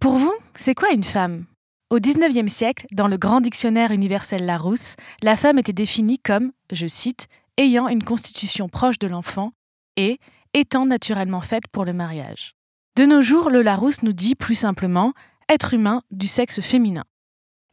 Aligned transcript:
Pour 0.00 0.14
vous, 0.14 0.32
c'est 0.54 0.76
quoi 0.76 0.92
une 0.92 1.02
femme? 1.02 1.44
Au 1.90 1.98
XIXe 1.98 2.52
siècle, 2.52 2.86
dans 2.92 3.08
le 3.08 3.16
grand 3.16 3.40
dictionnaire 3.40 3.90
universel 3.90 4.46
Larousse, 4.46 4.94
la 5.22 5.34
femme 5.34 5.58
était 5.58 5.72
définie 5.72 6.20
comme, 6.20 6.52
je 6.70 6.86
cite, 6.86 7.26
ayant 7.56 7.88
une 7.88 8.04
constitution 8.04 8.68
proche 8.68 9.00
de 9.00 9.08
l'enfant 9.08 9.50
et 9.96 10.20
étant 10.54 10.86
naturellement 10.86 11.40
faite 11.40 11.66
pour 11.72 11.84
le 11.84 11.92
mariage. 11.92 12.54
De 12.94 13.06
nos 13.06 13.22
jours, 13.22 13.50
le 13.50 13.60
Larousse 13.60 14.04
nous 14.04 14.12
dit 14.12 14.36
plus 14.36 14.54
simplement 14.54 15.14
être 15.48 15.74
humain 15.74 16.02
du 16.12 16.28
sexe 16.28 16.60
féminin. 16.60 17.04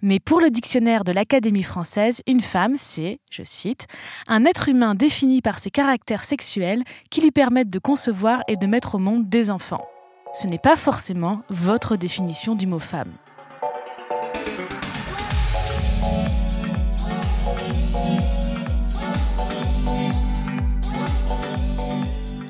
Mais 0.02 0.20
pour 0.20 0.42
le 0.42 0.50
dictionnaire 0.50 1.04
de 1.04 1.12
l'Académie 1.12 1.62
française, 1.62 2.24
une 2.26 2.42
femme, 2.42 2.76
c'est, 2.76 3.20
je 3.32 3.44
cite, 3.44 3.86
un 4.28 4.46
être 4.46 4.68
humain 4.68 4.96
défini 4.96 5.44
par 5.44 5.60
ses 5.60 5.70
caractères 5.70 6.24
sexuels 6.24 6.84
qui 7.12 7.22
lui 7.22 7.32
permettent 7.32 7.70
de 7.70 7.80
concevoir 7.80 8.42
et 8.48 8.58
de 8.58 8.66
mettre 8.66 8.96
au 8.96 9.00
monde 9.00 9.30
des 9.30 9.52
enfants 9.52 9.86
ce 10.36 10.48
n'est 10.48 10.58
pas 10.58 10.76
forcément 10.76 11.44
votre 11.50 11.96
définition 11.96 12.56
du 12.56 12.68
mot 12.68 12.80
femme. 12.80 13.14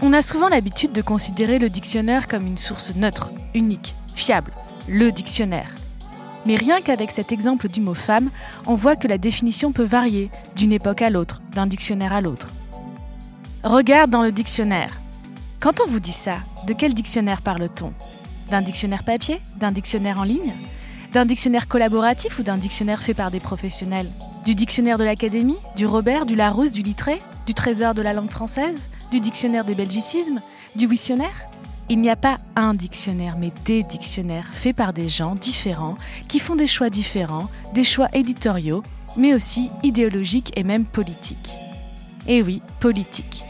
On 0.02 0.14
a 0.14 0.22
souvent 0.24 0.50
l'habitude 0.50 0.94
de 0.94 1.02
considérer 1.04 1.60
le 1.60 1.70
dictionnaire 1.70 2.28
comme 2.28 2.48
une 2.48 2.58
source 2.58 2.96
neutre, 2.96 3.32
unique, 3.54 3.96
fiable, 4.16 4.52
le 4.88 5.12
dictionnaire. 5.12 5.76
Mais 6.48 6.56
rien 6.56 6.82
qu'avec 6.82 7.12
cet 7.12 7.32
exemple 7.32 7.68
du 7.68 7.82
mot 7.82 7.94
femme, 7.94 8.30
on 8.66 8.74
voit 8.74 8.96
que 8.96 9.08
la 9.08 9.20
définition 9.20 9.72
peut 9.72 9.84
varier 9.84 10.32
d'une 10.56 10.74
époque 10.74 11.04
à 11.04 11.12
l'autre, 11.12 11.42
d'un 11.54 11.68
dictionnaire 11.68 12.14
à 12.14 12.22
l'autre. 12.22 12.50
Regarde 13.64 14.10
dans 14.10 14.24
le 14.24 14.32
dictionnaire. 14.32 15.00
Quand 15.60 15.82
on 15.82 15.90
vous 15.90 16.00
dit 16.00 16.12
ça, 16.12 16.38
de 16.68 16.74
quel 16.74 16.94
dictionnaire 16.94 17.42
parle-t-on? 17.42 17.94
D'un 18.50 18.62
dictionnaire 18.62 19.04
papier? 19.04 19.42
D'un 19.58 19.72
dictionnaire 19.72 20.20
en 20.20 20.24
ligne? 20.24 20.54
D'un 21.14 21.26
dictionnaire 21.26 21.68
collaboratif 21.68 22.38
ou 22.38 22.44
d'un 22.44 22.58
dictionnaire 22.58 23.02
fait 23.02 23.14
par 23.14 23.32
des 23.32 23.40
professionnels? 23.40 24.12
Du 24.44 24.54
dictionnaire 24.54 24.98
de 24.98 25.04
l'Académie? 25.04 25.58
Du 25.76 25.86
Robert? 25.86 26.26
Du 26.26 26.36
Larousse? 26.36 26.74
Du 26.74 26.84
Littré? 26.84 27.20
Du 27.48 27.54
Trésor 27.54 27.94
de 27.94 28.02
la 28.02 28.14
langue 28.14 28.30
française? 28.30 28.90
Du 29.12 29.20
dictionnaire 29.20 29.66
des 29.66 29.76
belgicismes? 29.76 30.42
Du 30.76 30.88
Wissionnaire? 30.88 31.50
Il 31.90 32.02
n'y 32.02 32.10
a 32.10 32.16
pas 32.16 32.38
un 32.56 32.74
dictionnaire, 32.74 33.38
mais 33.38 33.52
des 33.64 33.84
dictionnaires 33.84 34.54
faits 34.54 34.76
par 34.76 34.92
des 34.92 35.08
gens 35.08 35.36
différents, 35.36 35.96
qui 36.28 36.40
font 36.40 36.56
des 36.56 36.68
choix 36.68 36.90
différents, 36.90 37.48
des 37.74 37.84
choix 37.84 38.10
éditoriaux, 38.14 38.84
mais 39.18 39.34
aussi 39.34 39.70
idéologiques 39.84 40.52
et 40.58 40.64
même 40.64 40.86
politiques. 40.86 41.54
Et 42.28 42.42
oui, 42.42 42.62
politique. 42.80 43.46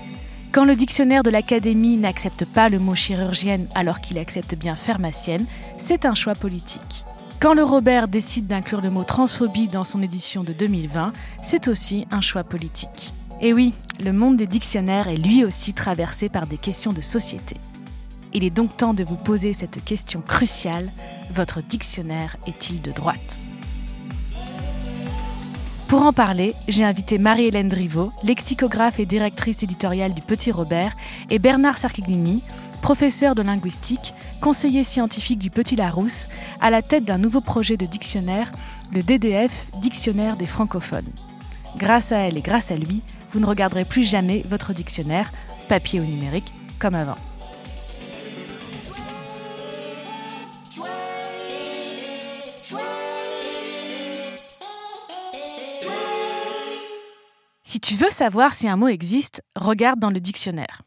Quand 0.55 0.63
le 0.63 0.77
dictionnaire 0.77 1.23
de 1.23 1.29
l'Académie 1.29 1.97
n'accepte 1.97 2.45
pas 2.45 2.69
le 2.69 2.79
mot 2.79 2.95
chirurgienne 2.95 3.67
alors 3.75 3.99
qu'il 3.99 4.17
accepte 4.17 4.55
bien 4.55 4.77
pharmacienne, 4.77 5.45
c'est 5.77 6.05
un 6.05 6.15
choix 6.15 6.33
politique. 6.33 7.03
Quand 7.41 7.53
le 7.53 7.61
Robert 7.61 8.07
décide 8.07 8.47
d'inclure 8.47 8.79
le 8.79 8.89
mot 8.89 9.03
transphobie 9.03 9.67
dans 9.67 9.83
son 9.83 10.01
édition 10.01 10.45
de 10.45 10.53
2020, 10.53 11.11
c'est 11.43 11.67
aussi 11.67 12.07
un 12.09 12.21
choix 12.21 12.45
politique. 12.45 13.13
Et 13.41 13.51
oui, 13.51 13.73
le 14.01 14.13
monde 14.13 14.37
des 14.37 14.47
dictionnaires 14.47 15.09
est 15.09 15.17
lui 15.17 15.43
aussi 15.43 15.73
traversé 15.73 16.29
par 16.29 16.47
des 16.47 16.57
questions 16.57 16.93
de 16.93 17.01
société. 17.01 17.57
Il 18.33 18.45
est 18.45 18.49
donc 18.49 18.77
temps 18.77 18.93
de 18.93 19.03
vous 19.03 19.17
poser 19.17 19.51
cette 19.51 19.83
question 19.83 20.21
cruciale, 20.21 20.89
votre 21.31 21.61
dictionnaire 21.61 22.37
est-il 22.47 22.81
de 22.81 22.93
droite? 22.93 23.41
Pour 25.87 26.01
en 26.01 26.13
parler, 26.13 26.55
j'ai 26.67 26.83
invité 26.83 27.19
Marie-Hélène 27.19 27.67
Driveau, 27.67 28.11
lexicographe 28.23 28.99
et 28.99 29.05
directrice 29.05 29.61
éditoriale 29.61 30.13
du 30.15 30.21
Petit 30.21 30.51
Robert, 30.51 30.95
et 31.29 31.37
Bernard 31.37 31.77
Sarkiglini, 31.77 32.41
professeur 32.81 33.35
de 33.35 33.43
linguistique, 33.43 34.13
conseiller 34.41 34.83
scientifique 34.83 35.37
du 35.37 35.51
Petit 35.51 35.75
Larousse, 35.75 36.27
à 36.59 36.71
la 36.71 36.81
tête 36.81 37.05
d'un 37.05 37.19
nouveau 37.19 37.39
projet 37.39 37.77
de 37.77 37.85
dictionnaire, 37.85 38.51
le 38.93 39.03
DDF, 39.03 39.67
Dictionnaire 39.79 40.37
des 40.37 40.47
francophones. 40.47 41.09
Grâce 41.77 42.11
à 42.11 42.17
elle 42.17 42.37
et 42.37 42.41
grâce 42.41 42.71
à 42.71 42.75
lui, 42.75 43.01
vous 43.31 43.39
ne 43.39 43.45
regarderez 43.45 43.85
plus 43.85 44.03
jamais 44.03 44.43
votre 44.47 44.73
dictionnaire, 44.73 45.31
papier 45.69 45.99
ou 45.99 46.05
numérique, 46.05 46.53
comme 46.79 46.95
avant. 46.95 47.17
Si 57.75 57.81
tu 57.81 57.95
veux 57.95 58.09
savoir 58.09 58.53
si 58.53 58.69
un 58.69 58.77
mot 58.77 58.87
existe, 58.87 59.41
regarde 59.53 59.99
dans 59.99 60.09
le 60.09 60.21
dictionnaire. 60.21 60.83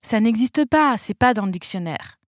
Ça 0.00 0.20
n'existe 0.20 0.64
pas, 0.64 0.96
c'est 0.96 1.12
pas 1.12 1.34
dans 1.34 1.44
le 1.44 1.50
dictionnaire. 1.50 2.20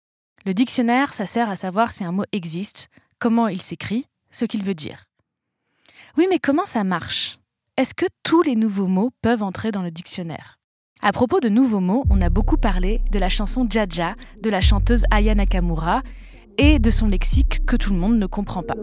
Le 0.44 0.54
dictionnaire, 0.54 1.14
ça 1.14 1.24
sert 1.24 1.48
à 1.48 1.54
savoir 1.54 1.92
si 1.92 2.02
un 2.02 2.10
mot 2.10 2.24
existe, 2.32 2.88
comment 3.20 3.46
il 3.46 3.62
s'écrit, 3.62 4.08
ce 4.32 4.44
qu'il 4.44 4.64
veut 4.64 4.74
dire. 4.74 5.04
Oui, 6.18 6.26
mais 6.28 6.40
comment 6.40 6.64
ça 6.64 6.82
marche? 6.82 7.38
Est-ce 7.76 7.94
que 7.94 8.06
tous 8.24 8.42
les 8.42 8.56
nouveaux 8.56 8.88
mots 8.88 9.12
peuvent 9.22 9.44
entrer 9.44 9.70
dans 9.70 9.82
le 9.82 9.92
dictionnaire? 9.92 10.56
À 11.00 11.12
propos 11.12 11.38
de 11.38 11.48
nouveaux 11.48 11.78
mots, 11.78 12.04
on 12.10 12.20
a 12.22 12.28
beaucoup 12.28 12.56
parlé 12.56 13.02
de 13.12 13.20
la 13.20 13.28
chanson 13.28 13.68
Jaja 13.70 14.16
de 14.42 14.50
la 14.50 14.60
chanteuse 14.60 15.04
Aya 15.12 15.36
Nakamura 15.36 16.02
et 16.58 16.80
de 16.80 16.90
son 16.90 17.06
lexique 17.06 17.64
que 17.66 17.76
tout 17.76 17.92
le 17.92 18.00
monde 18.00 18.18
ne 18.18 18.26
comprend 18.26 18.64
pas. 18.64 18.74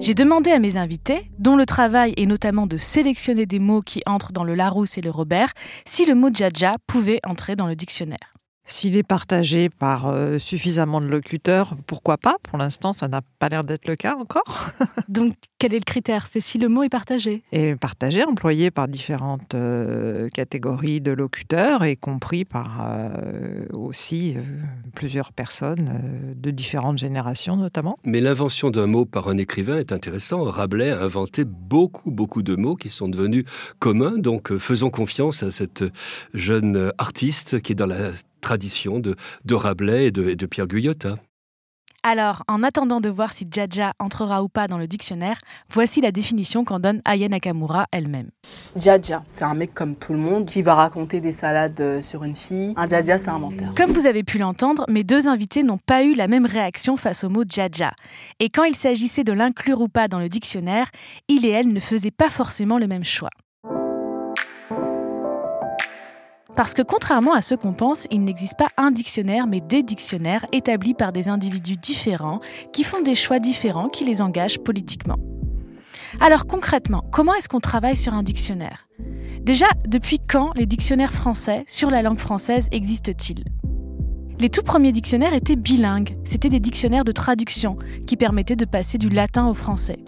J'ai 0.00 0.14
demandé 0.14 0.50
à 0.50 0.58
mes 0.58 0.76
invités, 0.76 1.30
dont 1.38 1.56
le 1.56 1.66
travail 1.66 2.14
est 2.16 2.26
notamment 2.26 2.66
de 2.66 2.76
sélectionner 2.76 3.46
des 3.46 3.58
mots 3.58 3.82
qui 3.82 4.02
entrent 4.06 4.32
dans 4.32 4.44
le 4.44 4.54
Larousse 4.54 4.98
et 4.98 5.02
le 5.02 5.10
Robert, 5.10 5.52
si 5.86 6.06
le 6.06 6.14
mot 6.14 6.30
Jaja 6.32 6.76
pouvait 6.86 7.20
entrer 7.24 7.56
dans 7.56 7.66
le 7.66 7.76
dictionnaire. 7.76 8.37
S'il 8.70 8.98
est 8.98 9.02
partagé 9.02 9.70
par 9.70 10.08
euh, 10.08 10.38
suffisamment 10.38 11.00
de 11.00 11.06
locuteurs, 11.06 11.74
pourquoi 11.86 12.18
pas? 12.18 12.36
Pour 12.42 12.58
l'instant, 12.58 12.92
ça 12.92 13.08
n'a 13.08 13.22
pas 13.38 13.48
l'air 13.48 13.64
d'être 13.64 13.88
le 13.88 13.96
cas 13.96 14.14
encore. 14.14 14.70
Donc, 15.08 15.36
quel 15.58 15.72
est 15.72 15.78
le 15.78 15.84
critère? 15.84 16.26
C'est 16.30 16.42
si 16.42 16.58
le 16.58 16.68
mot 16.68 16.82
est 16.82 16.90
partagé? 16.90 17.42
Et 17.50 17.74
partagé, 17.76 18.24
employé 18.24 18.70
par 18.70 18.86
différentes 18.86 19.54
euh, 19.54 20.28
catégories 20.28 21.00
de 21.00 21.12
locuteurs, 21.12 21.86
y 21.86 21.96
compris 21.96 22.44
par 22.44 22.86
euh, 22.86 23.64
aussi 23.72 24.36
plusieurs 24.94 25.32
personnes 25.32 26.34
de 26.36 26.50
différentes 26.50 26.98
générations 26.98 27.56
notamment. 27.56 27.98
Mais 28.04 28.20
l'invention 28.20 28.70
d'un 28.70 28.86
mot 28.86 29.06
par 29.06 29.28
un 29.28 29.38
écrivain 29.38 29.78
est 29.78 29.92
intéressant. 29.92 30.44
Rabelais 30.44 30.90
a 30.90 31.00
inventé 31.00 31.44
beaucoup, 31.46 32.10
beaucoup 32.10 32.42
de 32.42 32.54
mots 32.54 32.74
qui 32.74 32.90
sont 32.90 33.08
devenus 33.08 33.46
communs. 33.78 34.18
Donc, 34.18 34.56
faisons 34.58 34.90
confiance 34.90 35.42
à 35.42 35.50
cette 35.50 35.84
jeune 36.34 36.92
artiste 36.98 37.62
qui 37.62 37.72
est 37.72 37.74
dans 37.74 37.86
la 37.86 38.12
tradition 38.40 38.98
de, 38.98 39.16
de 39.44 39.54
Rabelais 39.54 40.06
et 40.06 40.10
de, 40.10 40.46
Pierre 40.46 40.66
Guyotat. 40.66 41.16
Alors, 42.04 42.44
en 42.46 42.62
attendant 42.62 43.00
de 43.00 43.08
voir 43.08 43.32
si 43.32 43.46
Jaja 43.50 43.92
entrera 43.98 44.42
ou 44.42 44.48
pas 44.48 44.68
dans 44.68 44.78
le 44.78 44.86
dictionnaire, 44.86 45.38
voici 45.68 46.00
la 46.00 46.12
définition 46.12 46.64
qu'en 46.64 46.78
donne 46.78 47.02
Aya 47.04 47.28
Nakamura 47.28 47.86
elle-même. 47.90 48.30
Jaja, 48.76 49.22
c'est 49.26 49.44
un 49.44 49.54
mec 49.54 49.74
comme 49.74 49.96
tout 49.96 50.12
le 50.12 50.18
monde 50.18 50.46
qui 50.46 50.62
va 50.62 50.76
raconter 50.76 51.20
des 51.20 51.32
salades 51.32 51.80
euh, 51.80 52.00
sur 52.00 52.22
une 52.22 52.36
fille. 52.36 52.72
Un 52.76 52.86
Jaja, 52.86 53.18
c'est 53.18 53.28
un 53.28 53.40
menteur. 53.40 53.74
Comme 53.76 53.92
vous 53.92 54.06
avez 54.06 54.22
pu 54.22 54.38
l'entendre, 54.38 54.86
mes 54.88 55.02
deux 55.02 55.26
invités 55.26 55.64
n'ont 55.64 55.78
pas 55.78 56.04
eu 56.04 56.14
la 56.14 56.28
même 56.28 56.46
réaction 56.46 56.96
face 56.96 57.24
au 57.24 57.28
mot 57.28 57.42
Jaja. 57.46 57.92
Et 58.38 58.48
quand 58.48 58.64
il 58.64 58.76
s'agissait 58.76 59.24
de 59.24 59.32
l'inclure 59.32 59.80
ou 59.80 59.88
pas 59.88 60.06
dans 60.06 60.20
le 60.20 60.28
dictionnaire, 60.28 60.86
il 61.26 61.44
et 61.44 61.50
elle 61.50 61.72
ne 61.72 61.80
faisaient 61.80 62.12
pas 62.12 62.30
forcément 62.30 62.78
le 62.78 62.86
même 62.86 63.04
choix. 63.04 63.30
Parce 66.58 66.74
que 66.74 66.82
contrairement 66.82 67.34
à 67.34 67.40
ce 67.40 67.54
qu'on 67.54 67.72
pense, 67.72 68.08
il 68.10 68.24
n'existe 68.24 68.58
pas 68.58 68.66
un 68.76 68.90
dictionnaire, 68.90 69.46
mais 69.46 69.60
des 69.60 69.84
dictionnaires 69.84 70.44
établis 70.50 70.92
par 70.92 71.12
des 71.12 71.28
individus 71.28 71.76
différents 71.76 72.40
qui 72.72 72.82
font 72.82 73.00
des 73.00 73.14
choix 73.14 73.38
différents 73.38 73.88
qui 73.88 74.04
les 74.04 74.20
engagent 74.20 74.58
politiquement. 74.58 75.18
Alors 76.18 76.48
concrètement, 76.48 77.04
comment 77.12 77.32
est-ce 77.34 77.48
qu'on 77.48 77.60
travaille 77.60 77.96
sur 77.96 78.12
un 78.12 78.24
dictionnaire? 78.24 78.88
Déjà, 79.40 79.66
depuis 79.86 80.18
quand 80.18 80.50
les 80.56 80.66
dictionnaires 80.66 81.12
français 81.12 81.62
sur 81.68 81.92
la 81.92 82.02
langue 82.02 82.18
française 82.18 82.66
existent-ils? 82.72 83.44
Les 84.40 84.48
tout 84.48 84.64
premiers 84.64 84.90
dictionnaires 84.90 85.34
étaient 85.34 85.54
bilingues, 85.54 86.18
c'était 86.24 86.48
des 86.48 86.58
dictionnaires 86.58 87.04
de 87.04 87.12
traduction 87.12 87.78
qui 88.04 88.16
permettaient 88.16 88.56
de 88.56 88.64
passer 88.64 88.98
du 88.98 89.10
latin 89.10 89.46
au 89.46 89.54
français. 89.54 89.98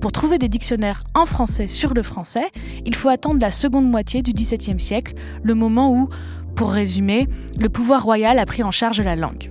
Pour 0.00 0.12
trouver 0.12 0.38
des 0.38 0.48
dictionnaires 0.48 1.04
en 1.14 1.24
français 1.24 1.66
sur 1.66 1.94
le 1.94 2.02
français, 2.02 2.48
il 2.84 2.94
faut 2.94 3.08
attendre 3.08 3.40
la 3.40 3.50
seconde 3.50 3.90
moitié 3.90 4.22
du 4.22 4.32
XVIIe 4.32 4.78
siècle, 4.78 5.14
le 5.42 5.54
moment 5.54 5.92
où, 5.92 6.08
pour 6.54 6.70
résumer, 6.70 7.26
le 7.58 7.68
pouvoir 7.68 8.02
royal 8.02 8.38
a 8.38 8.46
pris 8.46 8.62
en 8.62 8.70
charge 8.70 9.00
la 9.00 9.16
langue. 9.16 9.50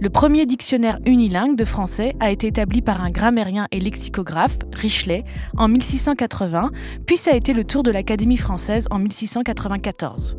Le 0.00 0.10
premier 0.10 0.46
dictionnaire 0.46 0.98
unilingue 1.06 1.56
de 1.56 1.64
français 1.64 2.14
a 2.18 2.30
été 2.30 2.48
établi 2.48 2.82
par 2.82 3.02
un 3.02 3.10
grammairien 3.10 3.68
et 3.70 3.78
lexicographe, 3.78 4.58
Richelet, 4.72 5.24
en 5.56 5.68
1680, 5.68 6.70
puis 7.06 7.16
ça 7.16 7.30
a 7.32 7.36
été 7.36 7.52
le 7.52 7.64
tour 7.64 7.82
de 7.82 7.90
l'Académie 7.90 8.36
française 8.36 8.88
en 8.90 8.98
1694. 8.98 10.36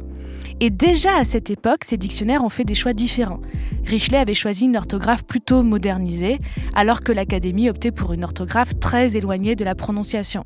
Et 0.60 0.70
déjà 0.70 1.18
à 1.18 1.26
cette 1.26 1.50
époque, 1.50 1.84
ces 1.86 1.98
dictionnaires 1.98 2.44
ont 2.44 2.50
fait 2.50 2.64
des 2.64 2.76
choix 2.76 2.94
différents. 2.94 3.42
Richelet 3.86 4.18
avait 4.18 4.34
choisi 4.34 4.66
une 4.66 4.78
orthographe 4.78 5.24
plutôt 5.24 5.64
modernisée, 5.64 6.40
alors 6.74 7.02
que 7.02 7.12
l'Académie 7.12 7.70
optait 7.70 7.92
pour 7.92 8.14
une 8.14 8.24
orthographe 8.24 8.80
très 8.80 9.18
éloignée 9.18 9.56
de 9.56 9.66
la 9.66 9.76
prononciation. 9.76 10.46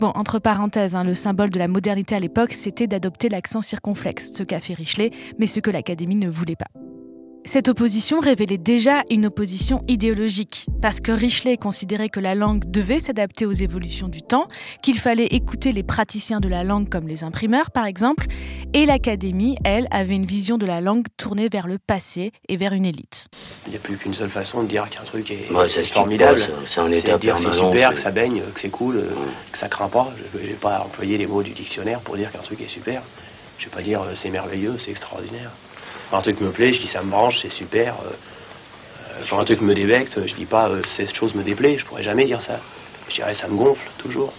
Bon, 0.00 0.12
entre 0.14 0.38
parenthèses, 0.38 0.94
hein, 0.94 1.04
le 1.04 1.14
symbole 1.14 1.50
de 1.50 1.58
la 1.58 1.68
modernité 1.68 2.14
à 2.14 2.20
l'époque, 2.20 2.52
c'était 2.52 2.86
d'adopter 2.86 3.28
l'accent 3.28 3.62
circonflexe, 3.62 4.32
ce 4.32 4.42
qu'a 4.44 4.60
fait 4.60 4.74
Richelet, 4.74 5.10
mais 5.38 5.46
ce 5.46 5.60
que 5.60 5.70
l'Académie 5.70 6.16
ne 6.16 6.28
voulait 6.28 6.56
pas. 6.56 6.68
Cette 7.48 7.68
opposition 7.68 8.20
révélait 8.20 8.58
déjà 8.58 9.04
une 9.08 9.24
opposition 9.24 9.82
idéologique, 9.88 10.66
parce 10.82 11.00
que 11.00 11.12
Richelet 11.12 11.56
considérait 11.56 12.10
que 12.10 12.20
la 12.20 12.34
langue 12.34 12.70
devait 12.70 13.00
s'adapter 13.00 13.46
aux 13.46 13.54
évolutions 13.54 14.08
du 14.08 14.20
temps, 14.20 14.48
qu'il 14.82 14.98
fallait 14.98 15.28
écouter 15.28 15.72
les 15.72 15.82
praticiens 15.82 16.40
de 16.40 16.48
la 16.50 16.62
langue 16.62 16.90
comme 16.90 17.08
les 17.08 17.24
imprimeurs 17.24 17.70
par 17.70 17.86
exemple, 17.86 18.26
et 18.74 18.84
l'Académie, 18.84 19.56
elle, 19.64 19.88
avait 19.90 20.14
une 20.14 20.26
vision 20.26 20.58
de 20.58 20.66
la 20.66 20.82
langue 20.82 21.06
tournée 21.16 21.48
vers 21.50 21.66
le 21.66 21.78
passé 21.78 22.32
et 22.50 22.58
vers 22.58 22.74
une 22.74 22.84
élite. 22.84 23.28
Il 23.64 23.70
n'y 23.70 23.78
a 23.78 23.80
plus 23.80 23.96
qu'une 23.96 24.12
seule 24.12 24.30
façon 24.30 24.64
de 24.64 24.68
dire 24.68 24.86
qu'un 24.90 25.04
truc 25.04 25.30
est, 25.30 25.50
Ouais, 25.50 25.70
c'est 25.70 25.80
est 25.80 25.94
formidable. 25.94 26.46
c'est 26.66 26.80
un 26.80 26.92
état 26.92 27.16
de 27.16 27.22
dire 27.22 27.36
que 27.36 27.44
c'est 27.44 27.58
super, 27.58 27.94
que 27.94 28.00
ça 28.00 28.10
baigne, 28.10 28.42
que 28.54 28.60
c'est 28.60 28.68
cool, 28.68 28.98
euh, 28.98 29.14
que 29.52 29.56
ça 29.56 29.70
craint 29.70 29.88
pas. 29.88 30.12
Je 30.34 30.38
ne 30.38 30.46
vais 30.48 30.52
pas 30.52 30.80
employer 30.82 31.16
les 31.16 31.26
mots 31.26 31.42
du 31.42 31.52
dictionnaire 31.52 32.00
pour 32.00 32.18
dire 32.18 32.30
qu'un 32.30 32.42
truc 32.42 32.60
est 32.60 32.68
super. 32.68 33.02
Je 33.56 33.64
vais 33.64 33.70
pas 33.70 33.82
dire 33.82 34.02
euh, 34.02 34.12
c'est 34.16 34.28
merveilleux, 34.28 34.76
c'est 34.78 34.90
extraordinaire. 34.90 35.50
Quand 36.10 36.18
un 36.18 36.22
truc 36.22 36.40
me 36.40 36.50
plaît, 36.50 36.72
je 36.72 36.82
dis 36.82 36.88
ça 36.88 37.02
me 37.02 37.10
branche, 37.10 37.40
c'est 37.42 37.52
super. 37.52 37.94
euh, 37.94 38.12
euh, 39.18 39.24
quand 39.28 39.38
un 39.38 39.44
truc 39.44 39.60
me 39.60 39.74
débecte, 39.74 40.26
je 40.26 40.34
dis 40.34 40.46
pas 40.46 40.68
euh, 40.68 40.82
cette 40.96 41.14
chose 41.14 41.34
me 41.34 41.42
déplaît. 41.42 41.76
Je 41.78 41.84
pourrais 41.84 42.02
jamais 42.02 42.24
dire 42.24 42.40
ça. 42.40 42.60
Je 43.08 43.16
dirais 43.16 43.34
ça 43.34 43.48
me 43.48 43.56
gonfle 43.56 43.80
toujours. 43.98 44.32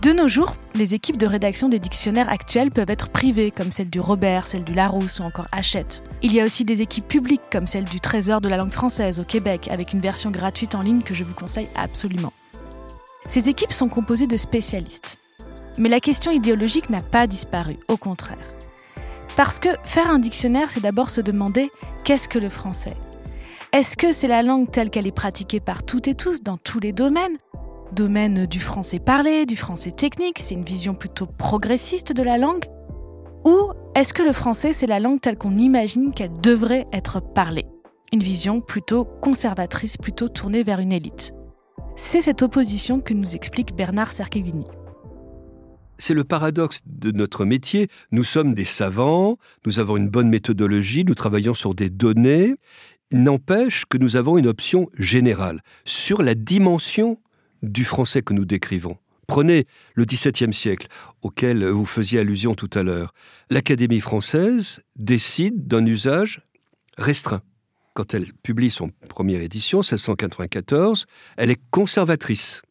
De 0.00 0.12
nos 0.12 0.28
jours, 0.28 0.54
les 0.74 0.92
équipes 0.92 1.16
de 1.16 1.26
rédaction 1.26 1.70
des 1.70 1.78
dictionnaires 1.78 2.28
actuels 2.28 2.70
peuvent 2.70 2.90
être 2.90 3.08
privées, 3.08 3.50
comme 3.50 3.72
celle 3.72 3.88
du 3.88 4.00
Robert, 4.00 4.46
celle 4.46 4.62
du 4.62 4.74
Larousse 4.74 5.20
ou 5.20 5.22
encore 5.22 5.48
Hachette. 5.50 6.02
Il 6.20 6.32
y 6.34 6.40
a 6.42 6.44
aussi 6.44 6.66
des 6.66 6.82
équipes 6.82 7.08
publiques, 7.08 7.48
comme 7.50 7.66
celle 7.66 7.84
du 7.84 8.00
Trésor 8.00 8.42
de 8.42 8.48
la 8.50 8.58
langue 8.58 8.72
française 8.72 9.18
au 9.18 9.24
Québec, 9.24 9.68
avec 9.70 9.94
une 9.94 10.00
version 10.00 10.30
gratuite 10.30 10.74
en 10.74 10.82
ligne 10.82 11.00
que 11.00 11.14
je 11.14 11.24
vous 11.24 11.32
conseille 11.32 11.68
absolument. 11.74 12.34
Ces 13.26 13.48
équipes 13.48 13.72
sont 13.72 13.88
composées 13.88 14.26
de 14.26 14.36
spécialistes. 14.36 15.18
Mais 15.78 15.88
la 15.88 16.00
question 16.00 16.30
idéologique 16.30 16.90
n'a 16.90 17.02
pas 17.02 17.26
disparu, 17.26 17.78
au 17.88 17.96
contraire. 17.96 18.38
Parce 19.36 19.58
que 19.58 19.70
faire 19.82 20.10
un 20.10 20.20
dictionnaire, 20.20 20.70
c'est 20.70 20.82
d'abord 20.82 21.10
se 21.10 21.20
demander 21.20 21.70
qu'est-ce 22.04 22.28
que 22.28 22.38
le 22.38 22.48
français? 22.48 22.96
Est-ce 23.72 23.96
que 23.96 24.12
c'est 24.12 24.28
la 24.28 24.44
langue 24.44 24.70
telle 24.70 24.90
qu'elle 24.90 25.08
est 25.08 25.12
pratiquée 25.12 25.58
par 25.58 25.82
toutes 25.82 26.06
et 26.06 26.14
tous 26.14 26.42
dans 26.42 26.56
tous 26.56 26.78
les 26.78 26.92
domaines? 26.92 27.38
Domaine 27.90 28.46
du 28.46 28.60
français 28.60 29.00
parlé, 29.00 29.46
du 29.46 29.56
français 29.56 29.90
technique, 29.90 30.38
c'est 30.38 30.54
une 30.54 30.64
vision 30.64 30.94
plutôt 30.94 31.26
progressiste 31.26 32.12
de 32.12 32.22
la 32.22 32.38
langue? 32.38 32.64
Ou 33.44 33.72
est-ce 33.96 34.14
que 34.14 34.22
le 34.22 34.32
français, 34.32 34.72
c'est 34.72 34.86
la 34.86 35.00
langue 35.00 35.20
telle 35.20 35.36
qu'on 35.36 35.58
imagine 35.58 36.14
qu'elle 36.14 36.40
devrait 36.40 36.86
être 36.92 37.20
parlée? 37.20 37.66
Une 38.12 38.22
vision 38.22 38.60
plutôt 38.60 39.04
conservatrice, 39.04 39.96
plutôt 39.96 40.28
tournée 40.28 40.62
vers 40.62 40.78
une 40.78 40.92
élite. 40.92 41.32
C'est 41.96 42.22
cette 42.22 42.42
opposition 42.42 43.00
que 43.00 43.12
nous 43.12 43.34
explique 43.34 43.74
Bernard 43.74 44.12
Cerchellini. 44.12 44.66
C'est 45.98 46.14
le 46.14 46.24
paradoxe 46.24 46.80
de 46.86 47.10
notre 47.12 47.44
métier. 47.44 47.88
Nous 48.10 48.24
sommes 48.24 48.54
des 48.54 48.64
savants, 48.64 49.38
nous 49.64 49.78
avons 49.78 49.96
une 49.96 50.08
bonne 50.08 50.28
méthodologie, 50.28 51.04
nous 51.04 51.14
travaillons 51.14 51.54
sur 51.54 51.74
des 51.74 51.90
données. 51.90 52.54
N'empêche 53.12 53.84
que 53.88 53.98
nous 53.98 54.16
avons 54.16 54.38
une 54.38 54.46
option 54.46 54.88
générale 54.98 55.60
sur 55.84 56.22
la 56.22 56.34
dimension 56.34 57.20
du 57.62 57.84
français 57.84 58.22
que 58.22 58.32
nous 58.32 58.44
décrivons. 58.44 58.96
Prenez 59.26 59.66
le 59.94 60.04
XVIIe 60.04 60.52
siècle, 60.52 60.88
auquel 61.22 61.64
vous 61.64 61.86
faisiez 61.86 62.18
allusion 62.18 62.54
tout 62.54 62.70
à 62.74 62.82
l'heure. 62.82 63.14
L'Académie 63.48 64.00
française 64.00 64.82
décide 64.96 65.66
d'un 65.66 65.86
usage 65.86 66.42
restreint. 66.98 67.42
Quand 67.94 68.12
elle 68.12 68.32
publie 68.42 68.70
son 68.70 68.90
première 69.08 69.40
édition, 69.40 69.78
1694, 69.78 71.06
elle 71.36 71.50
est 71.50 71.60
conservatrice. 71.70 72.62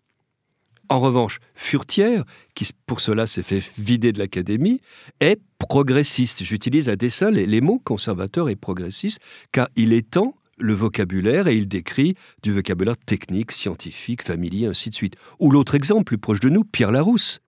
En 0.90 1.00
revanche, 1.00 1.40
Furtière, 1.56 2.24
qui 2.56 2.68
pour 2.86 3.00
cela 3.00 3.26
s'est 3.26 3.44
fait 3.44 3.64
vider 3.78 4.12
de 4.12 4.20
l'Académie, 4.20 4.82
est 5.20 5.40
progressiste. 5.58 6.44
J'utilise 6.44 6.90
à 6.90 6.96
dessein 6.96 7.32
les, 7.32 7.62
mots 7.62 7.80
conservateur 7.84 8.50
et 8.50 8.56
progressiste, 8.56 9.20
car 9.52 9.70
il 9.76 9.94
étend 9.94 10.36
le 10.58 10.74
vocabulaire 10.74 11.48
et 11.48 11.56
il 11.56 11.68
décrit 11.68 12.16
du 12.44 12.52
vocabulaire 12.52 12.98
technique, 12.98 13.52
scientifique, 13.52 14.24
familier, 14.24 14.68
ainsi 14.68 14.90
de 14.90 14.96
suite. 14.96 15.16
Ou 15.40 15.52
l'autre 15.52 15.76
exemple 15.76 16.04
plus 16.04 16.18
proche 16.18 16.40
de 16.40 16.50
nous, 16.50 16.64
Pierre 16.64 16.92
Larousse. 16.92 17.40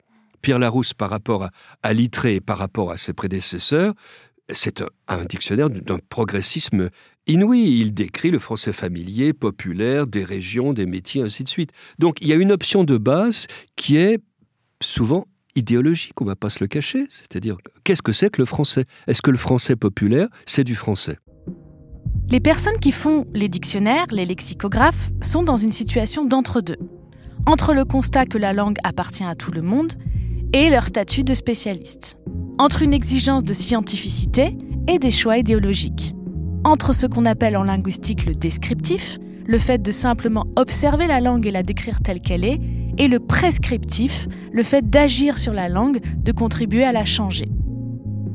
Pierre 0.42 0.60
Larousse, 0.60 0.94
par 0.94 1.10
rapport 1.10 1.44
à, 1.44 1.52
à 1.84 1.94
Littré 1.94 2.36
et 2.36 2.42
par 2.42 2.58
rapport 2.58 2.92
à 2.92 2.98
ses 2.98 3.14
prédécesseurs, 3.14 3.94
c'est 4.54 4.84
un, 5.08 5.26
dictionnaire 5.26 5.70
d'un 5.70 6.00
progressisme 6.10 6.90
inouï. 7.28 7.80
Il 7.80 7.94
décrit 7.94 8.32
le 8.32 8.40
français 8.40 8.74
familier, 8.74 9.34
populaire, 9.34 10.08
des 10.08 10.24
régions, 10.24 10.74
des 10.74 10.86
métiers, 10.86 11.22
ainsi 11.22 11.44
de 11.44 11.50
suite. 11.50 11.72
Donc 12.00 12.18
il 12.22 12.28
y 12.28 12.34
a 12.34 12.36
une 12.36 12.52
option 12.52 12.84
de 12.84 12.98
base 12.98 13.48
qui 13.76 13.98
est 13.98 14.20
souvent 14.82 15.26
idéologique, 15.56 16.20
on 16.22 16.26
ne 16.26 16.30
va 16.30 16.36
pas 16.36 16.50
se 16.50 16.60
le 16.60 16.68
cacher. 16.68 17.06
C'est-à-dire, 17.10 17.58
qu'est-ce 17.84 18.02
que 18.02 18.12
c'est 18.12 18.30
que 18.30 18.42
le 18.42 18.46
français? 18.46 18.86
Est-ce 19.08 19.22
que 19.22 19.32
le 19.32 19.38
français 19.38 19.76
populaire, 19.76 20.28
c'est 20.46 20.64
du 20.64 20.76
français? 20.76 21.18
Les 22.30 22.40
personnes 22.40 22.80
qui 22.80 22.92
font 22.92 23.26
les 23.34 23.48
dictionnaires, 23.48 24.08
les 24.12 24.26
lexicographes, 24.26 25.12
sont 25.22 25.44
dans 25.44 25.58
une 25.58 25.72
situation 25.72 26.26
d'entre-deux. 26.26 26.78
Entre 27.46 27.74
le 27.74 27.86
constat 27.86 28.26
que 28.26 28.38
la 28.38 28.52
langue 28.52 28.78
appartient 28.84 29.24
à 29.24 29.36
tout 29.36 29.52
le 29.52 29.62
monde 29.62 29.94
et 30.54 30.70
leur 30.70 30.88
statut 30.88 31.24
de 31.24 31.34
spécialiste. 31.34 32.18
Entre 32.58 32.84
une 32.84 32.94
exigence 32.94 33.44
de 33.44 33.54
scientificité 33.54 34.58
et 34.88 34.98
des 34.98 35.12
choix 35.12 35.38
idéologiques. 35.38 36.16
Entre 36.64 36.94
ce 36.94 37.06
qu'on 37.06 37.26
appelle 37.26 37.58
en 37.58 37.64
linguistique 37.64 38.26
le 38.26 38.34
descriptif, 38.34 39.20
le 39.46 39.58
fait 39.58 39.82
de 39.82 39.92
simplement 39.92 40.46
observer 40.56 41.06
la 41.06 41.20
langue 41.20 41.46
et 41.46 41.52
la 41.52 41.64
décrire 41.64 42.02
telle 42.02 42.22
qu'elle 42.22 42.46
est, 42.46 42.62
et 42.98 43.10
le 43.10 43.20
prescriptif, 43.20 44.30
le 44.54 44.64
fait 44.64 44.90
d'agir 44.90 45.38
sur 45.38 45.54
la 45.54 45.68
langue, 45.68 46.00
de 46.24 46.32
contribuer 46.32 46.86
à 46.86 46.94
la 46.94 47.04
changer. 47.04 47.50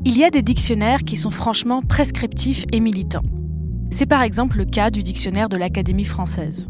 Il 0.04 0.18
y 0.18 0.24
a 0.24 0.30
des 0.30 0.42
dictionnaires 0.42 1.02
qui 1.02 1.16
sont 1.16 1.30
franchement 1.30 1.80
prescriptifs 1.80 2.66
et 2.72 2.80
militants. 2.80 3.24
C'est 3.90 4.06
par 4.06 4.22
exemple 4.22 4.58
le 4.58 4.66
cas 4.66 4.90
du 4.90 5.02
dictionnaire 5.02 5.48
de 5.48 5.56
l'Académie 5.56 6.04
française. 6.04 6.68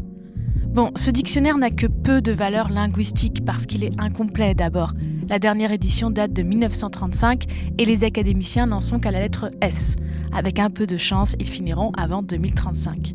Bon, 0.73 0.91
ce 0.95 1.11
dictionnaire 1.11 1.57
n'a 1.57 1.69
que 1.69 1.87
peu 1.87 2.21
de 2.21 2.31
valeur 2.31 2.69
linguistique 2.69 3.43
parce 3.45 3.65
qu'il 3.65 3.83
est 3.83 3.99
incomplet 3.99 4.55
d'abord. 4.55 4.93
La 5.31 5.39
dernière 5.39 5.71
édition 5.71 6.09
date 6.09 6.33
de 6.33 6.43
1935 6.43 7.45
et 7.77 7.85
les 7.85 8.03
académiciens 8.03 8.65
n'en 8.65 8.81
sont 8.81 8.99
qu'à 8.99 9.11
la 9.11 9.21
lettre 9.21 9.49
S. 9.61 9.95
Avec 10.33 10.59
un 10.59 10.69
peu 10.69 10.85
de 10.85 10.97
chance, 10.97 11.37
ils 11.39 11.47
finiront 11.47 11.93
avant 11.97 12.21
2035. 12.21 13.13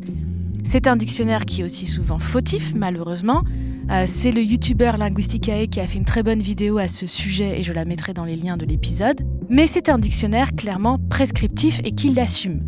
C'est 0.65 0.87
un 0.87 0.95
dictionnaire 0.95 1.45
qui 1.45 1.61
est 1.61 1.63
aussi 1.63 1.85
souvent 1.85 2.17
fautif, 2.17 2.73
malheureusement. 2.73 3.43
Euh, 3.91 4.05
c'est 4.07 4.31
le 4.31 4.41
youtubeur 4.41 4.97
Linguisticae 4.97 5.67
qui 5.69 5.79
a 5.79 5.85
fait 5.85 5.99
une 5.99 6.05
très 6.05 6.23
bonne 6.23 6.41
vidéo 6.41 6.79
à 6.79 6.87
ce 6.87 7.05
sujet 7.05 7.59
et 7.59 7.61
je 7.61 7.71
la 7.71 7.85
mettrai 7.85 8.15
dans 8.15 8.25
les 8.25 8.35
liens 8.35 8.57
de 8.57 8.65
l'épisode. 8.65 9.21
Mais 9.47 9.67
c'est 9.67 9.87
un 9.87 9.99
dictionnaire 9.99 10.55
clairement 10.55 10.97
prescriptif 11.11 11.81
et 11.83 11.91
qui 11.91 12.09
l'assume. 12.09 12.63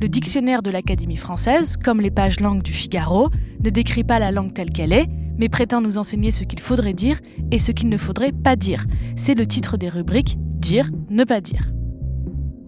Le 0.00 0.08
dictionnaire 0.08 0.62
de 0.62 0.70
l'Académie 0.70 1.16
française, 1.16 1.76
comme 1.76 2.00
les 2.00 2.12
pages 2.12 2.38
langues 2.38 2.62
du 2.62 2.72
Figaro, 2.72 3.30
ne 3.64 3.70
décrit 3.70 4.04
pas 4.04 4.20
la 4.20 4.30
langue 4.30 4.54
telle 4.54 4.70
qu'elle 4.70 4.92
est, 4.92 5.08
mais 5.38 5.48
prétend 5.48 5.80
nous 5.80 5.98
enseigner 5.98 6.30
ce 6.30 6.44
qu'il 6.44 6.60
faudrait 6.60 6.94
dire 6.94 7.18
et 7.50 7.58
ce 7.58 7.72
qu'il 7.72 7.88
ne 7.88 7.96
faudrait 7.96 8.32
pas 8.32 8.56
dire. 8.56 8.84
C'est 9.16 9.34
le 9.34 9.46
titre 9.46 9.76
des 9.76 9.88
rubriques 9.88 10.36
Dire, 10.38 10.88
ne 11.10 11.24
pas 11.24 11.40
dire. 11.40 11.72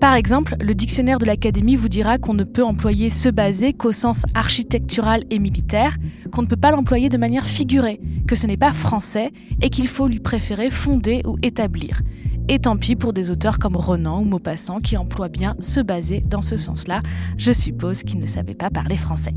Par 0.00 0.16
exemple, 0.16 0.56
le 0.60 0.74
dictionnaire 0.74 1.18
de 1.18 1.24
l'Académie 1.24 1.76
vous 1.76 1.88
dira 1.88 2.18
qu'on 2.18 2.34
ne 2.34 2.44
peut 2.44 2.64
employer 2.64 3.08
se 3.08 3.30
baser 3.30 3.72
qu'au 3.72 3.92
sens 3.92 4.24
architectural 4.34 5.24
et 5.30 5.38
militaire, 5.38 5.96
qu'on 6.30 6.42
ne 6.42 6.46
peut 6.46 6.56
pas 6.56 6.72
l'employer 6.72 7.08
de 7.08 7.16
manière 7.16 7.46
figurée, 7.46 8.00
que 8.26 8.36
ce 8.36 8.46
n'est 8.46 8.58
pas 8.58 8.72
français 8.72 9.30
et 9.62 9.70
qu'il 9.70 9.88
faut 9.88 10.08
lui 10.08 10.20
préférer 10.20 10.68
fonder 10.68 11.22
ou 11.24 11.38
établir. 11.42 12.02
Et 12.48 12.58
tant 12.58 12.76
pis 12.76 12.96
pour 12.96 13.14
des 13.14 13.30
auteurs 13.30 13.58
comme 13.58 13.76
Renan 13.76 14.20
ou 14.20 14.24
Maupassant 14.24 14.80
qui 14.80 14.98
emploient 14.98 15.30
bien 15.30 15.56
se 15.60 15.80
baser 15.80 16.20
dans 16.20 16.42
ce 16.42 16.58
sens-là. 16.58 17.00
Je 17.38 17.52
suppose 17.52 18.02
qu'ils 18.02 18.20
ne 18.20 18.26
savaient 18.26 18.54
pas 18.54 18.68
parler 18.68 18.96
français. 18.96 19.32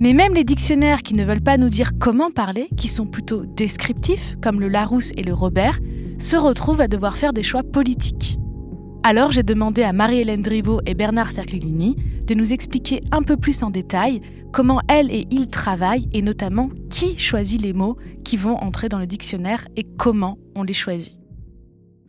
Mais 0.00 0.12
même 0.12 0.34
les 0.34 0.44
dictionnaires 0.44 1.02
qui 1.02 1.14
ne 1.14 1.24
veulent 1.24 1.40
pas 1.40 1.56
nous 1.56 1.68
dire 1.68 1.92
comment 1.98 2.30
parler, 2.30 2.68
qui 2.76 2.88
sont 2.88 3.06
plutôt 3.06 3.44
descriptifs, 3.44 4.36
comme 4.42 4.60
le 4.60 4.68
Larousse 4.68 5.12
et 5.16 5.22
le 5.22 5.32
Robert, 5.32 5.78
se 6.18 6.36
retrouvent 6.36 6.80
à 6.80 6.88
devoir 6.88 7.16
faire 7.16 7.32
des 7.32 7.42
choix 7.42 7.62
politiques. 7.62 8.38
Alors 9.02 9.32
j'ai 9.32 9.42
demandé 9.42 9.82
à 9.82 9.92
Marie-Hélène 9.92 10.42
Driveau 10.42 10.80
et 10.86 10.94
Bernard 10.94 11.30
Cerclini 11.30 11.96
de 12.26 12.34
nous 12.34 12.52
expliquer 12.52 13.02
un 13.12 13.22
peu 13.22 13.36
plus 13.36 13.62
en 13.62 13.70
détail 13.70 14.22
comment 14.50 14.80
elles 14.88 15.10
et 15.10 15.26
ils 15.30 15.50
travaillent 15.50 16.08
et 16.12 16.22
notamment 16.22 16.70
qui 16.88 17.18
choisit 17.18 17.60
les 17.60 17.74
mots 17.74 17.98
qui 18.24 18.36
vont 18.36 18.56
entrer 18.56 18.88
dans 18.88 18.98
le 18.98 19.06
dictionnaire 19.06 19.66
et 19.76 19.84
comment 19.84 20.38
on 20.54 20.62
les 20.62 20.72
choisit. 20.72 21.23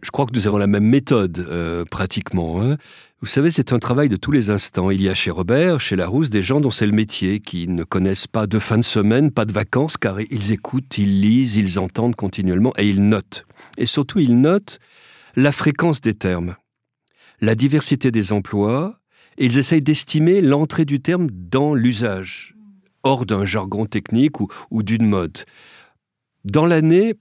Je 0.06 0.12
crois 0.12 0.28
que 0.28 0.34
nous 0.36 0.46
avons 0.46 0.58
la 0.58 0.68
même 0.68 0.86
méthode, 0.86 1.44
euh, 1.50 1.84
pratiquement. 1.84 2.62
hein. 2.62 2.78
Vous 3.22 3.28
savez, 3.28 3.50
c'est 3.50 3.74
un 3.74 3.80
travail 3.80 4.08
de 4.08 4.18
tous 4.18 4.32
les 4.32 4.52
instants. 4.52 4.92
Il 4.92 5.02
y 5.02 5.10
a 5.10 5.16
chez 5.16 5.32
Robert, 5.32 5.82
chez 5.82 5.96
Larousse, 5.96 6.30
des 6.30 6.44
gens 6.44 6.62
dont 6.62 6.70
c'est 6.70 6.86
le 6.86 6.92
métier, 6.92 7.40
qui 7.40 7.68
ne 7.68 7.84
connaissent 7.84 8.28
pas 8.28 8.46
de 8.46 8.60
fin 8.60 8.78
de 8.78 8.84
semaine, 8.84 9.32
pas 9.32 9.46
de 9.46 9.52
vacances, 9.52 9.98
car 9.98 10.22
ils 10.22 10.52
écoutent, 10.52 11.00
ils 11.00 11.22
lisent, 11.22 11.56
ils 11.56 11.80
entendent 11.80 12.16
continuellement 12.16 12.72
et 12.78 12.88
ils 12.88 13.02
notent. 13.02 13.48
Et 13.80 13.88
surtout, 13.88 14.20
ils 14.20 14.40
notent 14.40 14.78
la 15.36 15.52
fréquence 15.52 16.02
des 16.02 16.14
termes, 16.14 16.56
la 17.42 17.56
diversité 17.56 18.12
des 18.12 18.32
emplois, 18.32 19.00
et 19.40 19.48
ils 19.48 19.58
essayent 19.58 19.82
d'estimer 19.82 20.40
l'entrée 20.42 20.86
du 20.86 21.02
terme 21.02 21.30
dans 21.32 21.74
l'usage, 21.74 22.54
hors 23.02 23.26
d'un 23.26 23.44
jargon 23.44 23.88
technique 23.88 24.40
ou, 24.40 24.48
ou 24.70 24.84
d'une 24.84 25.08
mode. 25.08 25.40
Dans 26.44 26.68
l'année, 26.68 27.16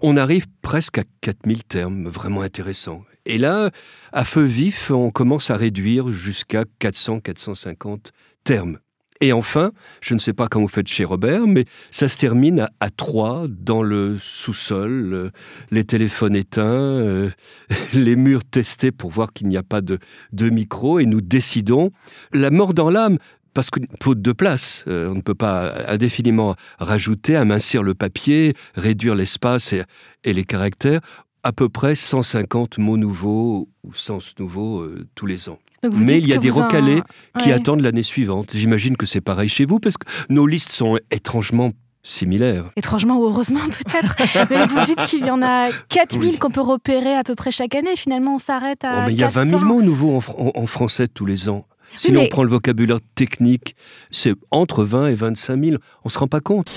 on 0.00 0.16
arrive 0.16 0.46
presque 0.62 0.98
à 0.98 1.04
4000 1.20 1.64
termes 1.64 2.08
vraiment 2.08 2.42
intéressants. 2.42 3.04
Et 3.26 3.38
là, 3.38 3.70
à 4.12 4.24
feu 4.24 4.44
vif, 4.44 4.90
on 4.90 5.10
commence 5.10 5.50
à 5.50 5.56
réduire 5.56 6.12
jusqu'à 6.12 6.64
400-450 6.80 8.10
termes. 8.44 8.78
Et 9.20 9.32
enfin, 9.32 9.72
je 10.00 10.14
ne 10.14 10.20
sais 10.20 10.32
pas 10.32 10.46
comment 10.46 10.66
vous 10.66 10.72
faites 10.72 10.86
chez 10.86 11.04
Robert, 11.04 11.48
mais 11.48 11.64
ça 11.90 12.08
se 12.08 12.16
termine 12.16 12.68
à, 12.78 12.90
3 12.90 13.46
dans 13.48 13.82
le 13.82 14.16
sous-sol, 14.16 15.10
euh, 15.12 15.30
les 15.72 15.82
téléphones 15.82 16.36
éteints, 16.36 16.62
euh, 16.68 17.30
les 17.94 18.14
murs 18.14 18.44
testés 18.44 18.92
pour 18.92 19.10
voir 19.10 19.32
qu'il 19.32 19.48
n'y 19.48 19.56
a 19.56 19.64
pas 19.64 19.80
de, 19.80 19.98
de 20.32 20.50
micro, 20.50 21.00
et 21.00 21.06
nous 21.06 21.20
décidons, 21.20 21.90
la 22.32 22.50
mort 22.50 22.74
dans 22.74 22.90
l'âme, 22.90 23.18
parce 23.58 23.70
que 23.70 23.80
faute 24.00 24.22
de 24.22 24.30
place, 24.30 24.84
euh, 24.86 25.10
on 25.10 25.14
ne 25.16 25.20
peut 25.20 25.34
pas 25.34 25.72
indéfiniment 25.88 26.54
rajouter, 26.78 27.34
amincir 27.34 27.82
le 27.82 27.92
papier, 27.92 28.54
réduire 28.76 29.16
l'espace 29.16 29.72
et, 29.72 29.82
et 30.22 30.32
les 30.32 30.44
caractères, 30.44 31.00
à 31.42 31.50
peu 31.50 31.68
près 31.68 31.96
150 31.96 32.78
mots 32.78 32.96
nouveaux 32.96 33.68
ou 33.82 33.92
sens 33.94 34.34
nouveaux 34.38 34.82
euh, 34.82 35.04
tous 35.16 35.26
les 35.26 35.48
ans. 35.48 35.58
Mais 35.90 36.18
il 36.18 36.28
y 36.28 36.32
a 36.34 36.38
des 36.38 36.52
en- 36.52 36.66
recalés 36.66 37.02
qui 37.40 37.46
Ouais. 37.48 37.52
attendent 37.52 37.80
l'année 37.80 38.04
suivante. 38.04 38.50
J'imagine 38.54 38.96
que 38.96 39.06
c'est 39.06 39.20
pareil 39.20 39.48
chez 39.48 39.64
vous 39.66 39.80
parce 39.80 39.96
que 39.96 40.06
nos 40.30 40.46
listes 40.46 40.70
sont 40.70 40.96
étrangement 41.10 41.72
similaires. 42.04 42.70
Étrangement 42.76 43.18
ou 43.18 43.24
heureusement 43.24 43.58
peut-être. 43.66 44.14
Mais 44.50 44.66
vous 44.68 44.84
dites 44.84 45.04
qu'il 45.06 45.26
y 45.26 45.30
en 45.32 45.42
a 45.42 45.70
4000 45.88 46.30
Oui. 46.30 46.38
qu'on 46.38 46.50
peut 46.50 46.60
repérer 46.60 47.14
à 47.16 47.24
peu 47.24 47.34
près 47.34 47.50
chaque 47.50 47.74
année. 47.74 47.96
Finalement, 47.96 48.36
on 48.36 48.38
s'arrête 48.38 48.84
à 48.84 48.98
Oh, 48.98 49.02
mais 49.06 49.14
il 49.14 49.18
y 49.18 49.24
a 49.24 49.28
20 49.28 49.46
000 49.46 49.58
400. 49.58 49.66
mots 49.66 49.82
nouveaux 49.82 50.16
en, 50.16 50.20
fr- 50.20 50.36
en- 50.38 50.52
en 50.62 50.66
français 50.68 51.08
tous 51.08 51.26
les 51.26 51.48
ans. 51.48 51.66
Si 51.96 52.12
mais- 52.12 52.24
on 52.24 52.26
prend 52.28 52.42
le 52.44 52.50
vocabulaire 52.50 52.98
technique, 53.14 53.74
c'est 54.10 54.34
entre 54.50 54.84
20 54.84 55.08
et 55.08 55.14
25 55.14 55.56
000. 55.62 55.76
On 56.04 56.08
se 56.08 56.18
rend 56.18 56.28
pas 56.28 56.40
compte. 56.40 56.68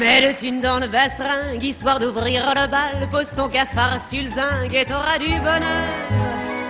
Mets 0.00 0.20
le 0.20 0.36
thune 0.38 0.60
dans 0.60 0.78
le 0.78 0.86
bastringue, 0.86 1.62
histoire 1.62 1.98
d'ouvrir 1.98 2.42
le 2.54 2.70
bal. 2.70 3.08
Pose 3.10 3.26
ton 3.36 3.48
cafard 3.48 4.00
sur 4.08 4.22
le 4.22 4.30
zinc 4.30 4.72
et 4.72 4.84
t'auras 4.84 5.18
du 5.18 5.28
bonheur 5.40 5.88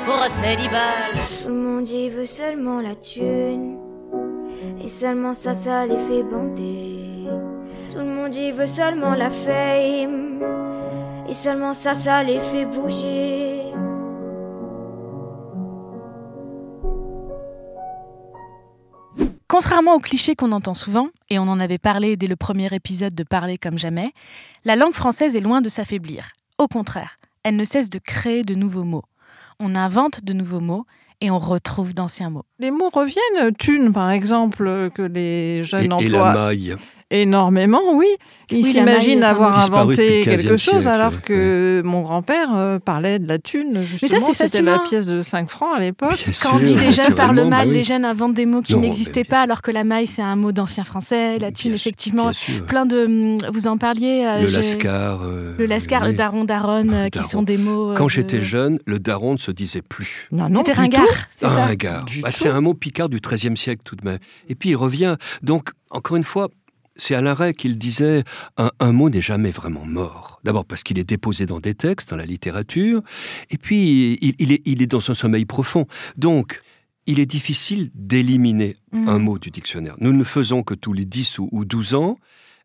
pour 0.07 0.42
tes 0.42 0.57
dix 0.57 0.68
balles. 0.68 1.21
Tout 1.42 1.49
le 1.49 1.54
monde 1.54 1.88
y 1.88 2.09
veut 2.09 2.25
seulement 2.26 2.80
la 2.80 2.95
thune. 2.95 3.76
Et 4.83 4.88
seulement 4.88 5.35
ça, 5.35 5.52
ça 5.52 5.87
les 5.87 5.97
fait 6.09 6.23
bander. 6.23 7.26
Tout 7.92 7.99
le 7.99 8.04
monde 8.07 8.35
y 8.35 8.50
veut 8.50 8.66
seulement 8.66 9.14
la 9.14 9.28
fame. 9.28 10.42
Et 11.28 11.35
seulement 11.35 11.75
ça, 11.75 11.92
ça 11.92 12.23
les 12.23 12.40
fait 12.40 12.64
bouger. 12.64 13.48
Contrairement 19.60 19.96
aux 19.96 19.98
clichés 19.98 20.36
qu'on 20.36 20.52
entend 20.52 20.74
souvent, 20.74 21.08
et 21.30 21.40
on 21.40 21.48
en 21.48 21.58
avait 21.58 21.78
parlé 21.78 22.16
dès 22.16 22.28
le 22.28 22.36
premier 22.36 22.72
épisode 22.72 23.12
de 23.12 23.24
Parler 23.24 23.58
comme 23.58 23.76
jamais, 23.76 24.12
la 24.64 24.76
langue 24.76 24.92
française 24.92 25.34
est 25.34 25.40
loin 25.40 25.60
de 25.60 25.68
s'affaiblir. 25.68 26.30
Au 26.58 26.68
contraire, 26.68 27.16
elle 27.42 27.56
ne 27.56 27.64
cesse 27.64 27.90
de 27.90 27.98
créer 27.98 28.44
de 28.44 28.54
nouveaux 28.54 28.84
mots. 28.84 29.02
On 29.58 29.74
invente 29.74 30.22
de 30.22 30.32
nouveaux 30.32 30.60
mots 30.60 30.86
et 31.20 31.32
on 31.32 31.40
retrouve 31.40 31.92
d'anciens 31.92 32.30
mots. 32.30 32.44
Les 32.60 32.70
mots 32.70 32.90
reviennent. 32.92 33.52
Thune, 33.58 33.92
par 33.92 34.12
exemple, 34.12 34.90
que 34.94 35.02
les 35.02 35.58
Et, 35.58 35.64
jeunes 35.64 35.86
et 35.86 35.88
la 35.88 35.96
emploient 35.96 36.32
maille. 36.34 36.76
Énormément, 37.10 37.80
oui. 37.94 38.06
Ils 38.50 38.64
Oui, 38.64 38.72
s'imaginent 38.72 39.22
avoir 39.22 39.58
inventé 39.58 40.20
le 40.20 40.24
quelque 40.24 40.42
15e 40.42 40.48
chose 40.58 40.58
siècle, 40.82 40.88
alors 40.88 41.20
que 41.22 41.82
mon 41.84 42.00
grand-père 42.02 42.48
euh, 42.54 42.78
parlait 42.78 43.18
de 43.18 43.28
la 43.28 43.38
thune. 43.38 43.82
Justement, 43.82 44.26
c'est 44.32 44.48
c'était 44.48 44.62
la 44.62 44.78
pièce 44.78 45.06
de 45.06 45.22
5 45.22 45.50
francs 45.50 45.74
à 45.76 45.80
l'époque. 45.80 46.24
Quand 46.42 46.56
on 46.56 46.58
dit 46.60 46.74
les 46.74 46.92
jeunes 46.92 47.14
parlent 47.14 47.36
mal, 47.36 47.50
bah 47.50 47.62
oui. 47.66 47.74
les 47.74 47.84
jeunes 47.84 48.04
inventent 48.04 48.34
des 48.34 48.46
mots 48.46 48.62
qui 48.62 48.76
n'existaient 48.76 49.20
mais- 49.20 49.24
pas, 49.24 49.40
alors 49.42 49.60
que 49.62 49.70
la 49.70 49.84
maille, 49.84 50.06
c'est 50.06 50.22
un 50.22 50.36
mot 50.36 50.52
d'ancien 50.52 50.84
français, 50.84 51.38
la 51.38 51.52
thune, 51.52 51.70
Bien 51.70 51.76
effectivement. 51.76 52.24
bien 52.24 52.32
sûr. 52.32 52.64
Plein 52.66 52.86
de. 52.86 53.04
hum, 53.04 53.38
Vous 53.52 53.66
en 53.68 53.76
parliez. 53.78 54.24
euh, 54.26 54.42
Le 54.42 54.48
j'ai- 54.48 54.56
lascar. 54.56 55.20
euh, 55.22 55.54
Le 55.58 55.66
lascar, 55.66 56.02
oui. 56.02 56.08
le 56.08 56.14
daron, 56.14 56.44
daronne, 56.44 56.92
euh, 56.94 57.04
qui 57.08 57.18
Daron. 57.18 57.28
sont 57.30 57.42
des 57.42 57.58
mots. 57.58 57.90
euh, 57.90 57.94
Quand 57.94 58.08
j'étais 58.08 58.40
jeune, 58.40 58.78
le 58.86 58.98
daron 58.98 59.32
ne 59.34 59.38
se 59.38 59.50
disait 59.50 59.82
plus. 59.82 60.28
Non, 60.32 60.48
non, 60.48 60.60
C'était 60.60 60.72
ringard, 60.72 61.04
c'est 61.34 61.46
Ah, 61.46 61.68
ça. 61.68 62.02
Du 62.06 62.20
Bah, 62.22 62.30
c'est 62.32 62.48
un 62.48 62.60
mot 62.60 62.74
picard 62.74 63.08
du 63.08 63.18
XIIIe 63.20 63.56
siècle 63.56 63.82
tout 63.84 63.96
de 63.96 64.04
même. 64.04 64.18
Et 64.48 64.54
puis 64.54 64.70
il 64.70 64.76
revient. 64.76 65.16
Donc, 65.42 65.70
encore 65.90 66.16
une 66.16 66.24
fois, 66.24 66.48
c'est 66.99 67.14
Alain 67.14 67.35
Ray 67.35 67.55
qui 67.55 67.69
le 67.69 67.76
disait, 67.76 68.25
un, 68.57 68.71
un 68.81 68.93
mot 68.93 69.09
n'est 69.09 69.23
jamais 69.23 69.50
vraiment 69.50 69.85
mort. 69.87 70.40
D'abord 70.45 70.64
parce 70.64 70.83
qu'il 70.83 70.99
est 70.99 71.05
déposé 71.09 71.47
dans 71.47 71.61
des 71.61 71.75
textes, 71.75 72.11
dans 72.11 72.17
la 72.17 72.26
littérature, 72.26 73.02
et 73.50 73.57
puis 73.59 74.19
il, 74.21 74.35
il 74.38 74.52
est, 74.52 74.62
il 74.67 74.83
est 74.83 74.87
dans 74.87 75.11
un 75.11 75.14
sommeil 75.14 75.45
profond. 75.47 75.87
Donc, 76.17 76.61
il 77.07 77.21
est 77.21 77.26
difficile 77.26 77.88
d'éliminer 77.95 78.76
Mhm. 78.93 79.09
un 79.09 79.19
mot 79.19 79.38
du 79.38 79.50
dictionnaire. 79.50 79.95
Nous 80.00 80.12
ne 80.12 80.19
le 80.19 80.25
faisons 80.25 80.62
que 80.62 80.75
tous 80.75 80.93
les 80.93 81.05
10 81.05 81.38
ou, 81.38 81.49
ou 81.52 81.64
12 81.64 81.95
ans, 81.95 82.19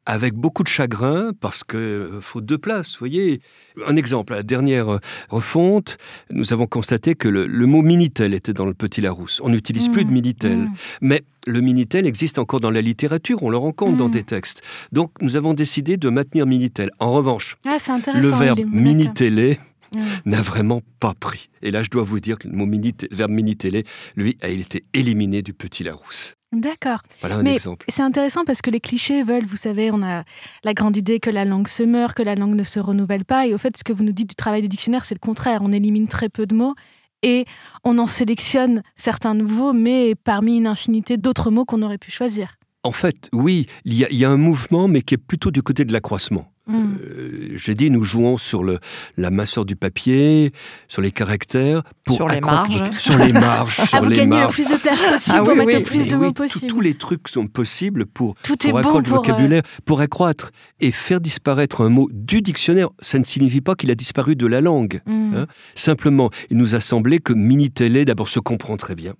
avec 0.06 0.34
beaucoup 0.34 0.64
de 0.64 0.68
chagrin, 0.68 1.32
parce 1.40 1.64
que 1.64 1.78
euh, 1.78 2.22
faute 2.22 2.46
de 2.46 2.56
place, 2.58 2.92
vous 2.94 3.00
voyez. 3.00 3.42
Un 3.88 3.96
exemple, 3.96 4.34
à 4.34 4.38
la 4.38 4.44
dernière 4.44 4.94
euh, 4.94 5.00
refonte, 5.30 5.98
nous 6.30 6.52
avons 6.54 6.68
constaté 6.68 7.16
que 7.16 7.28
le, 7.28 7.46
le 7.48 7.66
mot 7.66 7.82
Minitel 7.82 8.34
était 8.34 8.54
dans 8.54 8.66
le 8.66 8.74
Petit 8.74 9.02
Larousse. 9.02 9.40
On 9.44 9.50
n'utilise 9.50 9.90
plus 9.90 10.04
de 10.04 10.10
Mhm. 10.10 10.14
Minitel. 10.14 10.58
Mhm. 10.58 10.70
Mais 11.02 11.22
le 11.48 11.62
Minitel 11.62 12.06
existe 12.06 12.38
encore 12.38 12.60
dans 12.60 12.70
la 12.72 12.82
littérature, 12.82 13.42
on 13.44 13.50
le 13.50 13.58
rencontre 13.58 13.98
dans 13.98 14.08
Mhm. 14.08 14.14
des 14.14 14.24
textes. 14.24 14.62
Donc 14.92 15.12
nous 15.22 15.36
avons 15.36 15.54
décidé 15.54 15.98
de 15.98 16.10
maintenir 16.10 16.46
Minitel. 16.46 16.90
En 17.00 17.14
revanche, 17.14 17.58
Ah, 17.66 17.78
le 18.16 18.28
verbe 18.30 18.60
est- 18.60 18.66
Minitélé 18.66 19.58
Mhm. 19.96 20.02
n'a 20.26 20.42
vraiment 20.42 20.82
pas 21.00 21.14
pris. 21.20 21.50
Et 21.62 21.72
là, 21.72 21.82
je 21.84 21.90
dois 21.90 22.04
vous 22.04 22.20
dire 22.20 22.38
que 22.40 22.48
le 22.48 22.54
mot 22.56 22.68
verbe 23.12 23.32
Minitélé, 23.32 23.86
lui, 24.16 24.38
a 24.42 24.50
été 24.50 24.84
éliminé 24.94 25.42
du 25.42 25.54
Petit 25.54 25.84
Larousse. 25.84 26.34
D'accord. 26.54 27.00
Voilà 27.20 27.38
un 27.38 27.44
Mais 27.44 27.56
exemple. 27.56 27.86
c'est 27.90 28.04
intéressant 28.04 28.46
parce 28.46 28.62
que 28.62 28.70
les 28.70 28.80
clichés 28.80 29.24
veulent, 29.24 29.46
vous 29.46 29.58
savez, 29.58 29.90
on 29.92 30.04
a 30.04 30.24
la 30.64 30.74
grande 30.74 30.96
idée 30.96 31.20
que 31.20 31.32
la 31.32 31.46
langue 31.46 31.68
se 31.68 31.84
meurt, 31.84 32.16
que 32.16 32.22
la 32.24 32.36
langue 32.36 32.56
ne 32.56 32.64
se 32.64 32.80
renouvelle 32.80 33.26
pas. 33.26 33.48
Et 33.48 33.54
au 33.54 33.58
fait, 33.58 33.76
ce 33.76 33.84
que 33.84 33.92
vous 33.92 34.04
nous 34.04 34.12
dites 34.12 34.30
du 34.30 34.36
travail 34.36 34.62
des 34.62 34.68
dictionnaires, 34.68 35.04
c'est 35.04 35.16
le 35.16 35.20
contraire. 35.20 35.62
On 35.64 35.72
élimine 35.72 36.08
très 36.08 36.30
peu 36.30 36.46
de 36.46 36.54
mots 36.54 36.76
et 37.24 37.46
on 37.84 37.98
en 37.98 38.08
sélectionne 38.08 38.84
certains 38.96 39.34
nouveaux, 39.34 39.74
mais 39.74 40.14
parmi 40.14 40.58
une 40.58 40.68
infinité 40.68 41.18
d'autres 41.18 41.50
mots 41.50 41.66
qu'on 41.66 41.82
aurait 41.82 41.98
pu 41.98 42.12
choisir. 42.12 42.58
En 42.84 42.92
fait, 42.92 43.30
oui, 43.32 43.66
il 43.86 43.94
y, 43.94 44.04
a, 44.06 44.10
il 44.12 44.18
y 44.18 44.26
a 44.26 44.30
un 44.30 44.38
mouvement, 44.38 44.88
mais 44.90 45.02
qui 45.02 45.14
est 45.14 45.18
plutôt 45.18 45.52
du 45.52 45.62
côté 45.64 45.86
de 45.86 45.94
l'accroissement. 45.94 46.52
Mm. 46.68 46.74
Euh, 47.02 47.50
J'ai 47.56 47.76
dit, 47.76 47.90
nous 47.90 48.04
jouons 48.04 48.38
sur 48.38 48.64
le, 48.64 48.80
la 49.18 49.30
masseur 49.32 49.64
du 49.66 49.76
papier, 49.78 50.52
sur 50.90 51.02
les 51.02 51.12
caractères, 51.12 51.84
pour 52.06 52.18
Sur 52.18 52.28
les 52.28 52.42
marges. 52.42 52.82
le- 52.84 52.92
sur 52.94 53.18
les 53.18 53.32
marges, 53.34 53.78
Ah, 53.80 53.86
sur 53.86 54.04
vous 54.04 54.10
les 54.10 54.16
gagnez 54.18 54.36
le 54.36 54.42
marges. 54.44 54.54
plus 54.54 54.68
de 54.68 54.76
place 54.78 55.02
possible 55.02 55.38
Ah 55.40 55.44
pour 55.44 55.50
oui, 55.54 55.58
mettre 55.66 55.70
oui. 55.70 55.76
le 55.80 55.84
plus 56.04 56.08
de 56.12 56.16
mots 56.18 56.32
possible. 56.34 56.68
tous 56.72 56.82
les 56.82 56.94
trucs 56.96 57.28
sont 57.30 57.48
possibles 57.48 58.06
pour, 58.06 58.36
Tout 58.44 58.54
est 58.68 58.72
pour 58.72 58.80
bon 58.82 58.88
accroître 58.88 59.10
pour, 59.10 59.18
le 59.24 59.24
vocabulaire, 59.32 59.64
pour 59.86 60.02
accroître 60.02 60.52
et 60.82 60.92
faire 60.92 61.22
disparaître 61.22 61.82
un 61.82 61.90
mot 61.90 62.10
du 62.14 62.42
dictionnaire. 62.42 62.90
Ça 63.02 63.18
ne 63.20 63.24
signifie 63.24 63.62
pas 63.62 63.76
qu'il 63.76 63.92
a 63.92 63.96
disparu 63.96 64.36
de 64.36 64.46
la 64.48 64.60
langue. 64.62 65.02
euh, 65.08 65.12
mm, 65.12 65.36
Hein 65.36 65.48
Simplement, 65.76 66.32
il 66.50 66.58
nous 66.58 66.76
a 66.76 66.82
semblé 66.82 67.20
que 67.20 67.32
Minitélé, 67.34 68.04
d'abord, 68.06 68.28
se 68.30 68.40
comprend 68.40 68.76
très 68.78 68.96
bien 68.96 69.14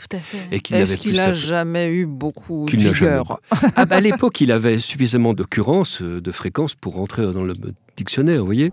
tout 0.00 0.16
à 0.16 0.20
fait. 0.20 0.38
et 0.50 0.60
qu'il 0.60 0.76
Est-ce 0.76 0.96
qu'il 0.96 1.16
sa 1.16 1.26
a 1.26 1.32
jamais 1.32 1.88
eu 1.88 2.06
beaucoup 2.06 2.66
de 2.66 2.76
n'a 2.76 2.92
vigueur 2.92 3.40
Ah 3.76 3.86
bah, 3.86 3.96
à 3.96 4.00
l'époque, 4.00 4.40
il 4.40 4.52
avait 4.52 4.78
suffisamment 4.78 5.34
d'occurrences, 5.34 6.02
euh, 6.02 6.20
de 6.20 6.32
fréquences 6.32 6.74
pour 6.74 6.94
rentrer 6.94 7.22
dans 7.32 7.44
le 7.44 7.54
dictionnaire, 7.96 8.40
vous 8.40 8.46
voyez 8.46 8.72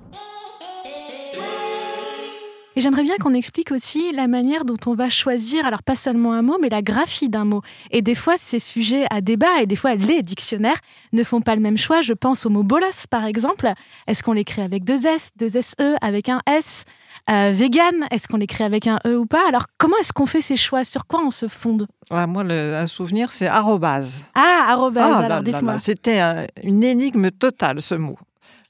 Et 2.76 2.82
j'aimerais 2.82 3.04
bien 3.04 3.18
qu'on 3.18 3.34
explique 3.34 3.72
aussi 3.72 4.12
la 4.14 4.28
manière 4.28 4.64
dont 4.64 4.78
on 4.86 4.94
va 4.94 5.10
choisir, 5.10 5.66
alors 5.66 5.84
pas 5.84 5.96
seulement 5.96 6.34
un 6.34 6.44
mot, 6.44 6.58
mais 6.62 6.70
la 6.70 6.82
graphie 6.82 7.28
d'un 7.28 7.44
mot. 7.44 7.62
Et 7.92 8.02
des 8.02 8.16
fois, 8.16 8.36
c'est 8.38 8.60
sujet 8.60 9.06
à 9.10 9.20
débat, 9.22 9.62
et 9.62 9.66
des 9.66 9.76
fois, 9.76 9.96
les 9.96 10.22
dictionnaires 10.22 10.80
ne 11.12 11.24
font 11.24 11.42
pas 11.42 11.56
le 11.56 11.62
même 11.62 11.78
choix. 11.78 12.02
Je 12.02 12.14
pense 12.14 12.46
au 12.46 12.50
mot 12.50 12.64
bolas, 12.64 13.08
par 13.10 13.26
exemple. 13.26 13.72
Est-ce 14.06 14.24
qu'on 14.24 14.34
l'écrit 14.34 14.62
avec 14.62 14.84
deux 14.84 15.06
S, 15.06 15.32
deux 15.38 15.50
SE, 15.62 15.96
avec 16.02 16.30
un 16.30 16.42
S? 16.48 16.86
Euh, 17.30 17.52
Vegan, 17.54 17.94
est-ce 18.10 18.28
qu'on 18.28 18.38
l'écrit 18.38 18.64
avec 18.64 18.88
un 18.88 19.00
E 19.06 19.18
ou 19.18 19.26
pas? 19.26 19.46
Alors, 19.50 19.66
comment 19.78 19.98
est-ce 19.98 20.14
qu'on 20.14 20.26
fait 20.26 20.40
ces 20.42 20.56
choix? 20.56 20.86
Sur 20.86 21.08
quoi 21.08 21.20
on 21.26 21.32
se 21.32 21.48
fonde? 21.50 21.88
Ah, 22.10 22.26
Moi, 22.26 22.44
le- 22.44 22.76
un 22.76 22.88
souvenir, 22.88 23.34
c'est 23.34 23.48
arrobase. 23.48 24.22
Ah, 24.34 24.68
arrobase, 24.70 25.12
Ah, 25.14 25.26
alors 25.26 25.42
dites-moi. 25.42 25.78
C'était 25.80 26.20
un- 26.20 26.46
une 26.64 26.84
énigme 26.86 27.30
totale, 27.32 27.82
ce 27.82 27.96
mot. 27.96 28.18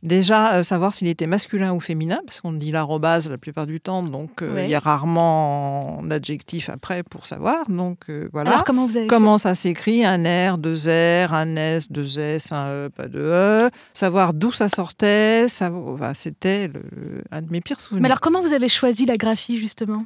Déjà, 0.03 0.53
euh, 0.53 0.63
savoir 0.63 0.93
s'il 0.93 1.07
était 1.07 1.25
masculin 1.25 1.73
ou 1.73 1.79
féminin, 1.79 2.19
parce 2.25 2.39
qu'on 2.39 2.53
dit 2.53 2.71
l'arrobase 2.71 3.27
la 3.29 3.37
plupart 3.39 3.65
du 3.65 3.81
temps, 3.81 4.03
donc 4.03 4.41
euh, 4.43 4.53
Ouais. 4.53 4.65
il 4.65 4.69
y 4.69 4.75
a 4.75 4.79
rarement 4.79 6.01
d'adjectif 6.03 6.69
après 6.69 7.01
pour 7.03 7.25
savoir. 7.25 7.67
Donc 7.69 8.01
euh, 8.09 8.29
voilà. 8.31 8.51
Alors, 8.51 8.63
comment 8.63 8.85
vous 8.85 8.95
avez 8.95 9.05
fait 9.05 9.09
Comment 9.09 9.37
ça 9.39 9.55
s'écrit? 9.55 10.05
Un 10.05 10.23
R, 10.53 10.57
deux 10.59 10.75
R, 10.87 11.33
un 11.33 11.55
S, 11.55 11.91
deux 11.91 12.19
S, 12.19 12.51
un 12.51 12.67
E, 12.67 12.89
pas 12.89 13.07
de 13.07 13.19
E. 13.19 13.69
Savoir 13.93 14.33
d'où 14.33 14.51
ça 14.51 14.69
sortait, 14.69 15.47
ça, 15.49 15.71
enfin, 15.71 16.13
c'était 16.13 16.67
le- 16.67 17.23
un 17.31 17.41
de 17.41 17.49
mes 17.51 17.61
pires 17.61 17.81
souvenirs. 17.81 18.01
Mais 18.03 18.07
alors, 18.07 18.19
comment 18.19 18.41
vous 18.41 18.53
avez 18.53 18.69
choisi 18.69 19.05
la 19.05 19.17
graphie, 19.17 19.57
justement? 19.57 20.05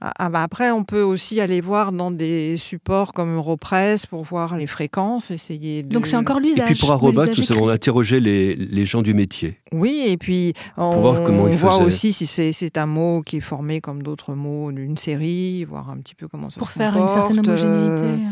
Après, 0.00 0.70
on 0.70 0.84
peut 0.84 1.02
aussi 1.02 1.40
aller 1.40 1.62
voir 1.62 1.90
dans 1.90 2.10
des 2.10 2.58
supports 2.58 3.14
comme 3.14 3.34
Europress 3.34 4.04
pour 4.04 4.24
voir 4.24 4.56
les 4.56 4.66
fréquences, 4.66 5.30
essayer 5.30 5.82
de... 5.82 5.88
Donc 5.88 6.06
c'est 6.06 6.16
encore 6.16 6.38
l'usage. 6.38 6.70
Et 6.70 6.74
puis 6.74 6.80
pour 6.80 6.92
Arrobas, 6.92 7.26
nous 7.26 7.52
avons 7.52 7.68
interrogé 7.68 8.20
les, 8.20 8.54
les, 8.54 8.86
gens 8.86 9.00
du 9.00 9.14
métier. 9.14 9.58
Oui, 9.72 10.04
et 10.06 10.18
puis 10.18 10.52
on, 10.76 11.00
voir 11.00 11.24
comment 11.24 11.44
on 11.44 11.56
voit 11.56 11.78
aussi 11.78 12.12
si 12.12 12.26
c'est 12.26 12.78
un 12.78 12.86
mot 12.86 13.22
qui 13.22 13.38
est 13.38 13.40
formé 13.40 13.80
comme 13.80 14.02
d'autres 14.02 14.34
mots 14.34 14.70
d'une 14.70 14.98
série, 14.98 15.64
voir 15.64 15.88
un 15.88 15.96
petit 15.98 16.14
peu 16.14 16.28
comment 16.28 16.50
ça 16.50 16.60
pour 16.60 16.68
se. 16.68 16.74
Pour 16.74 16.82
faire 16.82 16.96
une 16.96 17.08
certaine 17.08 17.40
homogénéité. 17.40 18.22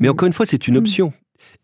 Mais 0.00 0.08
encore 0.10 0.26
une 0.26 0.34
fois, 0.34 0.44
c'est 0.44 0.68
une 0.68 0.74
mm. 0.74 0.78
option. 0.78 1.12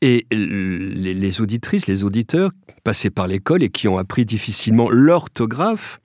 Et 0.01 0.27
les, 0.31 1.13
les, 1.13 1.41
auditrices, 1.43 1.87
les 1.87 2.05
auditeurs 2.05 2.51
passés 2.85 3.11
par 3.11 3.27
l'école 3.27 3.63
et 3.63 3.69
qui 3.69 3.89
ont 3.89 3.99
appris 3.99 4.25
difficilement 4.25 4.89
l'orthographe 4.89 6.01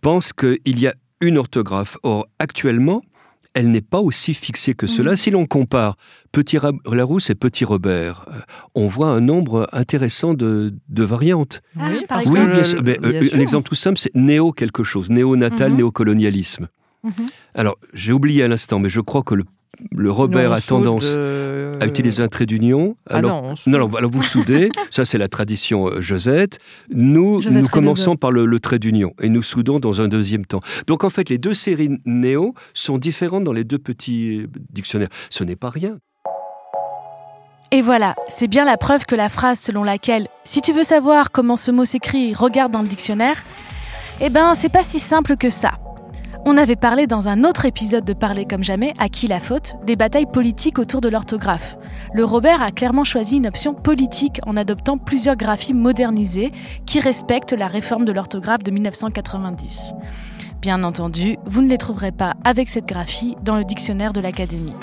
pensent 0.00 0.32
qu'il 0.32 0.78
y 0.78 0.86
a 0.86 0.94
une 1.20 1.38
orthographe. 1.38 1.96
Or, 2.02 2.26
actuellement, 2.38 3.02
elle 3.54 3.70
n'est 3.70 3.80
pas 3.80 4.00
aussi 4.00 4.34
fixée 4.34 4.74
que 4.74 4.86
cela. 4.86 5.12
Mhm. 5.12 5.16
Si 5.16 5.30
l'on 5.30 5.46
compare 5.46 5.96
Petit 6.32 6.58
Larousse 6.90 7.30
et 7.30 7.34
Petit 7.34 7.64
Robert, 7.64 8.24
euh, 8.28 8.40
on 8.74 8.86
voit 8.86 9.08
un 9.08 9.20
nombre 9.20 9.68
intéressant 9.72 10.34
de, 10.34 10.72
variantes. 10.88 11.62
Ah, 11.78 11.88
oui, 12.26 12.46
bien, 12.46 12.64
sûr. 12.64 12.82
Euh, 12.86 13.28
un 13.32 13.40
exemple 13.40 13.68
tout 13.68 13.74
simple, 13.74 13.98
c'est 13.98 14.14
néo 14.14 14.52
quelque 14.52 14.84
chose, 14.84 15.10
néonatal, 15.10 15.72
mhm. 15.72 15.78
néocolonialisme. 15.78 16.68
Mhm. 17.02 17.12
Alors, 17.54 17.76
j'ai 17.92 18.12
oublié 18.12 18.42
à 18.44 18.48
l'instant, 18.48 18.78
mais 18.78 18.90
je 18.90 19.00
crois 19.00 19.22
que 19.22 19.34
le 19.34 19.44
le 19.92 20.10
Robert 20.10 20.52
a 20.52 20.60
tendance 20.60 21.16
à 21.80 21.86
utiliser 21.86 22.22
un 22.22 22.28
trait 22.28 22.46
d'union. 22.46 22.96
Ah 23.08 23.16
alors, 23.16 23.54
non, 23.66 23.94
alors, 23.96 24.10
vous 24.10 24.22
soudez, 24.22 24.70
ça 24.90 25.04
c'est 25.04 25.18
la 25.18 25.28
tradition 25.28 25.88
euh, 25.88 26.00
Josette. 26.00 26.58
Nous, 26.90 27.42
nous 27.42 27.68
commençons 27.68 28.16
par 28.16 28.30
le, 28.30 28.60
trait 28.60 28.78
d'union 28.78 29.14
et 29.22 29.28
nous 29.28 29.42
soudons 29.42 29.80
dans 29.80 30.00
un 30.00 30.08
deuxième 30.08 30.44
temps. 30.44 30.60
Donc 30.86 31.04
en 31.04 31.10
fait, 31.10 31.28
les 31.28 31.38
deux 31.38 31.54
séries 31.54 31.98
néo 32.04 32.54
sont 32.74 32.98
différentes 32.98 33.44
dans 33.44 33.52
les 33.52 33.64
deux 33.64 33.78
petits 33.78 34.46
dictionnaires. 34.70 35.08
Ce 35.30 35.44
n'est 35.44 35.56
pas 35.56 35.70
rien. 35.70 35.98
Et 37.72 37.82
voilà, 37.82 38.16
c'est 38.28 38.48
bien 38.48 38.64
la 38.64 38.76
preuve 38.76 39.06
que 39.06 39.14
la 39.14 39.28
phrase 39.28 39.60
selon 39.60 39.84
laquelle 39.84 40.26
si 40.44 40.60
tu 40.60 40.72
veux 40.72 40.82
savoir 40.82 41.30
comment 41.30 41.56
ce 41.56 41.70
mot 41.70 41.84
s'écrit, 41.84 42.34
regarde 42.34 42.72
dans 42.72 42.82
le 42.82 42.88
dictionnaire, 42.88 43.44
eh 44.20 44.28
ben 44.28 44.54
c'est 44.56 44.68
pas 44.68 44.82
si 44.82 44.98
simple 44.98 45.36
que 45.36 45.50
ça. 45.50 45.78
On 46.46 46.56
avait 46.56 46.76
parlé 46.76 47.06
dans 47.06 47.28
un 47.28 47.44
autre 47.44 47.66
épisode 47.66 48.04
de 48.04 48.12
Parler 48.14 48.46
comme 48.46 48.64
jamais, 48.64 48.94
à 48.98 49.08
qui 49.08 49.28
la 49.28 49.40
faute, 49.40 49.74
des 49.84 49.94
batailles 49.94 50.30
politiques 50.30 50.78
autour 50.78 51.00
de 51.00 51.08
l'orthographe. 51.08 51.76
Le 52.14 52.24
Robert 52.24 52.62
a 52.62 52.70
clairement 52.70 53.04
choisi 53.04 53.36
une 53.36 53.46
option 53.46 53.74
politique 53.74 54.40
en 54.46 54.56
adoptant 54.56 54.96
plusieurs 54.96 55.36
graphies 55.36 55.74
modernisées 55.74 56.50
qui 56.86 56.98
respectent 56.98 57.52
la 57.52 57.66
réforme 57.66 58.04
de 58.04 58.12
l'orthographe 58.12 58.62
de 58.62 58.70
1990. 58.70 59.92
Bien 60.62 60.82
entendu, 60.82 61.36
vous 61.44 61.62
ne 61.62 61.68
les 61.68 61.78
trouverez 61.78 62.12
pas 62.12 62.34
avec 62.44 62.68
cette 62.68 62.86
graphie 62.86 63.36
dans 63.42 63.56
le 63.56 63.64
dictionnaire 63.64 64.12
de 64.12 64.20
l'Académie. 64.20 64.74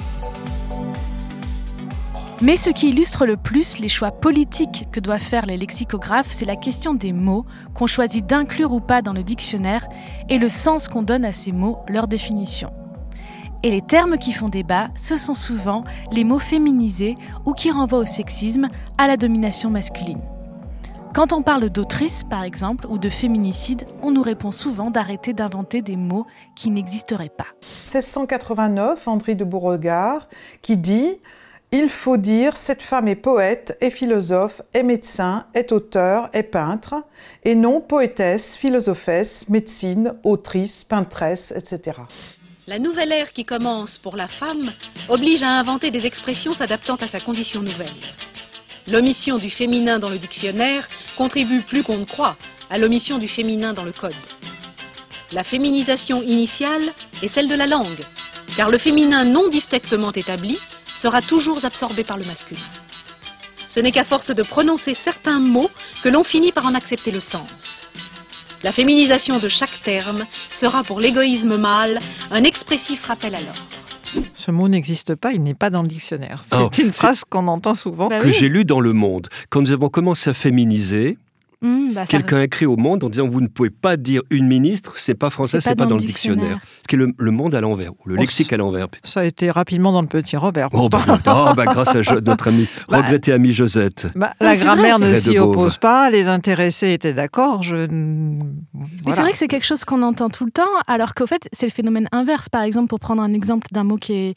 Mais 2.40 2.56
ce 2.56 2.70
qui 2.70 2.90
illustre 2.90 3.26
le 3.26 3.36
plus 3.36 3.80
les 3.80 3.88
choix 3.88 4.12
politiques 4.12 4.88
que 4.92 5.00
doivent 5.00 5.20
faire 5.20 5.48
les 5.48 5.58
lexicographes, 5.58 6.32
c'est 6.32 6.46
la 6.46 6.56
question 6.56 6.94
des 6.94 7.12
mots 7.12 7.48
qu'on 7.74 7.88
choisit 7.88 8.24
d'inclure 8.24 8.74
ou 8.74 8.80
pas 8.80 9.02
dans 9.02 9.14
le 9.14 9.24
dictionnaire 9.24 9.88
et 10.30 10.38
le 10.38 10.48
sens 10.48 10.88
qu'on 10.88 11.02
donne 11.02 11.26
à 11.26 11.34
ces 11.34 11.52
mots, 11.52 11.80
leur 11.88 12.08
définition. 12.08 12.72
Et 13.64 13.72
les 13.72 13.82
termes 13.82 14.20
qui 14.20 14.34
font 14.34 14.50
débat, 14.50 14.90
ce 14.96 15.18
sont 15.18 15.34
souvent 15.34 15.84
les 16.12 16.24
mots 16.24 16.38
féminisés 16.38 17.16
ou 17.46 17.54
qui 17.54 17.72
renvoient 17.72 18.00
au 18.00 18.06
sexisme, 18.06 18.68
à 19.00 19.08
la 19.08 19.18
domination 19.18 19.72
masculine. 19.72 20.22
Quand 21.16 21.34
on 21.34 21.42
parle 21.42 21.72
d'autrice, 21.72 22.24
par 22.24 22.44
exemple, 22.44 22.86
ou 22.88 23.00
de 23.00 23.10
féminicide, 23.10 23.88
on 24.04 24.12
nous 24.12 24.22
répond 24.22 24.52
souvent 24.52 24.92
d'arrêter 24.92 25.34
d'inventer 25.34 25.82
des 25.82 25.96
mots 25.96 26.28
qui 26.56 26.70
n'existeraient 26.70 27.34
pas. 27.36 27.48
1689, 27.86 29.08
André 29.08 29.34
de 29.34 29.44
Beauregard, 29.44 30.28
qui 30.62 30.78
dit 30.78 31.18
il 31.72 31.90
faut 31.90 32.18
dire 32.18 32.56
cette 32.56 32.82
femme 32.82 33.10
est 33.10 33.16
poète, 33.16 33.78
est 33.82 33.90
philosophe, 33.90 34.62
est 34.74 34.84
médecin, 34.84 35.46
est 35.54 35.74
auteur, 35.74 36.30
est 36.32 36.44
peintre, 36.44 37.04
et 37.44 37.56
non 37.56 37.82
poétesse, 37.82 38.56
philosophesse, 38.56 39.50
médecine, 39.50 40.14
autrice, 40.24 40.86
peintresse, 40.86 41.52
etc. 41.52 41.98
La 42.68 42.80
nouvelle 42.80 43.12
ère 43.12 43.34
qui 43.34 43.44
commence 43.44 43.98
pour 43.98 44.16
la 44.16 44.28
femme 44.28 44.72
oblige 45.10 45.44
à 45.44 45.60
inventer 45.60 45.92
des 45.92 46.06
expressions 46.06 46.54
s'adaptant 46.54 46.96
à 46.96 47.08
sa 47.08 47.20
condition 47.20 47.62
nouvelle. 47.62 47.96
L'omission 48.88 49.38
du 49.38 49.50
féminin 49.50 50.00
dans 50.00 50.10
le 50.10 50.20
dictionnaire 50.20 50.88
contribue 51.18 51.64
plus 51.64 51.84
qu'on 51.84 51.98
ne 51.98 52.06
croit 52.06 52.38
à 52.70 52.78
l'omission 52.78 53.18
du 53.18 53.28
féminin 53.28 53.74
dans 53.74 53.84
le 53.84 53.92
code. 53.92 54.16
La 55.34 55.44
féminisation 55.44 56.22
initiale 56.22 56.94
est 57.22 57.28
celle 57.28 57.50
de 57.50 57.56
la 57.56 57.68
langue, 57.68 58.06
car 58.56 58.70
le 58.70 58.78
féminin 58.78 59.26
non 59.26 59.50
distinctement 59.50 60.12
établi 60.12 60.58
sera 61.02 61.22
toujours 61.22 61.64
absorbé 61.64 62.04
par 62.04 62.18
le 62.18 62.26
masculin. 62.26 62.62
Ce 63.70 63.80
n'est 63.80 63.92
qu'à 63.92 64.06
force 64.06 64.32
de 64.32 64.44
prononcer 64.44 64.96
certains 65.04 65.40
mots 65.40 65.70
que 66.04 66.10
l'on 66.10 66.24
finit 66.24 66.52
par 66.52 66.66
en 66.66 66.74
accepter 66.74 67.12
le 67.12 67.20
sens. 67.20 67.84
La 68.64 68.72
féminisation 68.72 69.40
de 69.40 69.48
chaque 69.48 69.84
terme 69.84 70.26
sera 70.50 70.84
pour 70.84 71.00
l'égoïsme 71.00 71.58
mâle 71.58 72.00
un 72.32 72.44
expressif 72.44 73.04
rappel 73.04 73.36
à 73.36 73.42
l'ordre. 73.42 73.62
Ce 74.34 74.52
mot 74.52 74.68
n'existe 74.68 75.16
pas, 75.16 75.34
il 75.34 75.44
n'est 75.44 75.54
pas 75.54 75.70
dans 75.70 75.82
le 75.82 75.88
dictionnaire. 75.88 76.42
C'est 76.44 76.56
oh, 76.62 76.70
une 76.82 76.94
phrase 76.94 77.24
qu'on 77.24 77.48
entend 77.48 77.76
souvent. 77.76 78.08
Bah 78.08 78.20
que 78.20 78.32
j'ai 78.32 78.50
lu 78.50 78.66
dans 78.66 78.80
Le 78.80 78.94
Monde. 78.94 79.28
Quand 79.50 79.62
nous 79.62 79.72
avons 79.72 79.90
commencé 79.90 80.30
à 80.30 80.34
féminiser, 80.34 81.18
Mmh, 81.62 81.94
bah, 81.94 82.06
Quelqu'un 82.06 82.44
écrit 82.44 82.68
au 82.68 82.78
monde 82.78 83.04
en 83.04 83.10
disant 83.10 83.28
vous 83.28 83.42
ne 83.42 83.48
pouvez 83.48 83.72
pas 83.72 83.98
dire 83.98 84.22
une 84.30 84.48
ministre, 84.48 84.94
c'est 84.98 85.16
pas 85.16 85.32
français, 85.32 85.60
c'est 85.60 85.72
pas, 85.72 85.84
pas, 85.84 85.86
dans, 85.88 85.96
le 85.96 86.02
dictionnaire. 86.02 86.60
Ce 86.84 86.88
qui 86.88 86.96
est 86.96 87.00
le, 87.00 87.32
monde 87.32 87.56
à 87.56 87.62
l'envers, 87.62 87.94
ou 87.94 88.10
le 88.10 88.16
oh, 88.16 88.22
lexique 88.22 88.54
à 88.54 88.58
l'envers. 88.58 88.88
Ça 89.04 89.22
a 89.22 89.24
été 89.24 89.50
rapidement 89.50 89.92
dans 89.92 90.02
le 90.02 90.08
petit 90.08 90.38
Robert. 90.38 90.70
Oh, 90.74 90.88
bah, 90.88 91.04
oh, 91.08 91.54
bah, 91.56 91.66
grâce 91.66 91.96
à 91.96 92.22
notre 92.26 92.50
ami, 92.50 92.68
bah, 92.90 92.98
regretté 92.98 93.34
ami 93.34 93.54
Josette. 93.54 94.08
la 94.40 94.56
grammaire 94.56 95.00
ne 95.00 95.16
s'y 95.16 95.40
oppose 95.40 95.78
pas, 95.78 96.12
les 96.12 96.28
intéressés 96.28 96.94
étaient 96.94 97.14
d'accord. 97.14 97.64
Je... 97.64 97.88
Mais 97.88 99.12
c'est 99.12 99.22
vrai 99.22 99.32
que 99.32 99.38
c'est 99.38 99.48
quelque 99.48 99.66
chose 99.66 99.84
qu'on 99.84 100.04
entend 100.04 100.30
tout 100.30 100.46
le 100.46 100.52
temps, 100.52 100.64
alors 100.86 101.16
qu'au 101.16 101.26
fait, 101.26 101.50
c'est 101.52 101.66
le 101.66 101.72
phénomène 101.72 102.08
inverse. 102.12 102.50
Par 102.50 102.62
exemple, 102.62 102.90
pour 102.90 103.00
prendre 103.00 103.24
un 103.24 103.34
exemple 103.34 103.66
d'un 103.72 103.84
mot 103.84 103.98
qui 103.98 104.14
est 104.14 104.36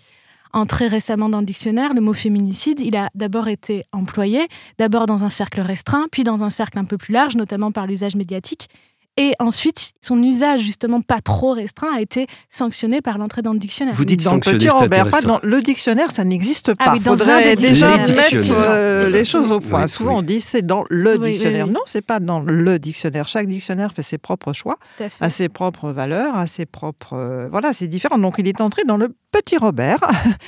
entré 0.53 0.87
récemment 0.87 1.29
dans 1.29 1.41
le 1.41 1.47
dictionnaire, 1.47 1.95
le 1.95 2.01
mot 2.01 2.13
féminicide, 2.13 2.81
il 2.81 2.97
a 2.97 3.11
d'abord 3.15 3.49
été 3.49 3.85
employé, 3.93 4.49
d'abord 4.79 5.07
dans 5.07 5.23
un 5.23 5.31
cercle 5.31 5.61
restreint, 5.61 6.07
puis 6.11 6.25
dans 6.25 6.45
un 6.45 6.51
cercle 6.51 6.79
un 6.79 6.85
peu 6.85 6.99
plus 6.99 7.13
large, 7.13 7.37
notamment 7.37 7.73
par 7.73 7.87
l'usage 7.87 8.17
médiatique. 8.17 8.69
Et 9.17 9.33
ensuite, 9.39 9.93
son 10.01 10.23
usage 10.23 10.61
justement 10.61 11.01
pas 11.01 11.21
trop 11.21 11.53
restreint 11.53 11.95
a 11.95 12.01
été 12.01 12.27
sanctionné 12.49 13.03
par 13.03 13.19
l'entrée 13.19 13.43
dans 13.43 13.53
le 13.53 13.59
dictionnaire. 13.59 13.95
Vous 13.95 14.05
dites 14.05 14.23
dans 14.23 14.35
le 14.35 14.41
petit 14.41 14.69
Robert, 14.69 15.11
pas 15.11 15.21
dans 15.21 15.41
le 15.43 15.61
dictionnaire, 15.63 16.11
ça 16.11 16.25
n'existe 16.25 16.73
ah 16.79 16.85
pas. 16.85 16.97
Il 16.97 17.03
faudrait 17.03 17.57
déjà 17.57 17.99
mettre 17.99 18.51
euh, 18.51 19.11
les 19.11 19.25
choses 19.25 19.53
au 19.53 19.61
point. 19.61 19.89
Souvent, 19.89 20.19
on 20.19 20.23
dit 20.23 20.41
c'est 20.41 20.63
dans 20.63 20.85
le 20.89 21.19
dictionnaire. 21.19 21.67
Non, 21.67 21.81
c'est 21.87 22.05
pas 22.05 22.21
dans 22.21 22.41
le 22.41 22.79
dictionnaire. 22.79 23.29
Chaque 23.29 23.47
dictionnaire 23.47 23.93
fait 23.93 24.03
ses 24.03 24.19
propres 24.19 24.53
choix, 24.53 24.79
a 25.21 25.31
ses 25.31 25.49
propres 25.49 25.91
valeurs, 25.91 26.37
a 26.37 26.47
ses 26.47 26.67
propres. 26.67 27.15
Euh, 27.15 27.49
voilà, 27.51 27.73
c'est 27.73 27.89
différent. 27.89 28.19
Donc, 28.19 28.37
il 28.39 28.49
est 28.49 28.61
entré 28.61 28.85
dans 28.85 28.97
le 28.97 29.15
petit 29.33 29.57
Robert. 29.57 30.01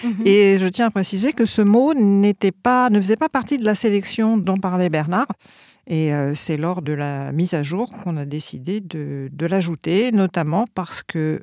Mhm. 0.04 0.26
Et 0.26 0.58
je 0.58 0.66
tiens 0.66 0.86
à 0.86 0.90
préciser 0.90 1.32
que 1.32 1.46
ce 1.46 1.62
mot 1.62 1.94
n'était 1.94 2.52
pas, 2.52 2.90
ne 2.90 3.00
faisait 3.00 3.16
pas 3.16 3.28
partie 3.28 3.58
de 3.58 3.64
la 3.64 3.74
sélection 3.74 4.36
dont 4.36 4.56
parlait 4.56 4.88
Bernard. 4.88 5.28
Et 5.86 6.14
euh, 6.14 6.34
c'est 6.34 6.56
lors 6.56 6.80
de 6.80 6.92
la 6.92 7.32
mise 7.32 7.54
à 7.54 7.62
jour 7.62 7.90
qu'on 7.90 8.16
a 8.16 8.24
décidé 8.24 8.80
de, 8.80 9.28
de 9.32 9.46
l'ajouter, 9.46 10.12
notamment 10.12 10.64
parce 10.74 11.02
que 11.02 11.40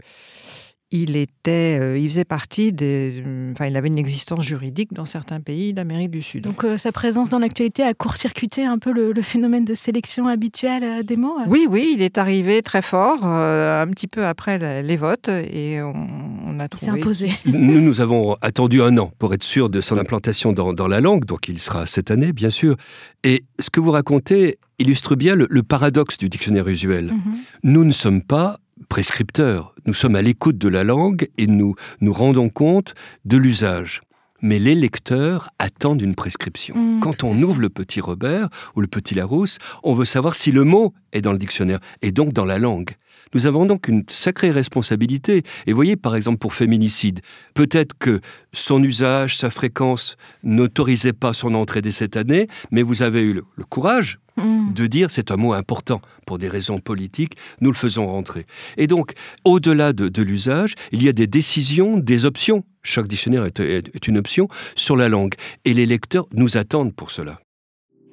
il 0.91 1.15
était, 1.15 1.77
euh, 1.79 1.97
il 1.99 2.09
faisait 2.09 2.25
partie 2.25 2.73
des, 2.73 3.23
enfin, 3.51 3.67
il 3.67 3.77
avait 3.77 3.89
une 3.89 3.99
existence 3.99 4.43
juridique 4.43 4.91
dans 4.91 5.05
certains 5.05 5.39
pays 5.39 5.73
d'Amérique 5.73 6.09
du 6.09 6.23
Sud. 6.23 6.43
Donc 6.43 6.63
euh, 6.63 6.77
sa 6.77 6.91
présence 6.91 7.29
dans 7.29 7.37
l'actualité 7.37 7.83
a 7.83 7.93
court-circuité 7.93 8.65
un 8.65 8.79
peu 8.79 8.91
le, 8.91 9.13
phénomène 9.21 9.65
de 9.65 9.75
sélection 9.75 10.27
habituel 10.27 10.83
euh, 10.83 11.03
des 11.03 11.15
mots. 11.15 11.35
Oui, 11.47 11.67
oui, 11.69 11.93
il 11.95 12.01
est 12.01 12.17
arrivé 12.17 12.61
très 12.63 12.81
fort, 12.81 13.23
un 13.23 13.87
petit 13.87 14.07
peu 14.07 14.25
après 14.25 14.81
les 14.81 14.97
votes, 14.97 15.29
et 15.29 15.79
on, 15.81 16.59
a 16.59 16.67
trouvé. 16.67 16.91
s'est 16.91 16.99
imposé. 16.99 17.31
Nous, 17.45 17.81
nous 17.81 18.01
avons 18.01 18.35
attendu 18.41 18.81
un 18.81 18.97
an 18.97 19.11
pour 19.19 19.33
être 19.33 19.43
sûr 19.43 19.69
de 19.69 19.81
son 19.81 19.97
implantation 19.97 20.53
dans, 20.53 20.73
dans, 20.73 20.87
la 20.87 21.01
langue, 21.01 21.25
donc 21.25 21.47
il 21.47 21.59
sera 21.59 21.85
cette 21.85 22.09
année, 22.09 22.33
bien 22.33 22.49
sûr. 22.49 22.75
Et 23.23 23.43
ce 23.59 23.69
que 23.69 23.79
vous 23.79 23.91
racontez 23.91 24.57
illustre 24.79 25.15
bien 25.15 25.35
le, 25.35 25.63
paradoxe 25.63 26.17
du 26.17 26.29
dictionnaire 26.29 26.67
usuel. 26.67 27.11
Mhm. 27.11 27.37
Nous 27.63 27.83
ne 27.83 27.91
sommes 27.91 28.23
pas 28.23 28.59
prescripteurs. 28.87 29.75
Nous 29.85 29.93
sommes 29.93 30.15
à 30.15 30.21
l'écoute 30.21 30.57
de 30.57 30.69
la 30.69 30.83
langue 30.83 31.27
et 31.37 31.47
nous 31.47 31.75
nous 32.01 32.13
rendons 32.13 32.49
compte 32.49 32.93
de 33.25 33.37
l'usage. 33.37 34.01
Mais 34.41 34.59
les 34.59 34.75
lecteurs 34.75 35.49
attendent 35.59 36.01
une 36.01 36.15
prescription. 36.15 36.75
Mmh, 36.75 36.99
Quand 37.01 37.23
on 37.23 37.41
ouvre 37.41 37.59
le 37.59 37.69
petit 37.69 37.99
Robert 37.99 38.47
ou 38.75 38.81
le 38.81 38.87
petit 38.87 39.13
Larousse, 39.13 39.57
on 39.83 39.93
veut 39.93 40.05
savoir 40.05 40.35
si 40.35 40.51
le 40.51 40.63
mot 40.63 40.93
est 41.11 41.21
dans 41.21 41.33
le 41.33 41.39
dictionnaire 41.39 41.79
et 42.01 42.11
donc 42.11 42.31
dans 42.31 42.45
la 42.45 42.57
langue. 42.57 42.95
Nous 43.33 43.45
avons 43.45 43.65
donc 43.65 43.87
une 43.87 44.03
sacrée 44.09 44.51
responsabilité. 44.51 45.43
Et 45.67 45.73
voyez, 45.73 45.95
par 45.95 46.15
exemple, 46.15 46.39
pour 46.39 46.53
féminicide, 46.53 47.21
peut-être 47.53 47.93
que 47.97 48.21
son 48.53 48.83
usage, 48.83 49.37
sa 49.37 49.49
fréquence 49.49 50.17
n'autorisaient 50.43 51.13
pas 51.13 51.33
son 51.33 51.53
entrée 51.53 51.81
dès 51.81 51.91
cette 51.91 52.17
année, 52.17 52.47
mais 52.71 52.81
vous 52.81 53.03
avez 53.03 53.21
eu 53.21 53.33
le, 53.33 53.43
courage 53.69 54.19
mm. 54.39 54.73
de 54.73 54.87
dire 54.87 55.11
c'est 55.11 55.31
un 55.31 55.37
mot 55.37 55.53
important 55.53 56.01
pour 56.25 56.37
des 56.37 56.47
raisons 56.47 56.79
politiques, 56.79 57.33
nous 57.61 57.69
le 57.69 57.75
faisons 57.75 58.07
rentrer. 58.07 58.45
Et 58.77 58.87
donc, 58.87 59.13
au-delà 59.45 59.93
de, 59.93 60.21
l'usage, 60.21 60.75
il 60.91 61.03
y 61.03 61.09
a 61.09 61.13
des 61.13 61.27
décisions, 61.27 61.97
des 61.97 62.25
options. 62.25 62.63
Chaque 62.83 63.07
dictionnaire 63.07 63.45
est 63.45 64.07
une 64.07 64.17
option 64.17 64.47
sur 64.75 64.95
la 64.95 65.09
langue. 65.09 65.35
Et 65.65 65.73
les 65.73 65.85
lecteurs 65.85 66.27
nous 66.33 66.57
attendent 66.57 66.93
pour 66.93 67.11
cela. 67.11 67.39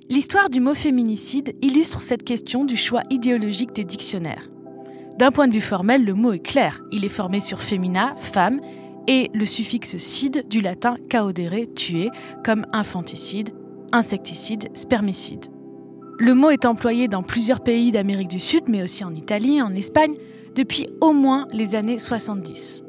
L'histoire 0.09 0.51
du 0.51 0.61
mot 0.61 0.75
féminicide 0.75 1.57
illustre 1.63 2.01
cette 2.01 2.23
question 2.23 2.65
du 2.65 2.77
choix 2.77 3.03
idéologique 3.11 3.73
des 3.73 3.85
dictionnaires. 3.85 4.49
D'un 5.19 5.33
point 5.33 5.49
de 5.49 5.55
vue 5.55 5.61
formel, 5.61 6.05
le 6.05 6.15
mot 6.15 6.33
est 6.33 6.47
clair. 6.47 6.81
Il 6.93 7.05
est 7.05 7.09
formé 7.09 7.41
sur 7.41 7.61
fémina, 7.61 8.15
femme, 8.17 8.61
et 9.09 9.31
le 9.35 9.47
suffixe 9.47 9.97
cide 9.97 10.47
du 10.49 10.61
latin 10.61 10.97
caudere, 11.11 11.73
tuer, 11.75 12.11
comme 12.45 12.67
infanticide, 12.73 13.51
insecticide, 13.93 14.69
spermicide. 14.75 15.47
Le 16.19 16.33
mot 16.33 16.49
est 16.49 16.65
employé 16.65 17.09
dans 17.09 17.23
plusieurs 17.23 17.61
pays 17.61 17.91
d'Amérique 17.91 18.29
du 18.29 18.39
Sud, 18.39 18.65
mais 18.69 18.83
aussi 18.83 19.05
en 19.05 19.15
Italie, 19.15 19.61
en 19.61 19.75
Espagne, 19.75 20.15
depuis 20.55 20.89
au 21.03 21.13
moins 21.13 21.47
les 21.53 21.75
années 21.75 21.99
70. 21.99 22.85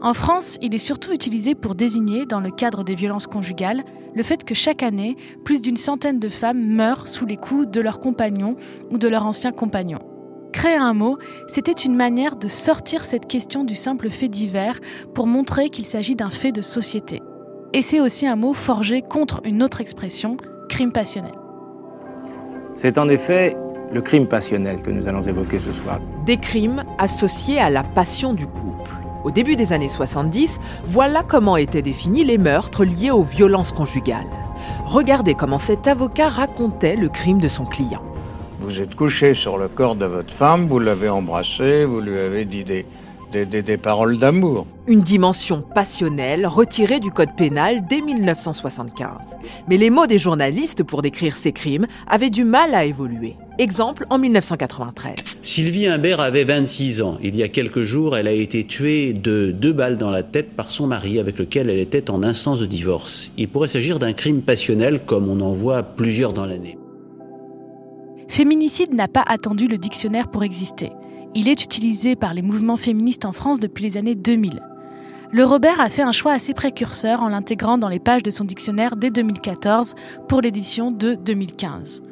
En 0.00 0.14
France, 0.14 0.58
il 0.62 0.74
est 0.74 0.78
surtout 0.78 1.12
utilisé 1.12 1.54
pour 1.54 1.74
désigner, 1.74 2.24
dans 2.24 2.40
le 2.40 2.50
cadre 2.50 2.82
des 2.82 2.94
violences 2.94 3.26
conjugales, 3.26 3.84
le 4.14 4.22
fait 4.22 4.44
que 4.44 4.54
chaque 4.54 4.82
année, 4.82 5.16
plus 5.44 5.60
d'une 5.60 5.76
centaine 5.76 6.18
de 6.18 6.28
femmes 6.30 6.64
meurent 6.66 7.08
sous 7.08 7.26
les 7.26 7.36
coups 7.36 7.70
de 7.70 7.82
leurs 7.82 8.00
compagnons 8.00 8.56
ou 8.90 8.96
de 8.96 9.08
leurs 9.08 9.26
anciens 9.26 9.52
compagnons. 9.52 10.00
Créer 10.54 10.76
un 10.76 10.94
mot, 10.94 11.18
c'était 11.48 11.72
une 11.72 11.96
manière 11.96 12.36
de 12.36 12.48
sortir 12.48 13.04
cette 13.04 13.26
question 13.26 13.64
du 13.64 13.74
simple 13.74 14.08
fait 14.08 14.28
divers 14.28 14.80
pour 15.14 15.26
montrer 15.26 15.68
qu'il 15.68 15.84
s'agit 15.84 16.16
d'un 16.16 16.30
fait 16.30 16.52
de 16.52 16.62
société. 16.62 17.20
Et 17.74 17.82
c'est 17.82 18.00
aussi 18.00 18.26
un 18.26 18.36
mot 18.36 18.54
forgé 18.54 19.02
contre 19.02 19.42
une 19.44 19.62
autre 19.62 19.82
expression, 19.82 20.38
crime 20.70 20.92
passionnel. 20.92 21.32
C'est 22.76 22.98
en 22.98 23.08
effet 23.08 23.56
le 23.92 24.02
crime 24.02 24.26
passionnel 24.26 24.82
que 24.82 24.90
nous 24.90 25.06
allons 25.06 25.22
évoquer 25.22 25.60
ce 25.60 25.72
soir. 25.72 26.00
Des 26.26 26.36
crimes 26.36 26.82
associés 26.98 27.60
à 27.60 27.70
la 27.70 27.84
passion 27.84 28.34
du 28.34 28.46
couple. 28.46 28.90
Au 29.22 29.30
début 29.30 29.54
des 29.54 29.72
années 29.72 29.88
70, 29.88 30.60
voilà 30.84 31.22
comment 31.22 31.56
étaient 31.56 31.82
définis 31.82 32.24
les 32.24 32.36
meurtres 32.36 32.84
liés 32.84 33.12
aux 33.12 33.22
violences 33.22 33.72
conjugales. 33.72 34.26
Regardez 34.86 35.34
comment 35.34 35.58
cet 35.58 35.86
avocat 35.86 36.28
racontait 36.28 36.96
le 36.96 37.08
crime 37.08 37.40
de 37.40 37.48
son 37.48 37.64
client. 37.64 38.02
Vous 38.60 38.80
êtes 38.80 38.96
couché 38.96 39.34
sur 39.34 39.56
le 39.56 39.68
corps 39.68 39.94
de 39.94 40.06
votre 40.06 40.34
femme, 40.34 40.66
vous 40.66 40.80
l'avez 40.80 41.08
embrassée, 41.08 41.84
vous 41.84 42.00
lui 42.00 42.18
avez 42.18 42.44
dit 42.44 42.64
des, 42.64 42.86
des, 43.34 43.76
paroles 43.76 44.18
d'amour. 44.18 44.66
Une 44.86 45.00
dimension 45.00 45.62
passionnelle 45.74 46.46
retirée 46.46 47.00
du 47.00 47.10
code 47.10 47.34
pénal 47.36 47.84
dès 47.88 48.00
1975. 48.00 49.36
Mais 49.68 49.76
les 49.76 49.90
mots 49.90 50.06
des 50.06 50.18
journalistes 50.18 50.82
pour 50.84 51.02
décrire 51.02 51.36
ces 51.36 51.52
crimes 51.52 51.86
avaient 52.06 52.30
du 52.30 52.44
mal 52.44 52.74
à 52.74 52.84
évoluer. 52.84 53.36
Exemple 53.58 54.06
en 54.10 54.18
1993. 54.18 55.14
Sylvie 55.42 55.86
Imbert 55.86 56.20
avait 56.20 56.44
26 56.44 57.02
ans. 57.02 57.18
Il 57.22 57.36
y 57.36 57.42
a 57.42 57.48
quelques 57.48 57.82
jours, 57.82 58.16
elle 58.16 58.28
a 58.28 58.32
été 58.32 58.64
tuée 58.64 59.12
de 59.12 59.52
deux 59.52 59.72
balles 59.72 59.98
dans 59.98 60.10
la 60.10 60.22
tête 60.22 60.54
par 60.54 60.70
son 60.70 60.86
mari 60.86 61.18
avec 61.18 61.38
lequel 61.38 61.70
elle 61.70 61.78
était 61.78 62.10
en 62.10 62.22
instance 62.22 62.60
de 62.60 62.66
divorce. 62.66 63.30
Il 63.36 63.48
pourrait 63.48 63.68
s'agir 63.68 63.98
d'un 63.98 64.12
crime 64.12 64.42
passionnel 64.42 65.00
comme 65.04 65.28
on 65.28 65.40
en 65.40 65.52
voit 65.52 65.82
plusieurs 65.82 66.32
dans 66.32 66.46
l'année. 66.46 66.78
Féminicide 68.28 68.94
n'a 68.94 69.06
pas 69.06 69.22
attendu 69.26 69.68
le 69.68 69.78
dictionnaire 69.78 70.28
pour 70.28 70.42
exister. 70.42 70.90
Il 71.36 71.48
est 71.48 71.64
utilisé 71.64 72.14
par 72.14 72.32
les 72.32 72.42
mouvements 72.42 72.76
féministes 72.76 73.24
en 73.24 73.32
France 73.32 73.58
depuis 73.58 73.82
les 73.82 73.96
années 73.96 74.14
2000. 74.14 74.62
Le 75.32 75.44
Robert 75.44 75.80
a 75.80 75.88
fait 75.88 76.02
un 76.02 76.12
choix 76.12 76.30
assez 76.30 76.54
précurseur 76.54 77.24
en 77.24 77.28
l'intégrant 77.28 77.76
dans 77.76 77.88
les 77.88 77.98
pages 77.98 78.22
de 78.22 78.30
son 78.30 78.44
dictionnaire 78.44 78.94
dès 78.94 79.10
2014 79.10 79.96
pour 80.28 80.42
l'édition 80.42 80.92
de 80.92 81.14
2015. 81.14 82.04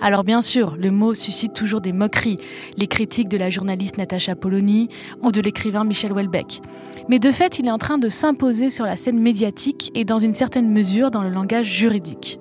Alors 0.00 0.24
bien 0.24 0.42
sûr, 0.42 0.74
le 0.76 0.90
mot 0.90 1.14
suscite 1.14 1.52
toujours 1.52 1.80
des 1.80 1.92
moqueries, 1.92 2.38
les 2.76 2.88
critiques 2.88 3.28
de 3.28 3.38
la 3.38 3.48
journaliste 3.48 3.96
Natacha 3.96 4.34
Polony 4.34 4.88
ou 5.22 5.30
de 5.30 5.40
l'écrivain 5.40 5.84
Michel 5.84 6.12
Houellebecq. 6.12 6.60
Mais 7.08 7.20
de 7.20 7.30
fait, 7.30 7.60
il 7.60 7.68
est 7.68 7.70
en 7.70 7.78
train 7.78 7.98
de 7.98 8.08
s'imposer 8.08 8.70
sur 8.70 8.86
la 8.86 8.96
scène 8.96 9.20
médiatique 9.20 9.92
et 9.94 10.04
dans 10.04 10.18
une 10.18 10.32
certaine 10.32 10.68
mesure 10.68 11.12
dans 11.12 11.22
le 11.22 11.30
langage 11.30 11.66
juridique. 11.66 12.40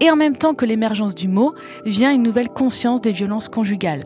Et 0.00 0.10
en 0.10 0.16
même 0.16 0.36
temps 0.36 0.54
que 0.54 0.66
l'émergence 0.66 1.14
du 1.14 1.28
mot, 1.28 1.54
vient 1.86 2.12
une 2.12 2.24
nouvelle 2.24 2.48
conscience 2.48 3.00
des 3.00 3.12
violences 3.12 3.48
conjugales. 3.48 4.02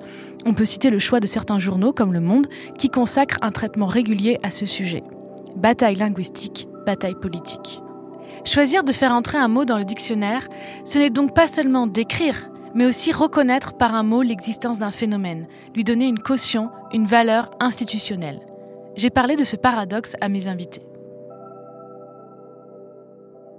On 0.49 0.55
peut 0.55 0.65
citer 0.65 0.91
le 0.91 1.01
choix 1.01 1.19
de 1.19 1.27
certains 1.27 1.59
journaux 1.59 1.93
comme 1.93 2.13
Le 2.13 2.21
Monde 2.21 2.47
qui 2.79 2.89
consacrent 2.89 3.39
un 3.43 3.51
traitement 3.51 3.87
régulier 3.87 4.39
à 4.45 4.53
ce 4.53 4.65
sujet. 4.65 5.03
Bataille 5.57 5.97
linguistique, 5.97 6.69
bataille 6.87 7.17
politique. 7.17 7.83
Choisir 8.45 8.85
de 8.85 8.93
faire 8.93 9.13
entrer 9.13 9.39
un 9.39 9.49
mot 9.49 9.65
dans 9.65 9.77
le 9.77 9.85
dictionnaire, 9.85 10.47
ce 10.85 10.99
n'est 10.99 11.11
donc 11.11 11.35
pas 11.35 11.49
seulement 11.49 11.89
d'écrire, 11.89 12.49
mais 12.77 12.87
aussi 12.87 13.11
reconnaître 13.11 13.77
par 13.77 13.97
un 13.97 14.05
mot 14.05 14.23
l'existence 14.23 14.79
d'un 14.79 14.93
phénomène, 14.93 15.49
lui 15.75 15.83
donner 15.83 16.07
une 16.07 16.21
caution, 16.21 16.71
une 16.93 17.07
valeur 17.07 17.51
institutionnelle. 17.59 18.41
J'ai 18.95 19.11
parlé 19.11 19.35
de 19.35 19.43
ce 19.43 19.57
paradoxe 19.57 20.15
à 20.21 20.29
mes 20.29 20.47
invités 20.47 20.83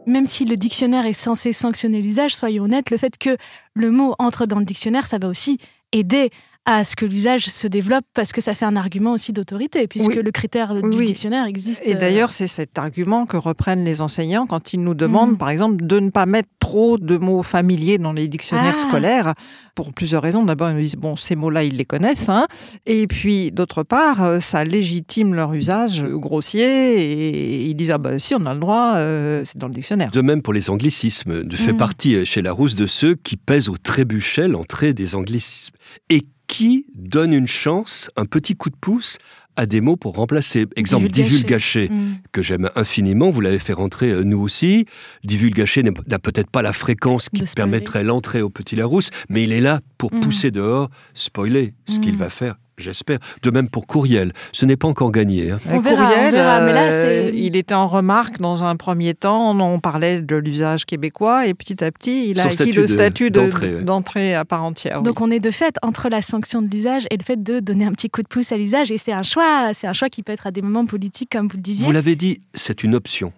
même 0.08 0.26
si 0.26 0.45
le 0.45 0.56
dictionnaire 0.56 1.06
est 1.06 1.12
censé 1.12 1.52
sanctionner 1.52 2.02
l'usage, 2.02 2.34
soyons 2.34 2.63
honnêtes, 2.63 2.91
le 2.91 2.97
fait 2.97 3.17
que 3.17 3.36
le 3.73 3.91
mot 3.91 4.15
entre 4.19 4.45
dans 4.45 4.58
le 4.58 4.63
dictionnaire, 4.63 5.06
ça 5.06 5.17
va 5.17 5.28
aussi 5.28 5.60
aider 5.91 6.32
à 6.69 6.84
ce 6.84 6.97
que 6.97 7.06
l'usage 7.06 7.45
se 7.45 7.65
développe 7.65 8.03
parce 8.13 8.34
que 8.34 8.41
ça 8.41 8.53
fait 8.53 8.65
un 8.65 8.75
argument 8.75 9.13
aussi 9.13 9.32
d'autorité, 9.32 9.88
puisque 9.88 10.15
le 10.15 10.32
critère 10.32 10.75
du 10.75 11.06
dictionnaire 11.06 11.45
existe. 11.45 11.82
Et 11.86 11.95
d'ailleurs, 11.95 12.34
c'est 12.34 12.49
cet 12.49 12.77
argument 12.77 13.25
que 13.25 13.38
reprennent 13.38 13.86
les 13.86 14.01
enseignants 14.01 14.45
quand 14.45 14.73
ils 14.73 14.84
nous 14.84 14.93
demandent, 14.93 15.32
mm. 15.32 15.38
par 15.38 15.49
exemple, 15.49 15.86
de 15.86 15.99
ne 15.99 16.10
pas 16.10 16.25
mettre 16.25 16.49
trop 16.60 16.97
de 16.97 17.15
mots 17.15 17.41
familiers 17.41 17.97
dans 17.97 18.12
les 18.12 18.27
dictionnaires 18.27 18.75
ah. 18.75 18.82
scolaires, 18.82 19.34
pour 19.75 19.93
plusieurs 19.93 20.21
raisons. 20.21 20.43
D'abord, 20.43 20.69
ils 20.69 20.75
nous 20.75 20.82
disent, 20.82 20.97
bon, 20.97 21.15
ces 21.15 21.38
mots-là, 21.38 21.63
ils 21.63 21.77
les 21.77 21.86
connaissent, 21.86 22.27
hein. 22.27 22.47
et 22.86 23.08
puis, 23.08 23.53
d'autre 23.53 23.84
part, 23.84 24.21
euh, 24.21 24.39
ça 24.41 24.65
légitime 24.65 25.36
leur 25.36 25.53
usage 25.53 26.03
grossier, 26.03 26.65
et 26.65 27.65
ils 27.65 27.75
disent, 27.75 27.91
ah 27.91 27.97
ben 27.97 28.19
si, 28.19 28.36
on 28.36 28.45
a 28.45 28.53
le 28.53 28.60
droit, 28.60 28.95
euh, 28.95 29.43
c'est 29.45 29.58
dans 29.58 29.67
le 29.67 29.73
dictionnaire. 29.73 30.12
De 30.12 30.21
même 30.21 30.41
pour 30.41 30.51
les 30.51 30.69
anglicismes, 30.69 31.43
de 31.43 31.56
fait 31.56 31.71
mm. 31.71 31.77
partie 31.77 32.15
euh, 32.15 32.25
chez 32.25 32.41
Larousse 32.41 32.75
de 32.75 32.88
ceux 32.88 33.15
qui 33.15 33.38
pèsent 33.38 33.69
au 33.69 33.77
trébuchet 33.77 34.49
l'entrée 34.49 34.93
des 34.93 35.15
anglicismes. 35.15 35.75
Et 36.10 36.25
qui 36.47 36.86
donne 36.95 37.33
une 37.33 37.47
chance, 37.47 38.10
un 38.15 38.25
petit 38.25 38.55
coup 38.55 38.69
de 38.69 38.75
pouce 38.75 39.17
à 39.57 39.65
des 39.65 39.81
mots 39.81 39.97
pour 39.97 40.15
remplacer. 40.15 40.67
Exemple, 40.75 41.07
divulgaché, 41.07 41.89
mm. 41.89 42.19
que 42.31 42.41
j'aime 42.41 42.69
infiniment, 42.75 43.31
vous 43.31 43.41
l'avez 43.41 43.60
fait 43.60 43.73
rentrer 43.73 44.12
euh, 44.12 44.23
nous 44.23 44.39
aussi. 44.39 44.86
Divulgaché 45.23 45.83
n'a 45.83 46.19
peut-être 46.19 46.49
pas 46.49 46.62
la 46.62 46.73
fréquence 46.73 47.29
qui 47.29 47.43
permettrait 47.55 48.03
l'entrée 48.03 48.41
au 48.41 48.49
Petit 48.49 48.75
Larousse, 48.75 49.10
mais 49.29 49.43
il 49.43 49.51
est 49.51 49.62
là 49.62 49.81
pour 49.97 50.13
mm. 50.13 50.19
pousser 50.21 50.51
dehors, 50.51 50.89
spoiler 51.13 51.73
ce 51.88 51.99
qu'il 51.99 52.13
mm. 52.13 52.17
va 52.17 52.29
faire 52.29 52.55
J'espère. 52.77 53.17
De 53.41 53.49
même 53.49 53.69
pour 53.69 53.87
Courriel. 53.87 54.33
Ce 54.51 54.65
n'est 54.65 54.77
pas 54.77 54.87
encore 54.87 55.11
gagné. 55.11 55.51
Hein. 55.51 55.57
On 55.67 55.81
Courriel, 55.81 56.35
euh, 56.37 57.31
il 57.33 57.55
était 57.55 57.73
en 57.73 57.87
remarque 57.87 58.39
dans 58.39 58.63
un 58.63 58.75
premier 58.75 59.15
temps. 59.15 59.57
On 59.59 59.79
parlait 59.79 60.21
de 60.21 60.35
l'usage 60.35 60.85
québécois 60.85 61.47
et 61.47 61.55
petit 61.55 61.83
à 61.83 61.91
petit, 61.91 62.29
il 62.29 62.39
a 62.39 62.45
acquis 62.45 62.71
le 62.71 62.87
statut 62.87 63.31
d'entrée 63.31 64.35
à 64.35 64.45
part 64.45 64.63
entière. 64.63 65.01
Donc 65.01 65.21
on 65.21 65.31
est 65.31 65.39
de 65.39 65.51
fait 65.51 65.75
entre 65.81 66.07
la 66.09 66.21
sanction 66.21 66.61
de 66.61 66.69
l'usage 66.69 67.07
et 67.09 67.17
le 67.17 67.23
fait 67.23 67.41
de 67.41 67.59
donner 67.59 67.85
un 67.85 67.91
petit 67.91 68.09
coup 68.09 68.21
de 68.21 68.27
pouce 68.27 68.51
à 68.51 68.57
l'usage. 68.57 68.91
Et 68.91 68.97
c'est 68.97 69.13
un 69.13 69.23
choix, 69.23 69.71
c'est 69.73 69.87
un 69.87 69.93
choix 69.93 70.09
qui 70.09 70.21
peut 70.21 70.31
être 70.31 70.45
à 70.45 70.51
des 70.51 70.61
moments 70.61 70.85
politiques, 70.85 71.31
comme 71.31 71.47
vous 71.47 71.57
le 71.57 71.63
disiez. 71.63 71.85
Vous 71.85 71.91
l'avez 71.91 72.15
dit, 72.15 72.41
c'est 72.53 72.83
une 72.83 72.93
option. 72.93 73.33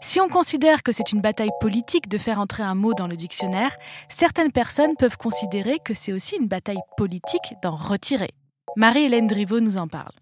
Si 0.00 0.20
on 0.20 0.28
considère 0.28 0.82
que 0.82 0.92
c'est 0.92 1.12
une 1.12 1.20
bataille 1.20 1.50
politique 1.60 2.08
de 2.08 2.18
faire 2.18 2.38
entrer 2.38 2.62
un 2.62 2.74
mot 2.74 2.94
dans 2.94 3.06
le 3.06 3.16
dictionnaire, 3.16 3.76
certaines 4.08 4.52
personnes 4.52 4.94
peuvent 4.96 5.16
considérer 5.16 5.78
que 5.84 5.94
c'est 5.94 6.12
aussi 6.12 6.36
une 6.36 6.48
bataille 6.48 6.82
politique 6.96 7.54
d'en 7.62 7.74
retirer. 7.74 8.30
Marie-Hélène 8.76 9.26
Driveau 9.26 9.60
nous 9.60 9.78
en 9.78 9.88
parle. 9.88 10.12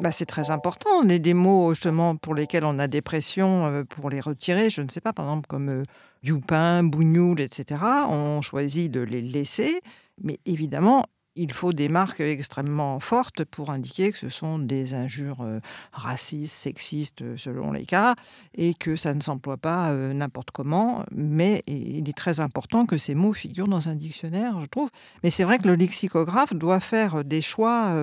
Bah, 0.00 0.12
c'est 0.12 0.26
très 0.26 0.50
important. 0.50 0.90
On 1.02 1.08
a 1.10 1.18
des 1.18 1.34
mots 1.34 1.74
justement 1.74 2.16
pour 2.16 2.34
lesquels 2.34 2.64
on 2.64 2.78
a 2.78 2.86
des 2.86 3.02
pressions 3.02 3.66
euh, 3.66 3.84
pour 3.84 4.08
les 4.08 4.20
retirer. 4.20 4.70
Je 4.70 4.82
ne 4.82 4.88
sais 4.88 5.00
pas, 5.00 5.12
par 5.12 5.26
exemple 5.26 5.46
comme 5.48 5.68
euh, 5.68 5.82
youpin, 6.22 6.82
bougnoul, 6.82 7.40
etc. 7.40 7.80
On 8.08 8.40
choisit 8.40 8.90
de 8.90 9.00
les 9.00 9.20
laisser. 9.20 9.80
Mais 10.22 10.38
évidemment, 10.46 11.06
il 11.40 11.54
faut 11.54 11.72
des 11.72 11.88
marques 11.88 12.20
extrêmement 12.20 13.00
fortes 13.00 13.44
pour 13.46 13.70
indiquer 13.70 14.12
que 14.12 14.18
ce 14.18 14.28
sont 14.28 14.58
des 14.58 14.92
injures 14.92 15.40
euh, 15.40 15.60
racistes, 15.90 16.54
sexistes 16.54 17.22
euh, 17.22 17.36
selon 17.38 17.72
les 17.72 17.86
cas, 17.86 18.14
et 18.54 18.74
que 18.74 18.94
ça 18.94 19.14
ne 19.14 19.20
s'emploie 19.20 19.56
pas 19.56 19.88
euh, 19.88 20.12
n'importe 20.12 20.50
comment. 20.50 21.04
Mais 21.14 21.62
il 21.66 22.06
est 22.08 22.16
très 22.16 22.40
important 22.40 22.84
que 22.84 22.98
ces 22.98 23.14
mots 23.14 23.32
figurent 23.32 23.68
dans 23.68 23.88
un 23.88 23.94
dictionnaire, 23.94 24.60
je 24.60 24.66
trouve. 24.66 24.90
Mais 25.22 25.30
c'est 25.30 25.44
vrai 25.44 25.58
que 25.58 25.66
le 25.66 25.76
lexicographe 25.76 26.52
doit 26.52 26.80
faire 26.80 27.24
des 27.24 27.40
choix 27.40 27.94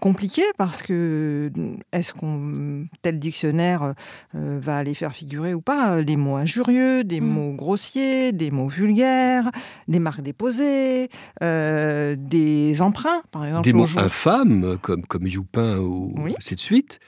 compliqués 0.00 0.50
parce 0.58 0.82
que 0.82 1.50
est-ce 1.92 2.12
qu'on 2.12 2.86
tel 3.02 3.18
dictionnaire 3.18 3.94
va 4.34 4.76
aller 4.76 4.94
faire 4.94 5.14
figurer 5.14 5.54
ou 5.54 5.60
pas 5.60 6.00
les 6.00 6.16
mots 6.16 6.36
injurieux, 6.36 7.04
des 7.04 7.20
mmh. 7.20 7.24
mots 7.24 7.52
grossiers, 7.52 8.32
des 8.32 8.50
mots 8.50 8.68
vulgaires, 8.68 9.50
des 9.88 9.98
marques 9.98 10.22
déposées. 10.22 11.08
Euh, 11.42 12.09
des 12.16 12.82
emprunts, 12.82 13.22
par 13.30 13.44
exemple. 13.44 13.64
Des 13.64 13.72
mots 13.72 13.98
infâmes, 13.98 14.78
comme, 14.80 15.04
comme 15.06 15.26
Youpin 15.26 15.78
ou 15.78 16.14
ainsi 16.38 16.54
de 16.54 16.60
suite, 16.60 17.00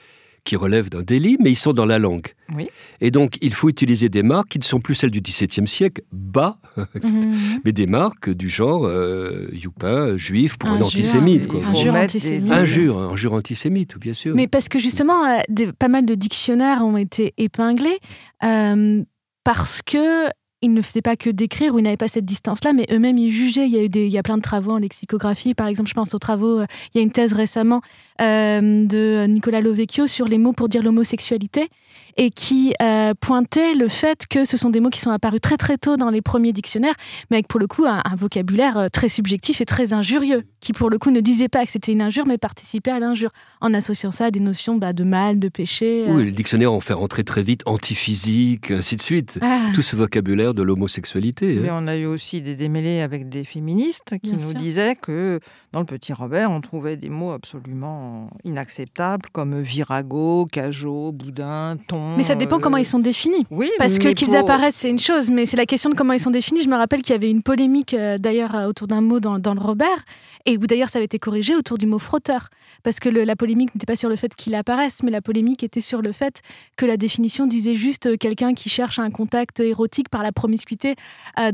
qui 0.43 0.55
relèvent 0.55 0.89
d'un 0.89 1.03
délit, 1.03 1.37
mais 1.39 1.51
ils 1.51 1.57
sont 1.57 1.73
dans 1.73 1.85
la 1.85 1.99
langue. 1.99 2.27
Oui. 2.55 2.67
Et 2.99 3.11
donc, 3.11 3.37
il 3.41 3.53
faut 3.53 3.69
utiliser 3.69 4.09
des 4.09 4.23
marques 4.23 4.49
qui 4.49 4.59
ne 4.59 4.63
sont 4.63 4.81
plus 4.81 4.95
celles 4.95 5.11
du 5.11 5.21
XVIIe 5.21 5.67
siècle, 5.67 6.01
bas, 6.11 6.57
mhm. 7.01 7.61
mais 7.65 7.71
des 7.71 7.87
marques 7.87 8.29
du 8.29 8.49
genre 8.49 8.85
euh, 8.85 9.47
youpin, 9.53 10.17
juif, 10.17 10.57
pour 10.57 10.69
un, 10.69 10.81
antisémite. 10.81 11.47
Quoi. 11.47 11.61
Injure 11.65 11.95
antisémite. 11.95 12.51
Injure, 12.51 12.99
injure 12.99 13.33
antisémite, 13.33 13.97
bien 13.97 14.13
sûr. 14.13 14.35
Mais 14.35 14.47
parce 14.47 14.67
que 14.67 14.79
justement, 14.79 15.23
euh, 15.25 15.71
pas 15.79 15.87
mal 15.87 16.05
de 16.05 16.15
dictionnaires 16.15 16.83
ont 16.83 16.97
été 16.97 17.33
épinglés 17.37 17.99
euh, 18.43 19.03
parce 19.45 19.81
que 19.81 20.27
ils 20.63 20.73
ne 20.73 20.81
faisaient 20.81 21.01
pas 21.01 21.15
que 21.15 21.29
d'écrire 21.29 21.75
ou 21.75 21.79
ils 21.79 21.83
n'avaient 21.83 21.97
pas 21.97 22.07
cette 22.07 22.25
distance-là, 22.25 22.73
mais 22.73 22.87
eux-mêmes 22.91 23.17
ils 23.17 23.31
jugeaient. 23.31 23.67
Il 23.67 23.71
y 23.71 23.77
a 23.77 23.83
eu 23.83 23.89
des, 23.89 24.07
il 24.07 24.11
y 24.11 24.17
a 24.17 24.23
plein 24.23 24.37
de 24.37 24.41
travaux 24.41 24.71
en 24.71 24.77
lexicographie. 24.79 25.53
Par 25.53 25.67
exemple, 25.67 25.89
je 25.89 25.93
pense 25.93 26.15
aux 26.15 26.19
travaux. 26.19 26.61
il 26.61 26.97
y 26.97 26.99
a 26.99 27.03
une 27.03 27.11
thèse 27.11 27.33
récemment 27.33 27.81
de 28.19 29.25
Nicolas 29.27 29.61
Lovecchio 29.61 30.07
sur 30.07 30.27
les 30.27 30.37
mots 30.37 30.53
pour 30.53 30.69
dire 30.69 30.81
l'homosexualité 30.81 31.69
et 32.17 32.29
qui 32.29 32.73
euh, 32.81 33.13
pointait 33.19 33.73
le 33.73 33.87
fait 33.87 34.27
que 34.27 34.45
ce 34.45 34.57
sont 34.57 34.69
des 34.69 34.79
mots 34.79 34.89
qui 34.89 34.99
sont 34.99 35.11
apparus 35.11 35.41
très 35.41 35.57
très 35.57 35.77
tôt 35.77 35.97
dans 35.97 36.09
les 36.09 36.21
premiers 36.21 36.53
dictionnaires, 36.53 36.93
mais 37.29 37.37
avec 37.37 37.47
pour 37.47 37.59
le 37.59 37.67
coup 37.67 37.85
un, 37.85 38.01
vocabulaire 38.15 38.77
euh, 38.77 38.87
très 38.89 39.09
subjectif 39.09 39.61
et 39.61 39.65
très 39.65 39.93
injurieux, 39.93 40.43
qui 40.59 40.73
pour 40.73 40.89
le 40.89 40.99
coup 40.99 41.11
ne 41.11 41.21
disait 41.21 41.49
pas 41.49 41.65
que 41.65 41.71
c'était 41.71 41.91
une 41.91 42.01
injure, 42.01 42.25
mais 42.27 42.37
participait 42.37 42.91
à 42.91 42.99
l'injure, 42.99 43.31
en 43.61 43.73
associant 43.73 44.11
ça 44.11 44.25
à 44.25 44.31
des 44.31 44.39
notions 44.39 44.75
bah, 44.75 44.93
de 44.93 45.03
mal, 45.03 45.39
de 45.39 45.49
péché. 45.49 46.05
Euh. 46.07 46.13
Oui, 46.13 46.25
les 46.25 46.31
dictionnaires 46.31 46.73
ont 46.73 46.79
fait 46.79 46.93
rentrer 46.93 47.23
très 47.23 47.43
vite 47.43 47.63
antiphysique, 47.65 48.71
ainsi 48.71 48.95
de 48.95 49.01
suite. 49.01 49.39
Ah. 49.41 49.65
Tout 49.73 49.81
ce 49.81 49.95
vocabulaire 49.95 50.52
de 50.53 50.61
l'homosexualité. 50.61 51.59
Mais 51.61 51.69
hein. 51.69 51.79
on 51.81 51.87
a 51.87 51.95
eu 51.95 52.05
aussi 52.05 52.41
des 52.41 52.55
démêlés 52.55 53.01
avec 53.01 53.29
des 53.29 53.43
féministes 53.43 54.15
qui 54.21 54.31
nous 54.31 54.53
disaient 54.53 54.95
que 54.95 55.39
dans 55.71 55.79
le 55.79 55.85
Petit 55.85 56.13
Robert, 56.13 56.51
on 56.51 56.61
trouvait 56.61 56.97
des 56.97 57.09
mots 57.09 57.31
absolument 57.31 58.29
inacceptables 58.43 59.29
comme 59.31 59.61
virago, 59.61 60.47
cajot, 60.51 61.11
boudin, 61.11 61.75
ton 61.87 62.15
mais 62.17 62.23
ça 62.23 62.35
dépend 62.35 62.59
comment 62.59 62.77
ils 62.77 62.85
sont 62.85 62.99
définis. 62.99 63.45
Oui, 63.49 63.69
Parce 63.77 63.99
que 63.99 64.09
qu'ils 64.09 64.35
apparaissent, 64.35 64.75
c'est 64.75 64.89
une 64.89 64.99
chose, 64.99 65.29
mais 65.29 65.45
c'est 65.45 65.57
la 65.57 65.65
question 65.65 65.89
de 65.89 65.95
comment 65.95 66.13
ils 66.13 66.19
sont 66.19 66.31
définis. 66.31 66.61
Je 66.61 66.69
me 66.69 66.75
rappelle 66.75 67.01
qu'il 67.01 67.13
y 67.13 67.15
avait 67.15 67.29
une 67.29 67.41
polémique 67.41 67.93
euh, 67.93 68.17
d'ailleurs 68.17 68.55
euh, 68.55 68.67
autour 68.67 68.87
d'un 68.87 69.01
mot 69.01 69.19
dans, 69.19 69.39
dans, 69.39 69.53
le 69.53 69.59
Robert, 69.59 70.05
et 70.45 70.57
où 70.57 70.67
d'ailleurs 70.67 70.89
ça 70.89 70.99
avait 70.99 71.05
été 71.05 71.19
corrigé 71.19 71.55
autour 71.55 71.77
du 71.77 71.85
mot 71.85 71.99
frotteur. 71.99 72.49
Parce 72.83 72.99
que 72.99 73.09
la 73.09 73.35
polémique 73.35 73.73
n'était 73.73 73.85
pas 73.85 73.95
sur 73.95 74.09
le 74.09 74.15
fait 74.15 74.35
qu'il 74.35 74.55
apparaisse, 74.55 75.03
mais 75.03 75.11
la 75.11 75.21
polémique 75.21 75.63
était 75.63 75.81
sur 75.81 76.01
le 76.01 76.11
fait 76.11 76.41
que 76.77 76.85
la 76.85 76.97
définition 76.97 77.47
disait 77.47 77.75
juste 77.75 78.07
euh, 78.07 78.17
quelqu'un 78.17 78.53
qui 78.53 78.69
cherche 78.69 78.99
un 78.99 79.09
contact 79.09 79.59
érotique 79.59 80.09
par 80.09 80.23
la 80.23 80.31
promiscuité 80.43 80.95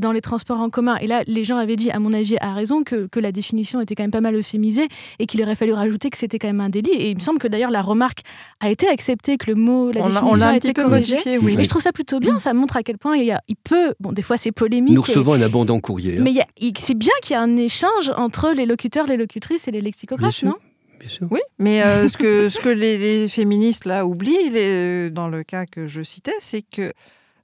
dans 0.00 0.12
les 0.12 0.20
transports 0.20 0.60
en 0.60 0.68
commun. 0.68 0.96
Et 1.00 1.06
là, 1.06 1.22
les 1.26 1.44
gens 1.44 1.58
avaient 1.58 1.76
dit, 1.76 1.90
à 1.90 1.98
mon 2.00 2.12
avis, 2.12 2.36
à 2.40 2.52
raison, 2.54 2.82
que, 2.82 3.06
que 3.06 3.20
la 3.20 3.32
définition 3.32 3.80
était 3.80 3.94
quand 3.94 4.02
même 4.02 4.10
pas 4.10 4.20
mal 4.20 4.34
euphémisée 4.34 4.88
et 5.18 5.26
qu'il 5.26 5.42
aurait 5.42 5.54
fallu 5.54 5.72
rajouter 5.72 6.10
que 6.10 6.18
c'était 6.18 6.38
quand 6.38 6.48
même 6.48 6.60
un 6.60 6.68
délit. 6.68 6.90
Et 6.90 7.10
il 7.10 7.16
me 7.16 7.20
semble 7.20 7.38
que 7.38 7.48
d'ailleurs 7.48 7.70
la 7.70 7.82
remarque 7.82 8.20
a 8.60 8.70
été 8.70 8.88
acceptée, 8.88 9.36
que 9.36 9.50
le 9.50 9.54
mot, 9.54 9.92
la 9.92 10.02
définition 10.02 10.28
on 10.28 10.40
a, 10.40 10.46
un 10.48 10.58
petit 10.58 10.72
peu 10.72 10.86
modifié. 10.86 11.38
Oui. 11.38 11.56
Mais 11.56 11.64
je 11.64 11.68
trouve 11.68 11.82
ça 11.82 11.92
plutôt 11.92 12.18
bien. 12.18 12.38
Ça 12.38 12.52
montre 12.52 12.76
à 12.76 12.82
quel 12.82 12.98
point 12.98 13.16
il, 13.16 13.24
y 13.24 13.32
a, 13.32 13.40
il 13.48 13.56
peut. 13.56 13.94
Bon, 14.00 14.12
des 14.12 14.22
fois 14.22 14.36
c'est 14.36 14.52
polémique. 14.52 14.94
Nous 14.94 15.02
recevons 15.02 15.34
un 15.34 15.42
abondant 15.42 15.80
courrier. 15.80 16.18
Hein. 16.18 16.24
Mais 16.24 16.34
c'est 16.78 16.94
bien 16.94 17.12
qu'il 17.22 17.36
y 17.36 17.38
ait 17.38 17.42
un 17.42 17.56
échange 17.56 18.12
entre 18.16 18.52
les 18.54 18.66
locuteurs, 18.66 19.06
les 19.06 19.16
locutrices 19.16 19.68
et 19.68 19.70
les 19.70 19.80
lexicographes, 19.80 20.42
non? 20.42 20.56
Bien 20.98 21.08
sûr. 21.08 21.26
Oui, 21.30 21.40
mais 21.58 21.82
euh, 21.82 22.10
ce 22.10 22.18
que, 22.18 22.50
ce 22.50 22.60
que 22.60 22.68
les, 22.68 23.26
féministes 23.28 23.86
là 23.86 24.04
oublient, 24.04 24.50
les, 24.50 25.08
dans 25.08 25.28
le 25.28 25.42
cas 25.42 25.64
que 25.64 25.88
je 25.88 26.02
citais, 26.02 26.34
c'est 26.40 26.60
que 26.60 26.92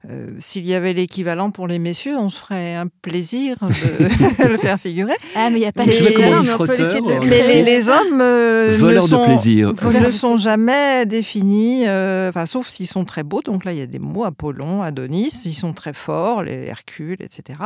euh, 0.09 0.29
s'il 0.39 0.67
y 0.67 0.75
avait 0.75 0.93
l'équivalent 0.93 1.51
pour 1.51 1.67
les 1.67 1.79
messieurs, 1.79 2.17
on 2.17 2.29
se 2.29 2.39
ferait 2.39 2.77
un 2.77 2.87
plaisir 2.87 3.57
de 3.61 4.49
le 4.49 4.57
faire 4.57 4.79
figurer. 4.79 5.15
Ah, 5.35 5.51
mais 5.51 5.57
il 5.57 5.61
n'y 5.61 5.67
a 5.67 5.73
pas 5.73 5.85
l'équivalent, 5.85 6.43
mais 6.45 6.53
on 6.53 6.59
peut 6.59 6.81
essayer 6.81 7.01
de 7.01 7.09
le 7.09 7.29
Mais 7.29 7.63
les, 7.63 7.89
hommes 7.89 8.21
euh, 8.21 8.79
ne, 8.79 9.01
sont, 9.01 9.27
ne 10.07 10.11
sont 10.13 10.37
jamais 10.37 11.07
définis, 11.07 11.89
euh, 11.89 12.31
sauf 12.47 12.69
s'ils 12.69 12.87
sont 12.87 13.05
très 13.05 13.25
beaux. 13.25 13.43
Donc 13.43 13.65
là, 13.65 13.73
il 13.73 13.79
y 13.79 13.83
a 13.83 13.87
des 13.87 13.99
mots, 13.99 14.25
Apollon, 14.25 14.83
Adonis, 14.83 15.43
ils 15.45 15.55
sont 15.55 15.73
très 15.73 15.93
forts, 15.93 16.45
les 16.45 16.67
Hercule, 16.67 17.17
etc. 17.21 17.59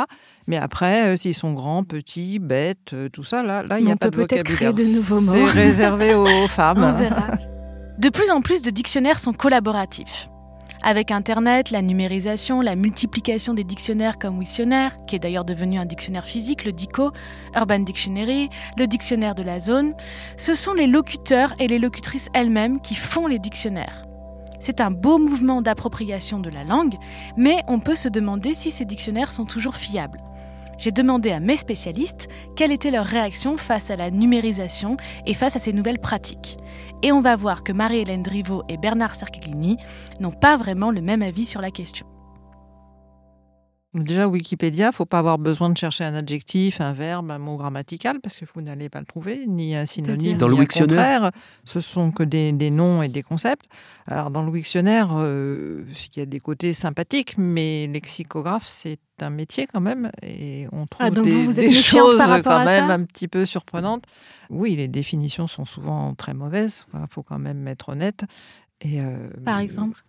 Mais 0.47 0.57
après, 0.57 1.17
s'ils 1.19 1.35
sont 1.35 1.53
grands, 1.53 1.85
petits, 1.85 2.39
bêtes, 2.39 2.95
tout 3.13 3.25
ça, 3.25 3.43
là, 3.43 3.63
là 3.63 3.79
il 3.81 3.85
n'y 3.85 3.93
a 3.93 3.97
pas 3.97 4.09
de 4.09 4.17
vocabulaire. 4.17 4.73
de 4.73 4.83
nouveaux 4.83 5.21
mots. 5.21 5.33
C'est 5.33 5.61
réservé 5.61 6.15
aux 6.15 6.49
femmes. 6.49 6.83
On 6.83 6.99
verra. 6.99 7.27
De 7.99 8.09
plus 8.09 8.31
en 8.31 8.41
plus 8.41 8.63
de 8.63 8.71
dictionnaires 8.71 9.19
sont 9.19 9.35
collaboratifs. 9.35 10.31
Avec 10.83 11.11
Internet, 11.11 11.71
la 11.71 11.83
numérisation, 11.83 12.63
la 12.63 12.75
multiplication 12.75 13.53
des 13.53 13.65
dictionnaires 13.65 14.19
comme 14.19 14.39
Wiktionnaire, 14.39 14.97
qui 15.07 15.15
est 15.15 15.19
d'ailleurs 15.19 15.45
devenu 15.45 15.79
un 15.79 15.85
dictionnaire 15.85 16.25
physique, 16.25 16.65
le 16.65 16.73
DICO, 16.73 17.13
Urban 17.55 17.81
Dictionary, 17.81 18.49
le 18.79 18.87
dictionnaire 18.87 19.35
de 19.35 19.43
la 19.43 19.61
zone, 19.61 19.95
ce 20.39 20.55
sont 20.55 20.73
les 20.73 20.87
locuteurs 20.87 21.53
et 21.59 21.69
les 21.69 21.79
locutrices 21.79 22.31
elles-mêmes 22.33 22.81
qui 22.81 22.95
font 22.95 23.27
les 23.27 23.39
dictionnaires. 23.39 24.07
C'est 24.59 24.81
un 24.81 24.91
beau 24.91 25.19
mouvement 25.19 25.61
d'appropriation 25.61 26.39
de 26.39 26.49
la 26.49 26.65
langue, 26.65 26.97
mais 27.37 27.63
on 27.69 27.79
peut 27.79 27.95
se 27.95 28.09
demander 28.09 28.55
si 28.55 28.71
ces 28.71 28.87
dictionnaires 28.87 29.33
sont 29.33 29.45
toujours 29.45 29.77
fiables. 29.77 30.19
J'ai 30.81 30.93
demandé 30.93 31.31
à 31.31 31.41
mes 31.41 31.59
spécialistes 31.59 32.29
quelle 32.57 32.73
était 32.73 32.91
leur 32.91 33.05
réaction 33.05 33.59
face 33.59 33.91
à 33.91 33.97
la 33.97 34.11
numérisation 34.11 34.97
et 35.27 35.35
face 35.35 35.55
à 35.55 35.59
ces 35.59 35.75
nouvelles 35.75 35.99
pratiques. 35.99 36.57
Et 37.03 37.13
on 37.13 37.21
va 37.21 37.37
voir 37.37 37.63
que 37.65 37.73
Marie-Hélène 37.73 38.23
Driveau 38.23 38.63
et 38.71 38.79
Bernard 38.79 39.15
Cerchiglini 39.15 39.77
n'ont 40.21 40.33
pas 40.33 40.57
vraiment 40.57 40.91
le 40.91 41.03
même 41.03 41.21
avis 41.21 41.45
sur 41.45 41.61
la 41.61 41.71
question. 41.71 42.07
Déjà, 43.93 44.29
Wikipédia, 44.29 44.87
il 44.87 44.89
ne 44.91 44.95
faut 44.95 45.05
pas 45.05 45.19
avoir 45.19 45.37
besoin 45.39 45.69
de 45.69 45.77
chercher 45.77 46.05
un 46.05 46.15
adjectif, 46.15 46.81
un 46.81 46.93
verbe, 46.93 47.29
un 47.33 47.39
mot 47.39 47.57
grammatical, 47.57 48.21
parce 48.21 48.39
que 48.39 48.45
vous 48.55 48.61
n'allez 48.63 48.89
pas 48.89 49.01
le 49.01 49.07
trouver, 49.07 49.45
ni 49.49 49.75
un 49.75 49.85
synonyme, 49.85 50.37
dans 50.37 50.49
ni 50.49 50.57
le 50.57 50.63
un 50.63 50.67
contraire. 50.67 51.31
Ce 51.65 51.81
sont 51.81 52.13
que 52.13 52.23
des, 52.23 52.53
noms 52.71 53.03
et 53.03 53.09
des 53.09 53.25
concepts. 53.25 53.67
Alors, 54.07 54.31
dans 54.31 54.45
le 54.45 54.51
Wiktionnaire, 54.51 55.09
euh, 55.15 55.85
il 56.15 56.21
y 56.21 56.23
a 56.23 56.27
des 56.27 56.39
côtés 56.39 56.73
sympathiques, 56.73 57.37
mais 57.37 57.89
lexicographe, 57.89 58.69
c'est 58.69 59.01
un 59.21 59.31
métier 59.31 59.67
quand 59.67 59.81
même, 59.81 60.13
et 60.23 60.69
on 60.71 60.87
trouve 60.87 61.07
ah, 61.07 61.11
des, 61.11 61.73
choses 61.73 62.23
quand 62.45 62.65
même 62.65 62.91
un 62.91 63.03
petit 63.03 63.27
peu 63.27 63.45
surprenantes. 63.45 64.05
Oui, 64.51 64.77
les 64.77 64.89
définitions 64.89 65.49
sont 65.49 65.65
souvent 65.65 66.15
très 66.15 66.33
mauvaises, 66.33 66.85
il 66.95 67.01
faut 67.11 67.25
quand 67.25 67.41
même 67.41 67.67
être 67.67 67.89
honnête. 67.89 68.25
Et, 68.83 69.01
euh, 69.01 69.29
Par 69.45 69.59
exemple 69.59 70.05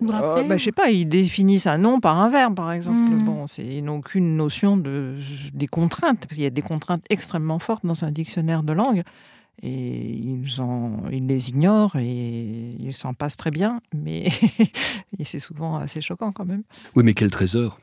vous 0.00 0.12
euh, 0.12 0.42
bah, 0.44 0.56
je 0.56 0.64
sais 0.64 0.72
pas, 0.72 0.90
ils 0.90 1.06
définissent 1.06 1.66
un 1.66 1.78
nom 1.78 2.00
par 2.00 2.18
un 2.18 2.28
verbe, 2.28 2.54
par 2.54 2.72
exemple. 2.72 2.96
Hmm. 2.96 3.22
Bon, 3.22 3.46
ils 3.58 3.84
n'ont 3.84 4.00
qu'une 4.00 4.36
notion 4.36 4.76
de, 4.76 5.16
des 5.52 5.66
contraintes, 5.66 6.20
parce 6.20 6.34
qu'il 6.34 6.44
y 6.44 6.46
a 6.46 6.50
des 6.50 6.62
contraintes 6.62 7.04
extrêmement 7.10 7.58
fortes 7.58 7.84
dans 7.84 8.04
un 8.04 8.10
dictionnaire 8.10 8.62
de 8.62 8.72
langue. 8.72 9.02
Et 9.62 9.68
ils, 9.68 10.60
en, 10.60 11.04
ils 11.10 11.26
les 11.26 11.48
ignorent 11.48 11.96
et 11.96 12.76
ils 12.78 12.92
s'en 12.92 13.14
passent 13.14 13.38
très 13.38 13.50
bien, 13.50 13.80
mais 13.94 14.28
c'est 15.24 15.40
souvent 15.40 15.76
assez 15.78 16.02
choquant 16.02 16.30
quand 16.30 16.44
même. 16.44 16.62
Oui, 16.94 17.04
mais 17.04 17.14
quel 17.14 17.30
trésor 17.30 17.80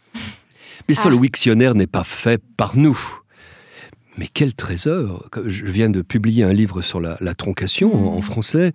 Mais 0.88 0.94
ça, 0.94 1.10
le 1.10 1.16
ah. 1.16 1.20
Wiktionnaire 1.20 1.74
n'est 1.74 1.88
pas 1.88 2.04
fait 2.04 2.42
par 2.58 2.78
nous. 2.78 3.00
Mais 4.18 4.28
quel 4.32 4.54
trésor 4.54 5.28
Je 5.46 5.66
viens 5.66 5.90
de 5.90 6.04
publier 6.04 6.44
un 6.44 6.54
livre 6.54 6.84
sur 6.84 7.00
la, 7.00 7.18
troncation 7.34 8.14
en, 8.14 8.20
hmm. 8.20 8.22
français 8.22 8.74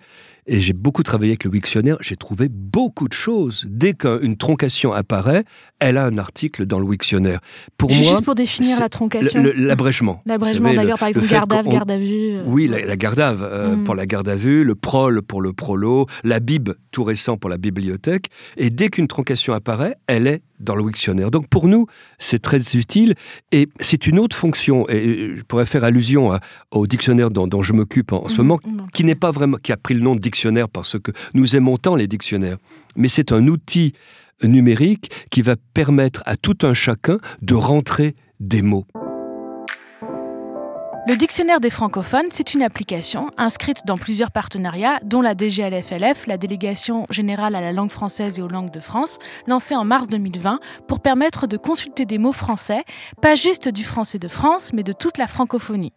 et 0.49 0.59
j'ai 0.59 0.73
beaucoup 0.73 1.03
travaillé 1.03 1.31
avec 1.31 1.43
le 1.43 1.51
Wiktionnaire, 1.51 1.97
j'ai 2.01 2.15
trouvé 2.15 2.49
beaucoup 2.49 3.07
de 3.07 3.13
choses. 3.13 3.67
Dès 3.69 3.93
qu'une 3.93 4.35
troncation 4.35 4.91
apparaît, 4.91 5.43
elle 5.79 5.95
a 5.97 6.05
un 6.05 6.17
article 6.17 6.65
dans 6.65 6.79
le 6.79 6.85
Wiktionnaire. 6.85 7.39
Pour 7.77 7.91
Juste 7.91 8.03
moi, 8.03 8.13
Juste 8.13 8.25
pour 8.25 8.35
définir 8.35 8.79
la 8.79 8.89
troncation. 8.89 9.43
L'abrègement. 9.55 10.23
L'abrègement, 10.25 10.73
d'accord, 10.73 10.97
par 10.97 11.09
exemple, 11.09 11.27
garde 11.27 11.53
à 11.53 11.61
garde 11.61 11.91
à 11.91 11.97
vue. 11.97 12.31
Euh. 12.31 12.43
Oui, 12.47 12.67
la, 12.67 12.95
garde 12.97 13.19
à 13.19 13.31
euh, 13.31 13.75
mm. 13.75 13.83
pour 13.83 13.93
la 13.93 14.07
garde 14.07 14.27
à 14.27 14.35
vue, 14.35 14.63
le 14.63 14.73
prol 14.73 15.21
pour 15.21 15.41
le 15.41 15.53
prolo, 15.53 16.07
la 16.23 16.39
bib 16.39 16.69
tout 16.91 17.03
récent 17.03 17.37
pour 17.37 17.51
la 17.51 17.57
bibliothèque. 17.57 18.29
Et 18.57 18.71
dès 18.71 18.89
qu'une 18.89 19.07
troncation 19.07 19.53
apparaît, 19.53 19.95
elle 20.07 20.25
est 20.25 20.41
dans 20.59 20.75
le 20.75 20.83
Wiktionnaire. 20.83 21.31
Donc 21.31 21.47
pour 21.47 21.67
nous, 21.67 21.87
c'est 22.17 22.41
très 22.41 22.59
utile 22.75 23.15
et 23.51 23.69
c'est 23.79 24.07
une 24.07 24.19
autre 24.19 24.35
fonction. 24.35 24.87
Et 24.89 25.35
je 25.37 25.41
pourrais 25.43 25.65
faire 25.65 25.83
allusion 25.83 26.37
au 26.71 26.87
dictionnaire 26.87 27.31
dont, 27.31 27.61
je 27.61 27.73
m'occupe 27.73 28.11
en, 28.11 28.27
ce 28.27 28.35
mm. 28.35 28.37
moment, 28.37 28.59
qui 28.93 29.03
n'est 29.03 29.15
pas 29.15 29.31
vraiment, 29.31 29.57
qui 29.57 29.71
a 29.71 29.77
pris 29.77 29.93
le 29.93 30.01
nom 30.01 30.15
de 30.15 30.21
dictionnaire 30.21 30.69
parce 30.69 30.99
que 30.99 31.11
nous 31.33 31.55
aimons 31.55 31.77
tant 31.77 31.95
les 31.95 32.07
dictionnaires. 32.07 32.57
Mais 32.95 33.09
c'est 33.09 33.31
un 33.31 33.47
outil 33.47 33.93
numérique 34.43 35.11
qui 35.31 35.41
va 35.41 35.55
permettre 35.73 36.23
à 36.25 36.37
tout 36.37 36.57
un 36.63 36.73
chacun 36.73 37.19
de 37.41 37.55
rentrer 37.55 38.15
des 38.39 38.61
mots. 38.61 38.85
Le 41.09 41.15
dictionnaire 41.15 41.59
des 41.59 41.71
francophones, 41.71 42.27
c'est 42.29 42.53
une 42.53 42.61
application 42.61 43.31
inscrite 43.35 43.79
dans 43.83 43.97
plusieurs 43.97 44.29
partenariats, 44.29 44.99
dont 45.03 45.21
la 45.21 45.33
DGLFLF, 45.35 46.27
la 46.27 46.37
Délégation 46.37 47.07
générale 47.09 47.55
à 47.55 47.61
la 47.61 47.71
langue 47.71 47.89
française 47.89 48.37
et 48.37 48.43
aux 48.43 48.47
langues 48.47 48.69
de 48.69 48.79
France, 48.79 49.17
lancée 49.47 49.75
en 49.75 49.85
mars 49.85 50.07
2020 50.07 50.59
pour 50.87 50.99
permettre 50.99 51.47
de 51.47 51.57
consulter 51.57 52.05
des 52.05 52.19
mots 52.19 52.31
français, 52.31 52.83
pas 53.23 53.33
juste 53.33 53.69
du 53.69 53.83
français 53.83 54.19
de 54.19 54.27
France, 54.27 54.71
mais 54.71 54.83
de 54.83 54.93
toute 54.93 55.17
la 55.17 55.25
francophonie. 55.25 55.93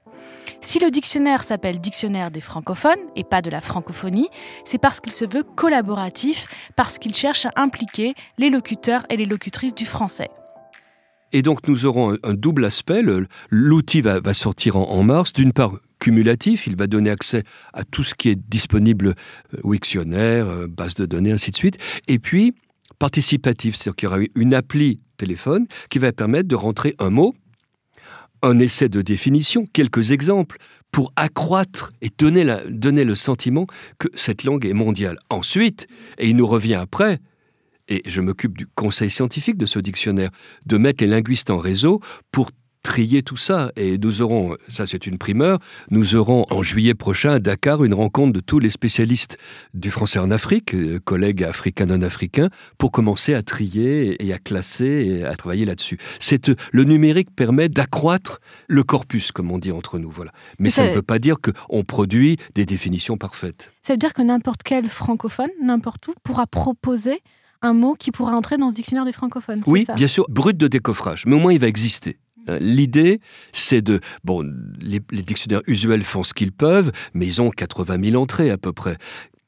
Si 0.63 0.79
le 0.79 0.91
dictionnaire 0.91 1.43
s'appelle 1.43 1.79
Dictionnaire 1.79 2.31
des 2.31 2.41
francophones 2.41 2.97
et 3.15 3.25
pas 3.25 3.43
de 3.43 3.51
la 3.51 3.61
francophonie, 3.61 4.31
c'est 4.65 4.79
parce 4.79 4.99
qu'il 4.99 5.13
se 5.13 5.27
veut 5.27 5.43
collaboratif, 5.43 6.47
parce 6.75 6.99
qu'il 6.99 7.15
cherche 7.15 7.45
à 7.45 7.53
impliquer 7.57 8.15
les 8.39 8.49
locuteurs 8.49 9.05
et 9.11 9.19
les 9.19 9.27
locutrices 9.27 9.75
du 9.75 9.85
français. 9.85 10.31
Et 11.33 11.43
donc 11.43 11.67
nous 11.69 11.87
aurons 11.87 12.17
un, 12.23 12.35
double 12.35 12.65
aspect. 12.65 13.03
L'outil 13.51 14.01
va, 14.01 14.21
sortir 14.35 14.77
en, 14.77 15.03
mars. 15.03 15.33
D'une 15.33 15.53
part, 15.53 15.75
cumulatif, 15.99 16.67
il 16.67 16.77
va 16.77 16.87
donner 16.87 17.11
accès 17.11 17.45
à 17.73 17.85
tout 17.85 18.03
ce 18.03 18.15
qui 18.15 18.29
est 18.29 18.39
disponible, 18.49 19.15
euh, 19.55 19.59
Wiktionnaire, 19.63 20.49
euh, 20.49 20.67
base 20.67 20.95
de 20.95 21.07
données, 21.07 21.33
ainsi 21.33 21.51
de 21.51 21.57
suite. 21.57 21.79
Et 22.09 22.19
puis, 22.19 22.55
participatif, 22.99 23.77
c'est-à-dire 23.77 23.97
qu'il 23.97 24.09
y 24.09 24.13
aura 24.13 24.19
une 24.35 24.55
appli 24.55 25.01
téléphone 25.17 25.67
qui 25.91 25.99
va 25.99 26.13
permettre 26.13 26.49
de 26.49 26.57
rentrer 26.57 26.95
un 26.99 27.11
mot, 27.11 27.35
un 28.43 28.59
essai 28.59 28.89
de 28.89 29.03
définition, 29.03 29.67
quelques 29.73 30.11
exemples, 30.11 30.59
pour 30.91 31.13
accroître 31.17 31.93
et 32.03 32.11
donner, 32.19 32.45
le 32.45 33.15
sentiment 33.15 33.67
que 33.99 34.09
cette 34.15 34.45
langue 34.45 34.67
est 34.67 34.75
mondiale. 34.75 35.19
Ensuite, 35.31 35.87
et 36.19 36.29
il 36.29 36.37
nous 36.37 36.47
revient 36.47 36.75
après, 36.75 37.19
et 37.89 38.03
je 38.07 38.21
m'occupe 38.21 38.57
du 38.57 38.67
conseil 38.67 39.11
scientifique 39.11 39.57
de 39.57 39.67
ce 39.67 39.79
dictionnaire, 39.79 40.31
de 40.67 40.77
mettre 40.79 41.03
les 41.03 41.11
linguistes 41.11 41.51
en 41.51 41.59
réseau 41.59 42.01
pour 42.31 42.51
trier 42.83 43.23
tout 43.23 43.37
ça. 43.37 43.73
Et 43.77 43.99
nous 43.99 44.23
aurons, 44.23 44.57
ça 44.69 44.87
c'est 44.87 45.07
une 45.07 45.19
primeur, 45.19 45.59
nous 45.91 46.15
aurons 46.15 46.45
en 46.51 46.63
juillet 46.63 46.95
prochain 46.95 47.31
à 47.31 47.39
Dakar 47.39 47.85
une 47.85 47.95
rencontre 47.95 48.33
de 48.33 48.41
tous 48.41 48.59
les 48.59 48.71
spécialistes 48.71 49.39
du 49.75 49.91
français 49.91 50.19
en 50.19 50.31
Afrique, 50.31 50.75
euh, 50.75 50.99
collègues 50.99 51.45
africains 51.45 51.87
non 51.87 52.03
africains, 52.03 52.51
pour 52.79 52.93
commencer 52.93 53.35
à 53.35 53.43
trier 53.43 54.23
et 54.25 54.33
à 54.33 54.39
classer 54.39 55.21
et 55.21 55.25
à 55.25 55.35
travailler 55.37 55.65
là-dessus. 55.65 55.99
C'est 56.19 56.49
euh, 56.49 56.57
le 56.73 56.85
numérique 56.85 57.35
permet 57.35 57.69
d'accroître 57.69 58.41
le 58.69 58.83
corpus, 58.83 59.33
comme 59.33 59.51
on 59.51 59.59
dit 59.59 59.73
entre 59.73 59.99
nous, 59.99 60.11
voilà. 60.11 60.33
Mais 60.59 60.71
ça, 60.71 60.89
ne 60.89 60.95
veut 60.95 61.03
pas 61.03 61.19
dire 61.19 61.37
qu'on 61.41 61.85
produit 61.85 62.37
des 62.55 62.67
définitions 62.67 63.17
parfaites. 63.17 63.71
Ça 63.83 63.93
veut 63.93 63.99
dire 63.99 64.13
que 64.13 64.23
n'importe 64.23 64.63
quel 64.65 64.89
francophone, 64.89 65.51
n'importe 65.63 66.09
où, 66.09 66.15
pourra 66.25 66.47
proposer 66.47 67.21
un 67.63 67.73
mot 67.73 67.95
qui 67.95 68.11
pourra 68.11 68.35
entrer 68.35 68.57
dans 68.57 68.71
ce 68.71 68.75
dictionnaire 68.75 69.05
des 69.05 69.13
francophones. 69.13 69.63
Oui, 69.67 69.87
bien 69.97 70.09
sûr, 70.09 70.27
brut 70.29 70.57
de 70.57 70.69
décoffrage, 70.69 71.25
mais 71.27 71.37
au 71.37 71.39
moins 71.39 71.53
il 71.53 71.61
va 71.61 71.69
exister. 71.69 72.19
Euh, 72.49 72.59
l'idée, 72.61 73.21
c'est 73.53 73.83
de... 73.83 74.01
Bon, 74.25 74.45
les, 74.81 75.01
dictionnaires 75.23 75.63
usuels 75.67 76.05
font 76.05 76.25
ce 76.25 76.35
qu'ils 76.35 76.53
peuvent, 76.53 76.91
mais 77.15 77.27
ils 77.27 77.41
ont 77.41 77.51
80 77.51 78.11
000 78.11 78.21
entrées 78.21 78.51
à 78.51 78.59
peu 78.59 78.73
près. 78.73 78.99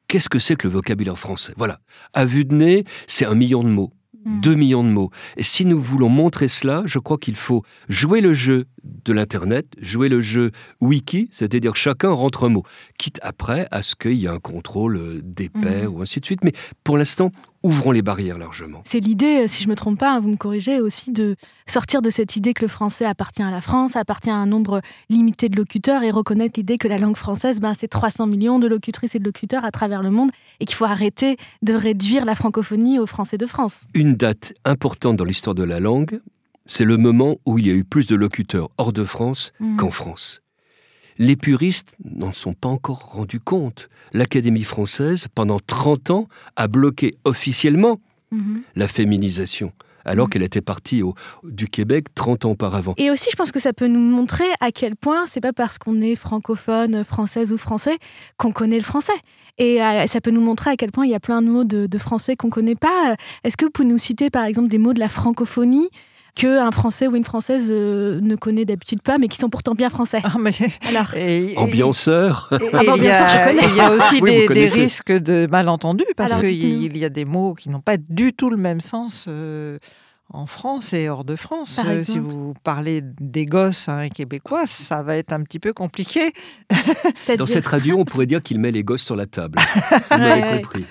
Qu'est-ce 0.07 0.29
que 0.29 0.38
c'est 0.38 0.55
que 0.55 0.68
le 0.68 0.74
vocabulaire 0.74 1.18
français? 1.18 1.55
Voilà. 1.57 1.81
À 2.12 2.24
vue 2.24 2.44
de 2.44 2.55
nez, 2.55 2.85
c'est 3.07 3.27
un 3.27 3.35
million 3.35 3.64
de 3.64 3.68
mots. 3.68 3.92
2 4.27 4.55
hmm. 4.55 4.59
millions 4.59 4.85
de 4.85 4.88
mots. 4.88 5.11
Et 5.37 5.42
si 5.42 5.64
nous 5.64 5.83
voulons 5.83 6.09
montrer 6.09 6.48
cela, 6.48 6.83
je 6.87 6.98
crois 6.98 7.18
qu'il 7.18 7.37
faut 7.37 7.62
jouer 7.88 8.20
le 8.20 8.33
jeu 8.33 8.64
de 9.04 9.12
l'Internet, 9.12 9.66
jouer 9.80 10.08
le 10.08 10.20
jeu 10.20 10.50
wiki, 10.80 11.28
c'est-à-dire 11.32 11.72
que 11.72 11.78
chacun 11.78 12.10
rentre 12.10 12.44
un 12.44 12.48
mot, 12.48 12.62
quitte 12.98 13.18
après 13.22 13.66
à 13.70 13.82
ce 13.82 13.94
qu'il 13.94 14.14
y 14.14 14.26
ait 14.26 14.28
un 14.28 14.38
contrôle 14.38 14.96
euh, 14.96 15.20
des 15.22 15.48
pairs 15.48 15.90
hmm. 15.90 15.94
ou 15.94 16.02
ainsi 16.02 16.20
de 16.20 16.24
suite. 16.24 16.44
Mais 16.44 16.52
pour 16.84 16.98
l'instant, 16.98 17.30
ouvrons 17.62 17.92
les 17.92 18.02
barrières 18.02 18.38
largement. 18.38 18.82
C'est 18.84 19.00
l'idée, 19.00 19.48
si 19.48 19.62
je 19.62 19.68
ne 19.68 19.72
me 19.72 19.76
trompe 19.76 19.98
pas, 19.98 20.12
hein, 20.12 20.20
vous 20.20 20.28
me 20.28 20.36
corrigez 20.36 20.80
aussi, 20.80 21.10
de 21.12 21.34
sortir 21.66 22.02
de 22.02 22.10
cette 22.10 22.36
idée 22.36 22.52
que 22.52 22.62
le 22.62 22.68
français 22.68 23.06
appartient 23.06 23.42
à 23.42 23.50
la 23.50 23.62
France, 23.62 23.96
appartient 23.96 24.30
à 24.30 24.36
un 24.36 24.46
nombre 24.46 24.82
limité 25.08 25.48
de 25.48 25.56
locuteurs 25.56 26.02
et 26.02 26.10
reconnaître 26.10 26.58
l'idée 26.58 26.76
que 26.76 26.88
la 26.88 26.98
langue 26.98 27.16
française, 27.16 27.60
ben, 27.60 27.72
c'est 27.74 27.88
300 27.88 28.26
millions 28.26 28.58
de 28.58 28.66
locutrices 28.66 29.14
et 29.14 29.18
de 29.18 29.24
locuteurs 29.24 29.64
à 29.64 29.70
travers 29.70 30.02
le 30.02 30.10
monde 30.10 30.30
et 30.60 30.66
qu'il 30.66 30.76
faut 30.76 30.84
arrêter 30.84 31.38
de 31.62 31.72
réduire 31.72 32.26
la 32.26 32.34
francophonie 32.34 32.98
aux 32.98 33.06
Français 33.06 33.38
de 33.38 33.46
France. 33.46 33.86
Une 33.94 34.14
date 34.14 34.52
importante 34.66 35.16
dans 35.16 35.24
l'histoire 35.24 35.54
de 35.54 35.64
la 35.64 35.80
langue, 35.80 36.20
c'est 36.66 36.85
le 36.85 36.96
moment 36.96 37.37
où 37.46 37.59
il 37.59 37.66
y 37.66 37.70
a 37.70 37.74
eu 37.74 37.85
plus 37.85 38.07
de 38.07 38.14
locuteurs 38.14 38.70
hors 38.79 38.92
de 38.92 39.05
France 39.05 39.53
mmh. 39.61 39.77
qu'en 39.77 39.90
France 39.90 40.40
les 41.18 41.37
puristes 41.37 41.96
n'en 42.05 42.33
sont 42.33 42.55
pas 42.55 42.68
encore 42.68 43.11
rendus 43.12 43.40
compte. 43.40 43.88
L'Académie 44.12 44.64
française, 44.64 45.27
pendant 45.35 45.61
30 45.61 46.11
ans, 46.11 46.29
a 46.57 46.68
bloqué 46.68 47.16
officiellement 47.24 48.00
mhm. 48.31 48.62
la 48.77 48.88
féminisation 48.88 49.72
alors 50.07 50.27
mhm. 50.27 50.33
qu'elle 50.33 50.42
était 50.42 50.61
partie 50.61 51.00
du 51.44 51.66
Québec 51.66 52.09
30 52.14 52.44
ans 52.44 52.50
auparavant. 52.50 52.92
Et 52.98 53.11
aussi, 53.11 53.31
je 53.31 53.37
pense 53.37 53.53
que 53.53 53.59
ça 53.59 53.72
peut 53.72 53.87
nous 53.87 54.00
montrer 54.00 54.44
à 54.61 54.70
quel 54.70 54.96
point 54.96 55.24
c'est 55.27 55.40
pas 55.40 55.55
parce 55.55 55.79
qu'on 55.79 56.03
est 56.03 56.14
francophone, 56.14 57.05
française 57.05 57.55
ou 57.55 57.57
français 57.57 57.96
qu'on 58.37 58.53
connaît 58.53 58.77
le 58.77 58.83
français. 58.83 59.14
Et 59.57 59.83
euh, 59.83 60.07
ça 60.07 60.20
peut 60.20 60.31
nous 60.31 60.42
montrer 60.42 60.72
à 60.72 60.77
quel 60.77 60.92
point 60.92 61.07
il 61.07 61.11
y 61.11 61.14
a 61.14 61.20
plein 61.20 61.40
de 61.40 61.48
mots 61.48 61.64
de, 61.64 61.87
de 61.87 61.98
français 61.98 62.37
qu'on 62.37 62.50
connaît 62.50 62.74
pas. 62.74 63.16
Est-ce 63.44 63.57
que 63.57 63.64
vous 63.64 63.70
pouvez 63.70 63.88
nous 63.88 63.96
citer 63.96 64.29
par 64.29 64.44
exemple 64.44 64.68
des 64.68 64.77
mots 64.77 64.92
de 64.92 65.00
la 65.00 65.09
francophonie 65.09 65.88
qu'un 66.34 66.70
Français 66.70 67.06
ou 67.06 67.16
une 67.16 67.24
Française 67.24 67.68
euh, 67.70 68.20
ne 68.20 68.34
connaît 68.36 68.64
d'habitude 68.64 69.02
pas, 69.02 69.18
mais 69.18 69.28
qui 69.28 69.38
sont 69.38 69.48
pourtant 69.48 69.74
bien 69.74 69.90
français. 69.90 70.20
Ah, 70.24 70.36
mais... 70.38 70.52
Alors, 70.88 71.14
ambianceur. 71.56 72.48
Ah, 72.50 72.56
il, 72.82 73.04
y 73.04 73.80
a, 73.80 73.90
aussi 73.92 74.20
des, 74.20 74.68
risques 74.68 75.12
de 75.12 75.46
malentendus, 75.50 76.04
parce 76.16 76.38
qu'il 76.38 76.96
y 76.96 77.04
a 77.04 77.08
des 77.08 77.24
mots 77.24 77.54
qui 77.54 77.70
n'ont 77.70 77.80
pas 77.80 77.96
du 77.96 78.32
tout 78.32 78.50
le 78.50 78.56
même 78.56 78.80
sens. 78.80 79.26
Euh, 79.28 79.78
en 80.34 80.46
France 80.46 80.92
et 80.92 81.08
hors 81.08 81.24
de 81.24 81.36
France. 81.36 81.80
Euh, 81.86 82.02
si 82.02 82.18
vous 82.18 82.54
parlez 82.64 83.02
des 83.02 83.46
gosses 83.46 83.88
hein, 83.88 84.08
québécois, 84.08 84.66
ça 84.66 85.02
va 85.02 85.16
être 85.16 85.32
un 85.32 85.42
petit 85.42 85.60
peu 85.60 85.72
compliqué. 85.72 86.32
Dans 87.38 87.46
cette 87.46 87.66
radio, 87.66 87.96
on 87.98 88.04
pourrait 88.04 88.26
dire 88.26 88.42
qu'il 88.42 88.58
met 88.58 88.72
les 88.72 88.82
gosses 88.82 89.02
sur 89.02 89.16
la 89.16 89.26
table. 89.26 89.58
Vous 90.10 90.18
m'avez 90.18 90.60
compris. 90.60 90.86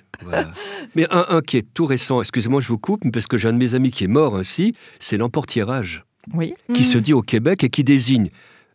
Mais 0.95 1.07
un, 1.11 1.41
qui 1.41 1.57
est 1.57 1.73
tout 1.73 1.85
récent, 1.85 2.21
excusez-moi, 2.21 2.61
je 2.61 2.69
vous 2.69 2.77
coupe, 2.77 3.03
parce 3.11 3.27
que 3.27 3.37
j'ai 3.37 3.49
un 3.49 3.53
de 3.53 3.57
mes 3.57 3.75
amis 3.75 3.91
qui 3.91 4.05
est 4.05 4.07
mort 4.07 4.37
ainsi, 4.37 4.73
c'est 4.99 5.17
l'emportiérage. 5.17 6.05
Oui. 6.33 6.53
Qui 6.73 6.85
se 6.85 6.97
mm. 6.97 7.01
dit 7.01 7.13
au 7.13 7.21
Québec 7.21 7.65
et 7.65 7.69
qui 7.69 7.83
désigne 7.83 8.29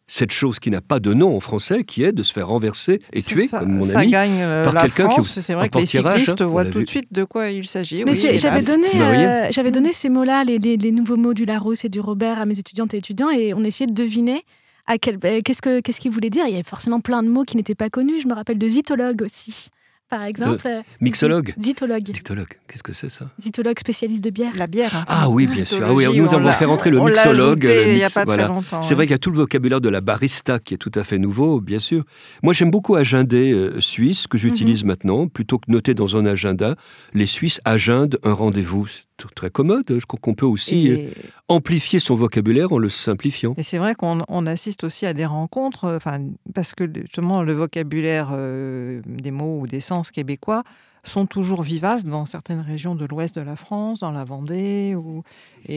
cette 0.09 0.33
chose 0.33 0.59
qui 0.59 0.71
n'a 0.71 0.81
pas 0.81 0.99
de 0.99 1.13
nom 1.13 1.37
en 1.37 1.41
français, 1.41 1.85
qui 1.85 2.03
est 2.03 2.13
de 2.13 2.23
se 2.23 2.33
faire 2.33 2.49
renverser 2.49 3.01
et 3.13 3.23
tuer, 3.23 3.47
comme 3.47 3.77
mon 3.77 3.83
ça 3.85 4.01
ami, 4.01 4.11
gagne 4.11 4.41
euh, 4.41 4.71
par 4.71 4.83
quelqu'un 4.83 5.09
qui 5.09 5.25
C'est 5.25 5.55
vrai 5.55 5.69
que 5.69 5.79
les 5.79 5.87
cyclistes 5.87 6.43
voient 6.43 6.65
tout 6.65 6.83
de 6.83 6.89
suite 6.89 7.13
de 7.13 7.25
quoi 7.25 7.51
il 7.51 7.67
s'agit. 7.67 8.05
Mais 8.05 8.15
j'avais 8.15 8.63
donné, 8.63 8.89
euh, 8.95 9.49
j'avais 9.51 9.71
donné 9.71 9.93
ces 9.93 10.09
mots-là, 10.09 10.45
les, 10.45 10.59
les, 10.59 10.93
nouveaux 10.93 11.17
mots 11.17 11.35
du 11.35 11.45
Larousse 11.45 11.85
et 11.85 11.89
du 11.91 12.01
Robert 12.01 12.41
à 12.41 12.47
mes 12.47 12.59
étudiantes 12.59 12.95
et 12.95 12.99
étudiants, 12.99 13.31
et 13.31 13.53
on 13.53 13.63
essayait 13.63 13.87
de 13.87 13.95
deviner 13.95 14.45
euh, 14.91 14.97
qu'est-ce 14.99 15.61
que 15.61 15.81
qu'est-ce 15.81 16.01
qu'il 16.01 16.11
voulait 16.11 16.31
dire. 16.31 16.47
Il 16.47 16.53
y 16.53 16.55
avait 16.55 16.63
forcément 16.63 17.01
plein 17.01 17.23
de 17.23 17.29
mots 17.29 17.45
qui 17.45 17.59
n'étaient 17.59 17.75
pas 17.75 17.91
connus. 17.91 18.21
Je 18.23 18.29
me 18.29 18.35
rappelle 18.35 18.59
de 18.59 18.67
zytologue 18.67 19.23
aussi 19.23 19.69
par 20.09 20.23
exemple. 20.25 20.67
Euh, 20.67 20.83
mixologue 21.01 21.55
Zytologue. 21.59 22.15
Zytologue, 22.15 22.55
qu'est-ce 22.67 22.83
que 22.83 22.93
c'est 22.93 23.11
ça? 23.11 23.31
Zytologue 23.39 23.79
spécialiste 23.79 24.23
de 24.25 24.31
bière. 24.31 24.53
La 24.57 24.67
bière. 24.67 24.95
Hein. 24.97 25.05
Ah 25.09 25.29
oui, 25.29 25.47
bien 25.47 25.65
sûr. 25.65 25.85
Ah 25.87 25.93
oui, 25.93 26.07
nous 26.17 26.33
avons 26.35 26.53
fait 26.53 26.65
rentrer 26.65 26.91
le 26.91 27.01
mixologue. 27.01 27.69
il 27.69 27.95
n'y 27.95 28.05
a 28.05 28.11
pas 28.11 28.25
très 28.25 28.49
longtemps. 28.49 28.83
C'est 28.83 28.95
vrai 28.95 29.07
qu'il 29.07 29.13
y 29.13 29.15
a 29.15 29.19
tout 29.19 29.31
le 29.31 29.37
vocabulaire 29.37 29.81
de 29.81 29.89
la 29.89 30.01
barista 30.01 30.59
qui 30.59 30.75
est 30.75 30.79
tout 30.79 30.93
à 30.95 31.05
fait 31.05 31.19
nouveau, 31.19 31.61
bien 31.61 31.79
sûr. 31.79 32.05
Moi, 32.43 32.55
j'aime 32.55 32.71
beaucoup 32.71 32.97
agendé 32.97 33.53
euh, 33.53 33.81
suisse, 33.81 34.27
que 34.27 34.39
j'utilise 34.39 34.83
mhm. 34.83 34.89
maintenant, 34.89 35.29
plutôt 35.29 35.59
que 35.59 35.71
noter 35.71 35.95
dans 35.95 36.17
un 36.17 36.27
agenda. 36.27 36.77
Les 37.15 37.27
Suisses 37.27 37.61
agendent 37.65 38.19
un 38.23 38.33
rendez-vous 38.33 38.89
très 39.35 39.51
commode. 39.51 39.85
Je 39.89 40.07
crois 40.07 40.19
qu'on 40.21 40.35
peut 40.35 40.47
aussi 40.47 40.91
euh, 40.91 41.11
amplifier 41.49 42.01
son 42.01 42.15
vocabulaire 42.15 42.73
en 42.73 42.79
le 42.79 42.89
simplifiant. 42.89 43.55
Et 43.57 43.63
c'est 43.63 43.79
vrai 43.79 43.95
qu'on 43.95 44.47
assiste 44.47 44.85
aussi 44.85 45.07
à 45.07 45.13
des 45.13 45.27
rencontres, 45.27 45.85
euh, 45.85 45.97
enfin, 45.97 46.21
parce 46.55 46.75
que 46.75 46.85
justement 46.95 47.43
le 47.43 47.53
vocabulaire 47.53 48.31
euh, 48.33 49.01
des 49.07 49.31
mots 49.31 49.61
ou 49.61 49.67
des 49.67 49.81
sens 49.81 50.11
québécois 50.11 50.63
sont 51.05 51.27
toujours 51.27 51.63
vivaces 51.63 52.05
dans 52.05 52.27
certaines 52.27 52.61
régions 52.61 52.95
de 52.95 53.07
l'ouest 53.07 53.35
de 53.37 53.41
la 53.41 53.57
France, 53.57 54.01
dans 54.01 54.11
la 54.11 54.25
Vendée. 54.25 54.95
Ou... 54.95 55.23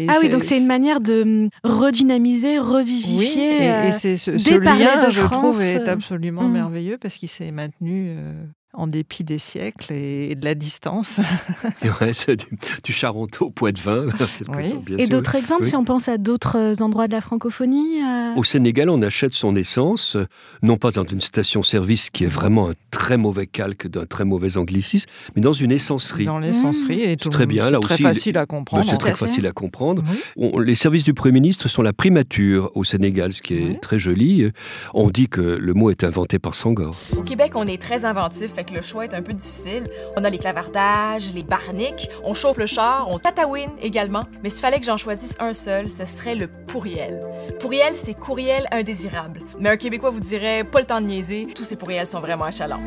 ah 0.10 0.18
oui, 0.22 0.30
donc 0.30 0.44
c'est 0.44 0.58
une 0.58 0.68
manière 0.68 1.00
de 1.00 1.22
hum, 1.22 1.50
redynamiser, 1.64 2.60
revivifier. 2.60 3.60
Oui, 3.60 3.88
et, 3.88 3.92
c'est 3.94 4.18
ce, 4.18 4.32
lien, 4.32 5.10
je 5.10 5.22
trouve, 5.22 5.62
est 5.62 5.88
absolument 5.88 6.42
hum. 6.42 6.52
merveilleux 6.52 6.98
parce 6.98 7.16
qu'il 7.16 7.30
s'est 7.30 7.52
maintenu 7.52 8.16
en 8.74 8.88
dépit 8.88 9.24
des 9.24 9.40
siècles 9.40 9.94
et, 9.94 10.36
de 10.36 10.46
la 10.46 10.56
distance. 10.56 11.20
ouais, 12.02 12.14
c'est 12.14 12.38
du, 12.38 12.46
du, 12.84 12.94
Charenton 12.94 13.46
au 13.46 13.50
Poitvin. 13.50 14.06
Oui. 14.48 14.74
et 14.98 15.08
d'autres 15.08 15.36
exemples, 15.36 15.66
si 15.66 15.76
on 15.76 15.84
pense 15.84 16.08
à 16.08 16.18
d'autres 16.18 16.58
euh, 16.58 16.84
endroits 16.84 17.08
de 17.08 17.14
la 17.14 17.22
francophonie 17.22 18.02
euh 18.02 18.34
Au 18.36 18.44
Sénégal, 18.44 18.90
on 18.90 19.02
achète 19.02 19.34
son 19.34 19.56
essence, 19.56 20.16
non 20.62 20.78
pas 20.78 20.92
dans 20.92 21.04
une 21.04 21.22
station-service 21.22 22.10
qui 22.10 22.24
est 22.24 22.32
vraiment 22.32 22.70
un 22.70 22.74
très 22.92 23.18
mauvais 23.18 23.48
calque 23.48 23.88
d'un 23.88 24.06
très 24.06 24.24
mauvais 24.24 24.58
anglicisme, 24.58 25.10
mais 25.36 25.42
dans 25.42 25.54
une 25.54 25.72
essencerie. 25.72 26.26
Dans 26.26 26.40
l'essencerie, 26.40 27.02
et 27.02 27.18
tout 27.18 27.30
très 27.30 27.46
bien. 27.46 27.70
Là 27.70 27.80
très 27.80 27.98
facile 27.98 28.38
à 28.38 28.46
comprendre. 28.46 28.86
C'est 28.88 28.98
très 28.98 29.16
facile 29.16 29.48
à 29.48 29.52
comprendre. 29.52 30.04
les 30.38 30.76
services 30.76 31.04
du 31.04 31.14
Premier 31.14 31.34
ministre 31.34 31.68
sont 31.68 31.82
la 31.82 31.94
primature 31.94 32.72
au 32.76 32.84
Sénégal, 32.84 33.34
ce 33.34 33.42
qui 33.42 33.56
est 33.56 33.82
très 33.82 34.00
joli. 34.00 34.50
On 34.94 35.10
dit 35.10 35.28
que 35.28 35.42
le 35.42 35.74
mot 35.74 35.90
est 35.90 36.04
inventé 36.04 36.40
par 36.40 36.56
Sangor. 36.56 36.96
Au 37.18 37.22
Québec, 37.22 37.54
on 37.56 37.68
est 37.68 37.82
très 37.82 38.06
inventif 38.06 38.58
le 38.70 38.82
choix 38.82 39.06
est 39.06 39.16
un 39.16 39.24
peu 39.24 39.34
difficile. 39.34 39.90
On 40.16 40.24
a 40.24 40.30
les 40.30 40.38
clavardages, 40.38 41.34
les 41.34 41.42
barniques, 41.42 42.10
on 42.24 42.36
chauffe 42.36 42.58
le 42.58 42.68
char, 42.68 43.08
on 43.10 43.18
tatawine 43.18 43.72
également. 43.82 44.26
Mais 44.44 44.50
s'il 44.50 44.62
fallait 44.62 44.80
que 44.80 44.86
j'en 44.86 44.98
choisisse 44.98 45.36
un 45.40 45.54
seul, 45.54 45.90
ce 45.90 46.06
serait 46.06 46.36
le 46.36 46.48
pourriel. 46.48 47.22
Pourriel, 47.60 47.96
c'est 47.96 48.14
courriel 48.14 48.68
indésirable. 48.72 49.40
Mais 49.60 49.70
un 49.70 49.78
Québécois 49.78 50.12
vous 50.12 50.20
dirait 50.20 50.64
pas 50.64 50.80
le 50.80 50.86
temps 50.86 51.02
de 51.02 51.08
niaiser, 51.08 51.48
tous 51.56 51.64
ces 51.64 51.76
pourriels 51.76 52.08
sont 52.08 52.20
vraiment 52.20 52.46
achalants. 52.46 52.82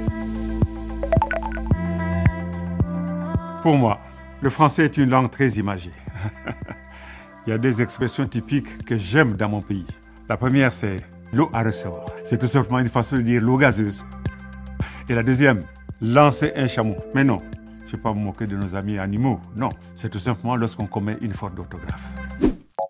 Pour 3.62 3.76
moi, 3.76 3.98
le 4.40 4.50
français 4.50 4.84
est 4.84 4.98
une 4.98 5.10
langue 5.10 5.30
très 5.30 5.48
imagée. 5.52 5.92
Il 7.46 7.50
y 7.50 7.52
a 7.52 7.58
des 7.58 7.82
expressions 7.82 8.26
typiques 8.26 8.84
que 8.84 8.96
j'aime 8.96 9.36
dans 9.36 9.48
mon 9.48 9.60
pays. 9.60 9.86
La 10.28 10.36
première, 10.36 10.72
c'est 10.72 11.00
l'eau 11.32 11.50
à 11.52 11.62
ressort. 11.62 12.10
C'est 12.24 12.38
tout 12.38 12.46
simplement 12.46 12.78
une 12.78 12.88
façon 12.88 13.16
de 13.16 13.22
dire 13.22 13.42
l'eau 13.42 13.58
gazeuse. 13.58 14.04
Et 15.08 15.14
la 15.14 15.22
deuxième, 15.22 15.62
lancer 16.00 16.52
un 16.56 16.66
chameau. 16.66 16.96
Mais 17.14 17.24
non, 17.24 17.42
je 17.80 17.86
ne 17.86 17.90
vais 17.92 18.02
pas 18.02 18.14
me 18.14 18.20
moquer 18.20 18.46
de 18.46 18.56
nos 18.56 18.74
amis 18.74 18.98
animaux. 18.98 19.38
Non, 19.54 19.68
c'est 19.94 20.08
tout 20.08 20.18
simplement 20.18 20.56
lorsqu'on 20.56 20.86
commet 20.86 21.18
une 21.20 21.34
faute 21.34 21.54
d'orthographe. 21.54 22.12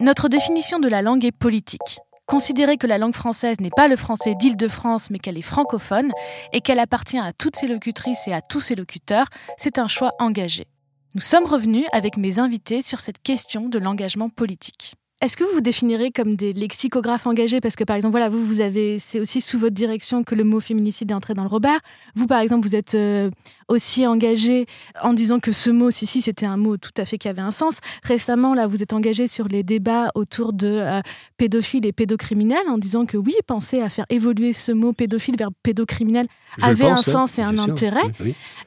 Notre 0.00 0.28
définition 0.28 0.78
de 0.78 0.88
la 0.88 1.02
langue 1.02 1.24
est 1.24 1.36
politique. 1.36 1.98
Considérer 2.26 2.76
que 2.76 2.86
la 2.86 2.98
langue 2.98 3.14
française 3.14 3.58
n'est 3.60 3.70
pas 3.74 3.88
le 3.88 3.96
français 3.96 4.34
d'Île-de-France, 4.34 5.10
mais 5.10 5.18
qu'elle 5.18 5.36
est 5.36 5.42
francophone 5.42 6.10
et 6.52 6.60
qu'elle 6.60 6.78
appartient 6.78 7.18
à 7.18 7.32
toutes 7.32 7.56
ses 7.56 7.66
locutrices 7.66 8.28
et 8.28 8.32
à 8.32 8.40
tous 8.40 8.60
ses 8.60 8.76
locuteurs, 8.76 9.26
c'est 9.58 9.78
un 9.78 9.88
choix 9.88 10.12
engagé. 10.20 10.66
Nous 11.14 11.20
sommes 11.20 11.44
revenus 11.44 11.84
avec 11.92 12.16
mes 12.16 12.38
invités 12.38 12.80
sur 12.80 13.00
cette 13.00 13.22
question 13.22 13.68
de 13.68 13.78
l'engagement 13.78 14.28
politique. 14.28 14.94
Est-ce 15.24 15.38
que 15.38 15.44
vous 15.44 15.54
vous 15.54 15.60
définirez 15.62 16.10
comme 16.10 16.36
des 16.36 16.52
lexicographes 16.52 17.26
engagés? 17.26 17.62
Parce 17.62 17.76
que 17.76 17.84
par 17.84 17.96
exemple, 17.96 18.10
voilà, 18.10 18.28
vous, 18.28 18.44
vous 18.44 18.60
avez, 18.60 18.98
c'est 18.98 19.20
aussi 19.20 19.40
sous 19.40 19.58
votre 19.58 19.74
direction 19.74 20.22
que 20.22 20.34
le 20.34 20.44
mot 20.44 20.60
féminicide 20.60 21.12
est 21.12 21.14
entré 21.14 21.32
dans 21.32 21.44
le 21.44 21.48
Robert. 21.48 21.80
Vous, 22.14 22.26
par 22.26 22.40
exemple, 22.40 22.68
vous 22.68 22.76
êtes 22.76 22.94
euh, 22.94 23.30
aussi 23.68 24.06
engagé 24.06 24.66
en 25.02 25.14
disant 25.14 25.40
que 25.40 25.50
ce 25.50 25.70
mot, 25.70 25.90
si, 25.90 26.04
si, 26.04 26.20
c'était 26.20 26.44
un 26.44 26.58
mot 26.58 26.76
tout 26.76 26.92
à 26.98 27.06
fait 27.06 27.16
qui 27.16 27.28
avait 27.28 27.40
un 27.40 27.52
sens. 27.52 27.78
Récemment, 28.02 28.52
là, 28.52 28.66
vous 28.66 28.82
êtes 28.82 28.92
engagé 28.92 29.26
sur 29.26 29.48
les 29.48 29.62
débats 29.62 30.10
autour 30.14 30.52
de 30.52 30.68
euh, 30.68 31.00
pédophiles 31.38 31.86
et 31.86 31.92
pédocriminels 31.92 32.68
en 32.68 32.76
disant 32.76 33.06
que 33.06 33.16
oui, 33.16 33.34
penser 33.46 33.80
à 33.80 33.88
faire 33.88 34.04
évoluer 34.10 34.52
ce 34.52 34.72
mot 34.72 34.92
pédophile 34.92 35.36
vers 35.38 35.52
pédocriminel 35.62 36.26
avait 36.60 36.84
un 36.84 36.96
hein, 36.96 37.02
sens 37.02 37.38
et 37.38 37.42
un 37.42 37.56
intérêt. 37.56 38.12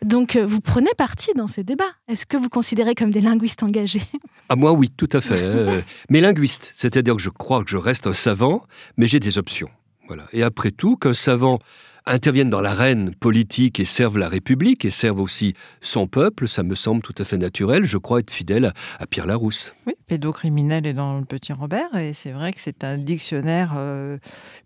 Donc, 0.01 0.35
euh, 0.35 0.43
vous 0.43 0.59
prenez 0.59 0.91
parti 0.97 1.33
dans 1.35 1.47
ces 1.47 1.63
débats. 1.63 1.93
Est-ce 2.07 2.25
que 2.25 2.35
vous 2.35 2.49
considérez 2.49 2.95
comme 2.95 3.11
des 3.11 3.21
linguistes 3.21 3.61
engagés? 3.61 4.01
À 4.49 4.55
moi, 4.55 4.71
oui, 4.71 4.89
tout 4.89 5.09
à 5.11 5.21
fait. 5.21 5.43
Hein. 5.43 5.83
Mais 6.09 6.21
linguiste, 6.21 6.46
c'est-à-dire 6.47 7.15
que 7.15 7.21
je 7.21 7.29
crois 7.29 7.63
que 7.63 7.69
je 7.69 7.77
reste 7.77 8.07
un 8.07 8.13
savant, 8.13 8.63
mais 8.97 9.07
j'ai 9.07 9.19
des 9.19 9.37
options. 9.37 9.69
Voilà. 10.07 10.25
Et 10.33 10.43
après 10.43 10.71
tout, 10.71 10.95
qu'un 10.95 11.13
savant 11.13 11.59
intervienne 12.07 12.49
dans 12.49 12.61
l'arène 12.61 13.13
politique 13.13 13.79
et 13.79 13.85
serve 13.85 14.17
la 14.17 14.29
République 14.29 14.85
et 14.85 14.89
serve 14.89 15.19
aussi 15.19 15.53
son 15.81 16.07
peuple, 16.07 16.47
ça 16.47 16.63
me 16.63 16.75
semble 16.75 17.01
tout 17.01 17.15
à 17.17 17.25
fait 17.25 17.37
naturel. 17.37 17.85
Je 17.85 17.97
crois 17.97 18.19
être 18.19 18.31
fidèle 18.31 18.73
à 18.99 19.07
Pierre 19.07 19.27
Larousse. 19.27 19.73
Oui, 19.85 19.93
pédocriminel 20.07 20.85
est 20.85 20.93
dans 20.93 21.19
le 21.19 21.25
Petit 21.25 21.53
Robert 21.53 21.93
et 21.95 22.13
c'est 22.13 22.31
vrai 22.31 22.53
que 22.53 22.61
c'est 22.61 22.83
un 22.83 22.97
dictionnaire 22.97 23.73
euh, 23.77 24.17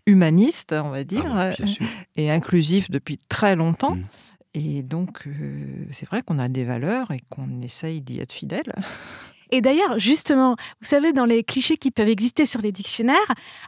humaniste, 0.06 0.72
on 0.72 0.90
va 0.90 1.04
dire, 1.04 1.26
ah 1.30 1.50
et 2.16 2.30
inclusif 2.30 2.90
depuis 2.90 3.18
très 3.28 3.56
longtemps. 3.56 3.96
Mm. 3.96 4.04
Et 4.54 4.82
donc, 4.82 5.26
euh, 5.26 5.86
c'est 5.92 6.06
vrai 6.06 6.20
qu'on 6.22 6.38
a 6.38 6.48
des 6.48 6.64
valeurs 6.64 7.10
et 7.10 7.20
qu'on 7.30 7.62
essaye 7.62 8.02
d'y 8.02 8.20
être 8.20 8.32
fidèle. 8.32 8.72
Et 9.52 9.60
d'ailleurs, 9.60 9.98
justement, 9.98 10.56
vous 10.80 10.88
savez, 10.88 11.12
dans 11.12 11.26
les 11.26 11.44
clichés 11.44 11.76
qui 11.76 11.90
peuvent 11.90 12.08
exister 12.08 12.46
sur 12.46 12.62
les 12.62 12.72
dictionnaires, 12.72 13.16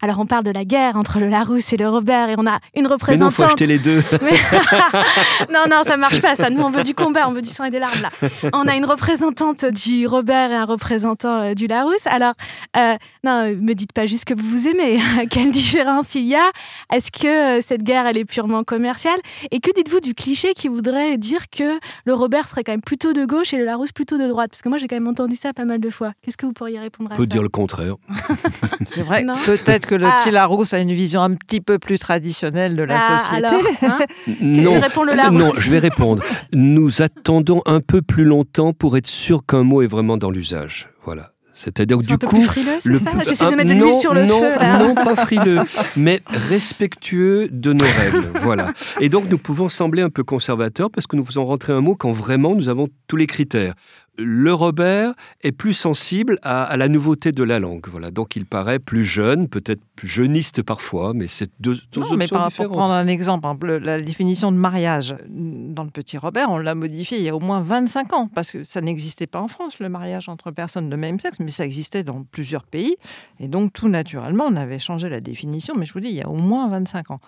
alors 0.01 0.19
on 0.19 0.25
parle 0.25 0.43
de 0.43 0.51
la 0.51 0.65
guerre 0.65 0.97
entre 0.97 1.21
le 1.21 1.29
Larousse 1.29 1.75
et 1.75 1.77
le 1.77 1.87
Robert, 1.89 2.31
et 2.31 2.35
on 2.39 2.47
a 2.47 2.59
une 2.75 2.87
représentante. 2.87 3.39
Mais 3.39 3.45
non, 3.45 3.49
faut 3.49 3.53
acheter 3.53 3.67
les 3.67 3.79
deux. 3.79 3.99
non, 5.53 5.65
non, 5.71 5.85
ça 5.85 5.99
marche 5.99 6.23
pas. 6.23 6.37
Ça, 6.37 6.49
nous, 6.49 6.63
on 6.63 6.71
veut 6.71 6.85
du 6.85 6.95
combat, 6.95 7.29
on 7.29 7.33
veut 7.33 7.43
du 7.43 7.51
sang 7.51 7.65
et 7.65 7.71
des 7.71 7.79
larmes 7.79 8.01
là. 8.01 8.11
On 8.55 8.67
a 8.67 8.77
une 8.77 8.87
représentante 8.87 9.67
du 9.67 10.07
Robert 10.07 10.51
et 10.51 10.55
un 10.55 10.65
représentant 10.65 11.43
euh, 11.43 11.55
du 11.55 11.67
Larousse. 11.67 12.07
Alors, 12.07 12.33
euh, 12.79 12.97
non, 13.23 13.55
me 13.55 13.75
dites 13.75 13.93
pas 13.93 14.07
juste 14.07 14.25
que 14.25 14.33
vous 14.33 14.49
vous 14.49 14.69
aimez. 14.69 14.99
Quelle 15.31 15.51
différence 15.51 16.15
il 16.15 16.25
y 16.25 16.35
a? 16.35 16.51
Est-ce 16.93 17.13
que 17.13 17.59
euh, 17.59 17.61
cette 17.61 17.83
guerre, 17.83 18.07
elle 18.07 18.17
est 18.17 18.25
purement 18.25 18.65
commerciale? 18.65 19.19
Et 19.51 19.61
que 19.61 19.71
dites-vous 19.71 20.01
du 20.01 20.15
cliché 20.15 20.55
qui 20.55 20.69
voudrait 20.69 21.19
dire 21.19 21.51
que 21.51 21.79
le 22.07 22.15
Robert 22.15 22.49
serait 22.49 22.65
quand 22.65 22.73
même 22.73 22.81
plutôt 22.81 23.13
de 23.13 23.27
gauche 23.27 23.53
et 23.53 23.59
le 23.59 23.65
Larousse 23.65 23.93
plutôt 23.93 24.17
de 24.17 24.27
droite? 24.27 24.51
Parce 24.51 24.63
que 24.63 24.71
moi, 24.71 24.79
j'ai 24.79 24.89
quand 24.89 24.97
même 24.97 25.09
entendu 25.09 25.37
ça 25.37 25.53
pas 25.53 25.67
mal 25.67 25.74
de 25.79 25.91
fois. 25.91 26.13
Qu'est-ce 26.23 26.37
que 26.37 26.47
vous 26.47 26.53
pourriez 26.53 26.79
répondre 26.79 27.11
à 27.11 27.15
ça 27.15 27.21
On 27.21 27.23
peut 27.23 27.27
dire 27.27 27.43
le 27.43 27.49
contraire. 27.49 27.97
C'est 28.87 29.03
vrai. 29.03 29.25
Peut-être 29.45 29.87
que 29.87 29.95
le 29.95 30.07
ah. 30.07 30.19
petit 30.21 30.31
Larousse 30.31 30.73
a 30.73 30.79
une 30.79 30.93
vision 30.93 31.23
un 31.23 31.35
petit 31.35 31.61
peu 31.61 31.79
plus 31.79 31.99
traditionnelle 31.99 32.77
de 32.77 32.83
la 32.83 32.99
ah, 33.01 33.19
société. 33.19 33.87
Hein 33.87 33.99
non, 34.41 34.81
répond 34.81 35.05
le 35.05 35.15
Larousse 35.15 35.41
non, 35.41 35.53
je 35.55 35.71
vais 35.71 35.79
répondre. 35.79 36.23
Nous 36.53 37.03
attendons 37.03 37.63
un 37.67 37.81
peu 37.81 38.03
plus 38.03 38.25
longtemps 38.25 38.73
pour 38.73 38.97
être 38.97 39.07
sûr 39.07 39.45
qu'un 39.47 39.63
mot 39.63 39.83
est 39.83 39.87
vraiment 39.87 40.17
dans 40.17 40.31
l'usage. 40.31 40.89
Voilà. 41.05 41.35
C'est-à-dire 41.55 41.99
du 41.99 42.19
coup, 42.19 42.41
frileux, 42.43 42.79
le 42.85 42.99
ça 42.99 43.11
J'essaie 43.27 43.51
de 43.51 43.55
mettre 43.55 43.71
de 43.71 43.75
l'huile 43.75 43.95
sur 43.95 44.13
le 44.13 44.25
non, 44.25 44.41
feu. 44.41 44.53
Non, 44.79 44.95
pas 44.95 45.15
frileux, 45.15 45.61
mais 45.97 46.21
respectueux 46.51 47.49
de 47.51 47.73
nos 47.73 47.85
règles. 47.85 48.29
voilà. 48.43 48.73
Et 49.01 49.09
donc 49.09 49.31
nous 49.31 49.39
pouvons 49.39 49.69
sembler 49.69 50.03
un 50.03 50.11
peu 50.11 50.25
conservateurs 50.25 50.91
parce 50.91 51.07
que 51.07 51.15
nous 51.15 51.25
faisons 51.25 51.47
rentrer 51.47 51.73
un 51.73 51.81
mot 51.81 51.95
quand 51.95 52.11
vraiment 52.11 52.57
nous 52.57 52.69
avons 52.69 52.89
tous 53.07 53.17
les 53.17 53.29
critères 53.29 53.75
le 54.17 54.55
Robert 54.55 55.15
est 55.43 55.53
plus 55.53 55.73
sensible 55.73 56.39
à, 56.43 56.77
la 56.77 56.89
nouveauté 56.89 57.33
de 57.33 57.43
la 57.43 57.59
langue. 57.59 57.87
Voilà, 57.91 58.11
donc 58.11 58.37
il 58.37 58.47
paraît 58.47 58.79
plus 58.79 59.05
jeune, 59.05 59.49
peut-être 59.49 59.81
plus 59.97 60.09
jeuniste 60.09 60.63
parfois, 60.63 61.13
mais 61.15 61.27
c'est 61.27 61.51
deux, 61.61 61.77
deux 61.93 62.01
non, 62.01 62.17
mais 62.17 62.29
par, 62.29 62.51
Pour 62.53 62.69
prendre 62.69 62.95
un 62.95 63.07
exemple, 63.07 63.47
hein, 63.47 63.57
la 63.83 64.01
définition 64.01 64.53
de 64.53 64.57
mariage 64.57 65.17
dans 65.29 65.85
le 65.85 65.91
Petit 65.91 66.19
Robert, 66.19 66.51
on 66.51 66.59
l'a 66.59 66.75
modifié 66.75 67.19
il 67.19 67.25
y 67.25 67.29
a 67.29 67.35
au 67.35 67.41
moins 67.41 67.61
25 67.61 68.13
ans, 68.13 68.29
parce 68.33 68.53
que 68.53 68.65
ça 68.65 68.81
n'existait 68.81 69.27
pas 69.27 69.41
en 69.41 69.49
France, 69.49 69.79
le 69.79 69.89
mariage 69.89 70.29
entre 70.29 70.51
personnes 70.51 70.89
de 70.89 70.97
même 70.97 71.19
sexe, 71.19 71.41
mais 71.41 71.49
ça 71.49 71.65
existait 71.65 72.03
dans 72.03 72.23
plusieurs 72.23 72.65
pays, 72.65 72.97
et 73.41 73.49
donc 73.49 73.73
tout 73.73 73.89
naturellement, 73.89 74.45
on 74.49 74.57
avait 74.57 74.79
changé 74.79 75.09
la 75.09 75.21
définition, 75.21 75.75
mais 75.77 75.87
je 75.87 75.93
vous 75.93 76.01
dis, 76.01 76.09
il 76.09 76.17
y 76.17 76.23
a 76.23 76.29
au 76.29 76.37
moins 76.37 76.69
25 76.69 77.11
ans 77.11 77.21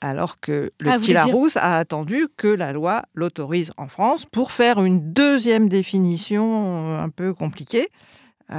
alors 0.00 0.40
que 0.40 0.70
le 0.80 0.90
ah, 0.90 0.98
petit 0.98 1.12
Larousse 1.12 1.56
a 1.56 1.78
attendu 1.78 2.26
que 2.36 2.48
la 2.48 2.72
loi 2.72 3.02
l'autorise 3.14 3.72
en 3.76 3.88
France 3.88 4.26
pour 4.26 4.52
faire 4.52 4.82
une 4.82 5.12
deuxième 5.12 5.68
définition 5.68 6.64
euh, 6.66 7.02
un 7.02 7.08
peu 7.08 7.34
compliquée. 7.34 7.88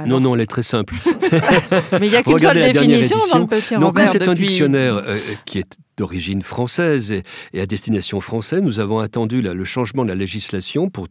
Non, 0.06 0.18
non, 0.18 0.34
elle 0.34 0.40
est 0.40 0.46
très 0.46 0.64
simple. 0.64 0.94
Mais 1.92 2.08
il 2.08 2.10
n'y 2.10 2.16
a 2.16 2.22
qu'une 2.24 2.40
seule 2.40 2.72
définition 2.72 3.18
dans 3.32 3.38
le 3.38 3.46
petit 3.46 3.76
Donc, 3.76 3.98
c'est 4.10 4.26
un 4.26 4.34
dictionnaire 4.34 4.96
euh, 4.96 5.18
qui 5.44 5.60
est 5.60 5.78
d'origine 5.96 6.42
française 6.42 7.22
et, 7.52 7.60
à 7.60 7.66
destination 7.66 8.20
française, 8.20 8.62
nous 8.62 8.80
avons 8.80 8.98
attendu 8.98 9.40
le 9.42 9.64
changement 9.64 10.04
de 10.04 10.08
la 10.08 10.16
législation 10.16 10.90
pour 10.90 11.06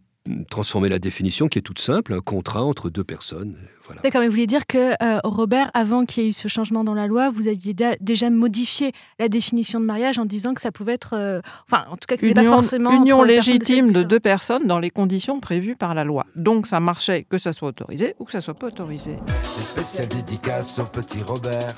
transformer 0.50 0.90
la 0.90 1.00
définition 1.00 1.48
qui 1.48 1.60
est 1.60 1.62
toute 1.62 1.80
simple, 1.80 2.14
un 2.14 2.20
contrat 2.20 2.64
entre 2.64 2.90
deux 2.90 3.04
personnes. 3.04 3.56
D'accord, 4.04 4.22
mais 4.22 4.28
vous 4.28 4.34
voulez 4.34 4.48
dire 4.48 4.66
que 4.66 4.94
euh, 5.04 5.20
Robert, 5.24 5.70
avant 5.76 6.06
qu'il 6.06 6.24
y 6.24 6.26
ait 6.26 6.30
eu 6.30 6.34
ce 6.34 6.48
changement 6.48 6.84
dans 6.84 6.96
la 6.96 7.06
loi, 7.06 7.30
vous 7.30 7.48
aviez 7.48 7.76
déjà 8.02 8.30
modifié 8.32 8.92
la 9.20 9.30
définition 9.30 9.80
de 9.80 9.86
mariage 9.86 10.18
en 10.18 10.26
disant 10.26 10.56
que 10.56 10.62
ça 10.62 10.72
pouvait 10.72 10.94
être, 10.94 11.14
euh, 11.14 11.42
enfin, 11.70 11.86
en 11.90 11.98
tout 11.98 12.08
cas, 12.08 12.16
que 12.16 12.22
c'était 12.22 12.34
pas 12.34 12.44
forcément 12.44 12.92
union 12.92 13.22
légitime 13.22 13.92
de, 13.92 14.02
deux 14.02 14.20
personnes 14.20 14.66
dans 14.66 14.80
les 14.80 14.90
conditions 14.90 15.40
prévues 15.40 15.76
par 15.76 15.94
la 15.94 16.04
loi. 16.04 16.26
Donc, 16.36 16.66
ça 16.66 16.80
marchait 16.80 17.24
que 17.24 17.38
ça 17.38 17.54
soit 17.54 17.70
autorisé 17.70 18.16
ou 18.20 18.26
que 18.26 18.32
ça 18.32 18.42
soit 18.42 18.56
pas 18.56 18.68
autorisé. 18.68 19.18
Spécial 19.44 20.08
dédicace 20.08 20.80
au 20.80 20.86
petit 20.86 21.22
Robert. 21.22 21.76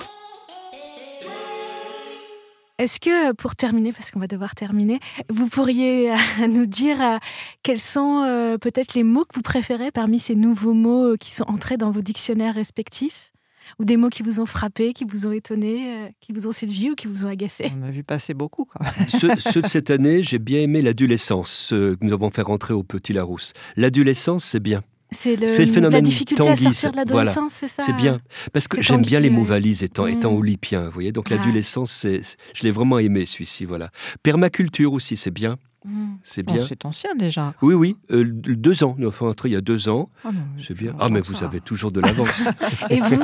Est-ce 2.78 3.00
que, 3.00 3.32
pour 3.32 3.56
terminer, 3.56 3.92
parce 3.92 4.12
qu'on 4.12 4.20
va 4.20 4.28
devoir 4.28 4.54
terminer, 4.54 5.00
vous 5.28 5.48
pourriez 5.48 6.12
euh, 6.12 6.16
nous 6.48 6.66
dire 6.66 7.02
euh, 7.02 7.18
quels 7.64 7.80
sont 7.80 8.22
euh, 8.22 8.56
peut-être 8.56 8.94
les 8.94 9.02
mots 9.02 9.24
que 9.24 9.34
vous 9.34 9.42
préférez 9.42 9.90
parmi 9.90 10.20
ces 10.20 10.36
nouveaux 10.36 10.74
mots 10.74 11.16
qui 11.18 11.34
sont 11.34 11.44
entrés 11.48 11.76
dans 11.76 11.90
vos 11.90 12.02
dictionnaires 12.02 12.54
respectifs? 12.54 13.32
Ou 13.78 13.84
des 13.84 13.98
mots 13.98 14.08
qui 14.08 14.22
vous 14.22 14.40
ont 14.40 14.46
frappé, 14.46 14.94
qui 14.94 15.04
vous 15.04 15.26
ont 15.26 15.32
étonné, 15.32 16.14
qui 16.20 16.32
vous 16.32 16.46
ont 16.46 16.52
séduit 16.52 16.90
ou 16.90 16.94
qui 16.94 17.06
vous 17.06 17.26
ont 17.26 17.28
agacé? 17.28 17.70
On 17.78 17.82
a 17.82 17.90
vu 17.90 18.02
passer 18.02 18.32
beaucoup 18.32 18.64
quand 18.64 18.82
même. 18.82 19.08
ceux, 19.08 19.60
de 19.60 19.66
cette 19.66 19.90
année, 19.90 20.22
j'ai 20.22 20.38
bien 20.38 20.60
aimé 20.60 20.80
l'adolescence 20.80 21.66
que 21.70 21.98
nous 22.00 22.14
avons 22.14 22.30
fait 22.30 22.40
rentrer 22.40 22.72
au 22.72 22.82
Petit 22.82 23.12
Larousse. 23.12 23.52
L'adolescence, 23.76 24.42
c'est 24.42 24.60
bien. 24.60 24.82
C'est 25.10 25.36
le, 25.36 25.48
phénomène 25.48 25.90
la 25.92 26.00
difficulté 26.02 26.46
à 26.46 26.56
sortir 26.56 26.92
de 26.92 26.96
l'adolescence, 26.96 27.54
c'est 27.54 27.68
ça 27.68 27.82
C'est 27.84 27.94
bien. 27.94 28.18
Parce 28.52 28.68
que 28.68 28.82
j'aime 28.82 29.02
bien 29.02 29.20
les 29.20 29.30
mots 29.30 29.44
valises 29.44 29.82
étant, 29.82 30.04
mmh. 30.04 30.10
étant 30.10 30.34
olypien, 30.34 30.84
vous 30.86 30.92
voyez. 30.92 31.12
Donc 31.12 31.30
l'adolescence, 31.30 32.06
je 32.06 32.62
l'ai 32.62 32.70
vraiment 32.70 32.98
aimé 32.98 33.24
celui-ci, 33.24 33.64
voilà. 33.64 33.90
Permaculture 34.22 34.92
aussi, 34.92 35.16
c'est 35.16 35.30
bien. 35.30 35.56
Mmh. 35.84 36.06
C'est 36.22 36.42
bien. 36.42 36.62
c'est 36.68 36.84
ancien 36.84 37.14
déjà. 37.14 37.54
Oui, 37.62 37.74
oui. 37.74 37.96
Euh, 38.10 38.24
deux 38.26 38.84
ans. 38.84 38.96
Nous 38.98 39.06
avons 39.06 39.28
entré 39.28 39.48
il 39.48 39.52
y 39.52 39.56
a 39.56 39.60
deux 39.60 39.88
ans. 39.88 40.10
Oh 40.24 40.28
c'est 40.66 40.76
bien. 40.76 40.92
Ah, 40.98 41.08
mais 41.08 41.20
vous 41.20 41.42
avez 41.44 41.60
toujours 41.60 41.92
de 41.92 42.00
l'avance. 42.00 42.44
Et 42.90 43.00
vous? 43.00 43.22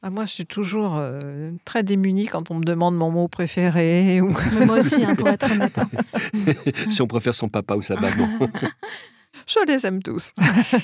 Ah, 0.00 0.10
moi, 0.10 0.26
je 0.26 0.32
suis 0.32 0.46
toujours 0.46 0.96
euh, 0.96 1.50
très 1.64 1.82
démunie 1.82 2.26
quand 2.26 2.52
on 2.52 2.54
me 2.54 2.64
demande 2.64 2.96
mon 2.96 3.10
mot 3.10 3.26
préféré. 3.26 4.20
Ou... 4.20 4.32
moi 4.64 4.78
aussi, 4.78 5.02
hein, 5.04 5.16
pour 5.16 5.28
être 5.28 5.50
honnête. 5.50 5.76
Hein. 5.76 5.88
si 6.90 7.02
on 7.02 7.08
préfère 7.08 7.34
son 7.34 7.48
papa 7.48 7.74
ou 7.74 7.82
sa 7.82 7.96
maman. 7.96 8.28
Je 9.46 9.66
les 9.66 9.86
aime 9.86 10.02
tous. 10.02 10.32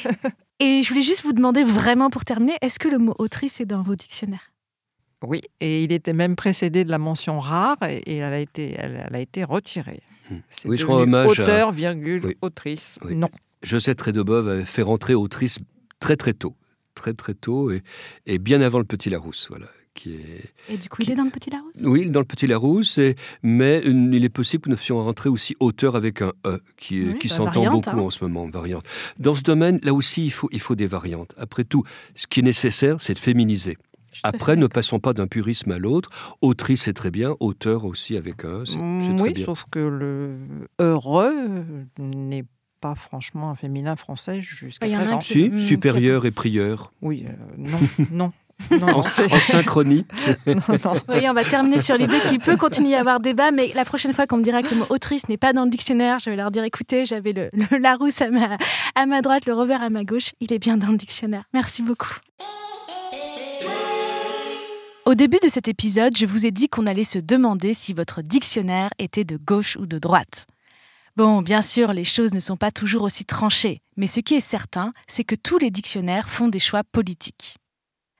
et 0.61 0.83
je 0.83 0.89
voulais 0.89 1.03
juste 1.03 1.23
vous 1.23 1.33
demander 1.33 1.65
vraiment 1.65 2.11
pour 2.11 2.25
terminer, 2.25 2.57
est-ce 2.61 2.79
que 2.79 2.89
le 2.89 2.99
mot 2.99 3.15
autrice 3.19 3.61
est 3.61 3.67
dans 3.67 3.83
vos 3.83 3.97
dictionnaires? 3.97 4.53
Oui, 5.27 5.41
et 5.61 5.85
il 5.85 5.93
était 5.93 6.13
même 6.13 6.37
précédé 6.37 6.85
de 6.85 6.91
la 6.91 6.99
mention 6.99 7.41
rare 7.41 7.79
et 7.83 8.17
elle 8.17 8.33
a 8.33 8.39
été, 8.39 8.75
elle, 8.79 9.09
a 9.11 9.21
été 9.21 9.45
retirée. 9.45 10.03
Hmm. 10.31 10.37
Oui, 10.67 10.77
je 10.77 10.85
rends 10.85 11.01
hommage 11.01 11.39
auteur, 11.39 11.73
virgule, 11.73 12.35
autrice. 12.43 12.99
Non. 13.09 13.31
Josette 13.63 14.01
Redobov 14.01 14.49
avait 14.49 14.67
fait 14.67 14.83
rentrer 14.83 15.15
autrice 15.15 15.59
très 15.99 16.17
très 16.17 16.35
tôt, 16.35 16.55
très 16.95 17.15
très 17.15 17.33
tôt 17.33 17.71
et, 17.71 17.83
et 18.27 18.39
bien 18.39 18.61
avant 18.61 18.79
le 18.79 18.85
Petit 18.85 19.09
Larousse, 19.09 19.47
voilà. 19.49 19.67
Et 20.69 20.77
du 20.77 20.89
coup, 20.89 21.03
il 21.03 21.11
est 21.11 21.15
dans 21.15 21.25
le 21.25 21.31
Petit 21.31 21.51
Larousse? 21.51 21.75
Oui, 21.83 22.11
dans 22.11 22.21
le 22.21 22.27
Petit 22.27 22.47
Larousse, 22.47 22.99
mais 23.43 23.83
il 23.85 24.25
est 24.25 24.29
possible 24.29 24.65
que 24.65 24.71
nous 24.71 24.77
fassions 24.77 25.03
rentrer 25.03 25.29
aussi 25.29 25.57
auteur 25.61 25.97
avec 25.97 26.23
un 26.23 26.33
E, 26.47 26.61
qui, 26.77 27.15
qui 27.19 27.29
bah, 27.29 27.35
s'entend 27.35 27.71
beaucoup 27.71 27.91
hein. 27.91 27.99
en 27.99 28.11
ce 28.11 28.25
moment, 28.25 28.49
variante. 28.49 28.85
Dans 29.19 29.35
ce 29.35 29.43
domaine, 29.43 29.79
là 29.83 29.95
aussi, 29.95 30.27
il 30.27 30.31
faut, 30.31 30.49
il 30.53 30.61
faut 30.61 30.75
des 30.75 30.87
variantes. 30.87 31.35
Après 31.39 31.65
tout, 31.65 31.85
ce 32.15 32.27
qui 32.27 32.41
est 32.41 32.43
nécessaire, 32.43 33.01
c'est 33.01 33.15
de 33.15 33.19
féminiser. 33.19 33.77
Après, 34.23 34.57
ne 34.57 34.67
passons 34.67 35.01
pas 35.01 35.13
d'un 35.13 35.27
purisme 35.27 35.73
à 35.73 35.79
l'autre. 35.79 36.11
Autrice, 36.41 36.83
c'est 36.83 36.93
très 36.93 37.11
bien. 37.11 37.35
Auteur 37.41 37.85
aussi 37.85 38.17
avec 38.17 38.45
un. 38.45 38.65
C'est, 38.65 38.77
mm, 38.77 39.21
oui, 39.21 39.43
sauf 39.45 39.65
que 39.71 39.81
le 39.81 40.37
heureux 40.79 41.35
n'est 41.99 42.45
pas 42.81 42.95
franchement 42.95 43.51
un 43.51 43.57
féminin 43.57 43.97
français 43.97 44.41
jusqu'à 44.41 44.87
présent. 44.87 45.21
Si, 45.21 45.51
supérieur 45.61 46.27
et 46.27 46.31
prieur. 46.31 46.93
Oui, 47.03 47.25
euh, 47.27 47.33
non, 47.57 47.79
non. 48.11 48.33
En, 48.71 49.03
synchronie. 49.03 50.05
Oui, 50.47 51.29
on 51.29 51.33
va 51.33 51.45
terminer 51.45 51.81
sur 51.81 51.97
l'idée 51.97 52.19
qu'il 52.29 52.39
peut 52.39 52.57
continuer 52.57 52.95
à 52.95 52.99
y 52.99 53.01
avoir 53.01 53.21
débat, 53.21 53.51
mais 53.51 53.73
la 53.75 53.85
prochaine 53.85 54.13
fois 54.13 54.27
qu'on 54.27 54.37
me 54.37 54.43
dira 54.43 54.63
que 54.63 54.71
le 54.71 54.77
mot 54.77 54.87
autrice 54.91 55.29
n'est 55.29 55.37
pas 55.37 55.53
dans 55.53 55.65
le 55.65 55.71
dictionnaire, 55.71 56.19
je 56.19 56.31
vais 56.31 56.37
leur 56.37 56.51
dire 56.51 56.65
écoutez, 56.65 57.07
j'avais 57.07 57.33
le, 57.33 57.51
Larousse 57.79 58.21
à 58.23 58.31
ma, 58.31 58.57
à 58.95 59.07
ma 59.07 59.23
droite, 59.23 59.47
le 59.47 59.55
Robert 59.55 59.83
à 59.83 59.91
ma 59.91 60.05
gauche, 60.05 60.33
il 60.41 60.53
est 60.53 60.59
bien 60.59 60.77
dans 60.77 60.89
le 60.89 60.97
dictionnaire. 60.97 61.45
Merci 61.53 61.83
beaucoup. 61.83 62.15
Au 65.07 65.15
début 65.15 65.39
de 65.43 65.49
cet 65.49 65.69
épisode, 65.69 66.17
je 66.17 66.25
vous 66.25 66.47
ai 66.47 66.51
dit 66.51 66.69
qu'on 66.69 66.87
allait 66.87 67.05
se 67.05 67.19
demander 67.19 67.75
si 67.75 67.93
votre 67.93 68.23
dictionnaire 68.23 68.89
était 68.99 69.25
de 69.25 69.37
gauche 69.37 69.77
ou 69.77 69.87
de 69.87 69.99
droite. 69.99 70.47
Bon, 71.17 71.43
bien 71.43 71.63
sûr, 71.63 71.93
les 71.93 72.05
choses 72.05 72.35
ne 72.35 72.41
sont 72.41 72.57
pas 72.57 72.71
toujours 72.71 73.03
aussi 73.03 73.25
tranchées, 73.25 73.83
mais 73.97 74.07
ce 74.07 74.21
qui 74.21 74.35
est 74.35 74.41
certain, 74.41 74.93
c'est 75.07 75.23
que 75.23 75.35
tous 75.35 75.59
les 75.59 75.71
dictionnaires 75.71 76.29
font 76.29 76.49
des 76.49 76.59
choix 76.59 76.83
politiques. 76.83 77.59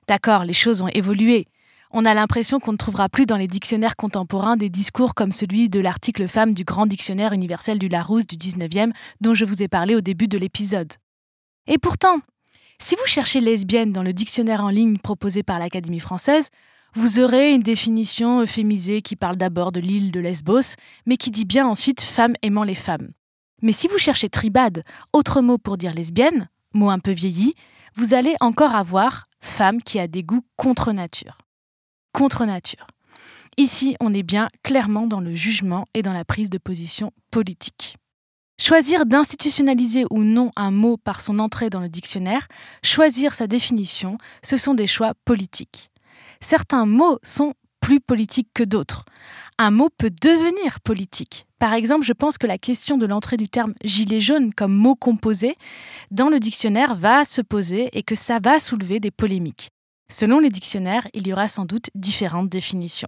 D'accord, 0.07 0.43
les 0.43 0.53
choses 0.53 0.81
ont 0.81 0.87
évolué. 0.89 1.45
On 1.91 2.05
a 2.05 2.13
l'impression 2.13 2.59
qu'on 2.59 2.73
ne 2.73 2.77
trouvera 2.77 3.09
plus 3.09 3.25
dans 3.25 3.37
les 3.37 3.47
dictionnaires 3.47 3.95
contemporains 3.95 4.57
des 4.57 4.69
discours 4.69 5.15
comme 5.15 5.31
celui 5.31 5.69
de 5.69 5.79
l'article 5.79 6.27
femme 6.27 6.53
du 6.53 6.63
grand 6.63 6.85
dictionnaire 6.85 7.33
universel 7.33 7.79
du 7.79 7.87
Larousse 7.87 8.27
du 8.27 8.35
19e 8.35 8.91
dont 9.21 9.33
je 9.33 9.45
vous 9.45 9.63
ai 9.63 9.67
parlé 9.67 9.95
au 9.95 10.01
début 10.01 10.27
de 10.27 10.37
l'épisode. 10.37 10.93
Et 11.67 11.77
pourtant, 11.77 12.19
si 12.81 12.95
vous 12.95 13.05
cherchez 13.05 13.39
lesbienne 13.39 13.93
dans 13.93 14.03
le 14.03 14.13
dictionnaire 14.13 14.63
en 14.63 14.69
ligne 14.69 14.97
proposé 14.97 15.41
par 15.41 15.57
l'Académie 15.57 15.99
française, 15.99 16.49
vous 16.93 17.19
aurez 17.19 17.53
une 17.53 17.63
définition 17.63 18.41
euphémisée 18.41 19.01
qui 19.01 19.15
parle 19.15 19.35
d'abord 19.37 19.71
de 19.71 19.79
l'île 19.79 20.11
de 20.11 20.19
Lesbos, 20.19 20.75
mais 21.05 21.17
qui 21.17 21.31
dit 21.31 21.45
bien 21.45 21.67
ensuite 21.67 22.01
femme 22.01 22.35
aimant 22.41 22.63
les 22.63 22.75
femmes. 22.75 23.11
Mais 23.61 23.71
si 23.71 23.87
vous 23.87 23.97
cherchez 23.97 24.29
tribade, 24.29 24.83
autre 25.13 25.41
mot 25.41 25.57
pour 25.57 25.77
dire 25.77 25.93
lesbienne, 25.93 26.49
mot 26.73 26.89
un 26.89 26.99
peu 26.99 27.11
vieilli, 27.11 27.53
vous 27.95 28.13
allez 28.13 28.35
encore 28.39 28.75
avoir 28.75 29.27
femme 29.45 29.81
qui 29.81 29.99
a 29.99 30.07
des 30.07 30.23
goûts 30.23 30.45
contre 30.57 30.91
nature. 30.91 31.37
Contre 32.11 32.45
nature. 32.45 32.87
Ici, 33.57 33.95
on 34.01 34.13
est 34.13 34.23
bien 34.23 34.49
clairement 34.63 35.07
dans 35.07 35.21
le 35.21 35.35
jugement 35.35 35.85
et 35.93 36.01
dans 36.01 36.11
la 36.11 36.25
prise 36.25 36.49
de 36.49 36.57
position 36.57 37.11
politique. 37.31 37.95
Choisir 38.59 39.05
d'institutionnaliser 39.05 40.05
ou 40.09 40.23
non 40.23 40.51
un 40.55 40.71
mot 40.71 40.97
par 40.97 41.21
son 41.21 41.39
entrée 41.39 41.69
dans 41.69 41.79
le 41.79 41.89
dictionnaire, 41.89 42.47
choisir 42.83 43.33
sa 43.33 43.47
définition, 43.47 44.17
ce 44.43 44.57
sont 44.57 44.73
des 44.73 44.87
choix 44.87 45.13
politiques. 45.25 45.89
Certains 46.41 46.85
mots 46.85 47.19
sont 47.23 47.53
plus 47.85 47.99
politiques 47.99 48.49
que 48.55 48.63
d'autres. 48.63 49.05
Un 49.59 49.69
mot 49.69 49.89
peut 49.95 50.09
devenir 50.09 50.79
politique. 50.81 51.45
Par 51.59 51.73
exemple, 51.73 52.03
je 52.03 52.13
pense 52.13 52.39
que 52.39 52.47
la 52.47 52.57
question 52.57 52.97
de 52.97 53.05
l'entrée 53.05 53.37
du 53.37 53.47
terme 53.47 53.75
gilet 53.83 54.19
jaune 54.19 54.55
comme 54.55 54.73
mot 54.73 54.95
composé 54.95 55.55
dans 56.09 56.29
le 56.29 56.39
dictionnaire 56.39 56.95
va 56.95 57.25
se 57.25 57.41
poser 57.43 57.89
et 57.93 58.01
que 58.01 58.15
ça 58.15 58.39
va 58.43 58.59
soulever 58.59 58.99
des 58.99 59.11
polémiques. 59.11 59.69
Selon 60.11 60.39
les 60.39 60.49
dictionnaires, 60.49 61.07
il 61.13 61.27
y 61.27 61.33
aura 61.33 61.47
sans 61.47 61.65
doute 61.65 61.91
différentes 61.93 62.49
définitions. 62.49 63.07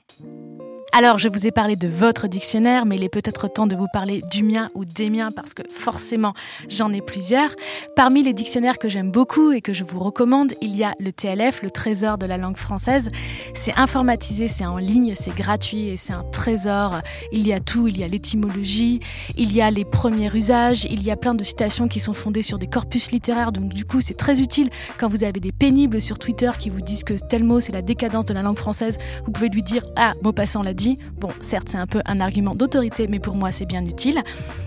Alors, 0.94 1.20
je 1.20 1.28
vous 1.28 1.46
ai 1.46 1.52
parlé 1.52 1.76
de 1.76 1.88
votre 1.88 2.28
dictionnaire, 2.28 2.86
mais 2.86 2.96
il 2.96 3.04
est 3.04 3.10
peut-être 3.10 3.48
temps 3.50 3.68
de 3.68 3.76
vous 3.76 3.88
parler 3.92 4.24
du 4.32 4.44
mien 4.44 4.70
ou 4.74 4.86
des 4.86 5.10
miens 5.10 5.32
parce 5.32 5.54
que 5.54 5.62
forcément, 5.70 6.34
j'en 6.70 6.92
ai 6.94 7.02
plusieurs. 7.02 7.52
Parmi 7.96 8.24
les 8.24 8.34
dictionnaires 8.34 8.80
que 8.80 8.88
j'aime 8.88 9.12
beaucoup 9.12 9.52
et 9.52 9.62
que 9.62 9.74
je 9.74 9.84
vous 9.84 10.00
recommande, 10.00 10.54
il 10.62 10.76
y 10.76 10.84
a 10.84 10.94
le 11.00 11.12
TLF, 11.12 11.62
le 11.62 11.70
trésor 11.70 12.18
de 12.18 12.26
la 12.26 12.38
langue 12.38 12.58
française. 12.58 13.12
C'est 13.54 13.78
informatisé, 13.78 14.48
c'est 14.48 14.66
en 14.66 14.78
ligne, 14.78 15.14
c'est 15.14 15.36
gratuit 15.36 15.90
et 15.90 15.98
c'est 15.98 16.14
un 16.14 16.24
trésor. 16.32 17.02
Il 17.32 17.46
y 17.46 17.54
a 17.54 17.60
tout, 17.60 17.88
il 17.88 18.00
y 18.00 18.04
a 18.04 18.08
l'étymologie, 18.08 19.02
il 19.36 19.54
y 19.54 19.62
a 19.62 19.70
les 19.70 19.86
premiers 19.86 20.34
usages, 20.34 20.86
il 20.86 21.04
y 21.04 21.12
a 21.12 21.18
plein 21.18 21.36
de 21.36 21.44
citations 21.44 21.88
qui 21.88 22.00
sont 22.00 22.14
fondées 22.14 22.42
sur 22.42 22.58
des 22.58 22.68
corpus 22.68 23.12
littéraires. 23.12 23.52
Donc 23.52 23.74
du 23.74 23.86
coup, 23.86 24.00
c'est 24.02 24.18
très 24.18 24.40
utile 24.40 24.70
quand 24.98 25.10
vous 25.10 25.24
avez 25.24 25.42
des 25.42 25.52
pénibles 25.52 26.02
sur 26.02 26.18
Twitter 26.18 26.52
qui 26.58 26.70
vous 26.70 26.82
disent 26.82 27.04
que 27.04 27.14
tel 27.14 27.44
mot 27.44 27.60
c'est 27.60 27.74
la 27.74 27.82
décadence 27.82 28.26
de 28.26 28.34
la 28.34 28.42
langue 28.42 28.58
française. 28.58 28.98
Vous 29.26 29.32
pouvez 29.32 29.50
lui 29.50 29.64
dire 29.64 29.86
ah, 29.98 30.14
mot 30.24 30.32
passant 30.32 30.64
l'a 30.64 30.74
dit. 30.74 30.87
Bon, 31.20 31.30
certes, 31.42 31.70
c'est 31.70 31.78
un 31.78 31.88
peu 31.88 32.02
un 32.06 32.20
argument 32.20 32.56
d'autorité, 32.56 33.08
mais 33.08 33.20
pour 33.20 33.36
moi, 33.36 33.52
c'est 33.52 33.66
bien 33.66 33.84
utile. 33.86 34.22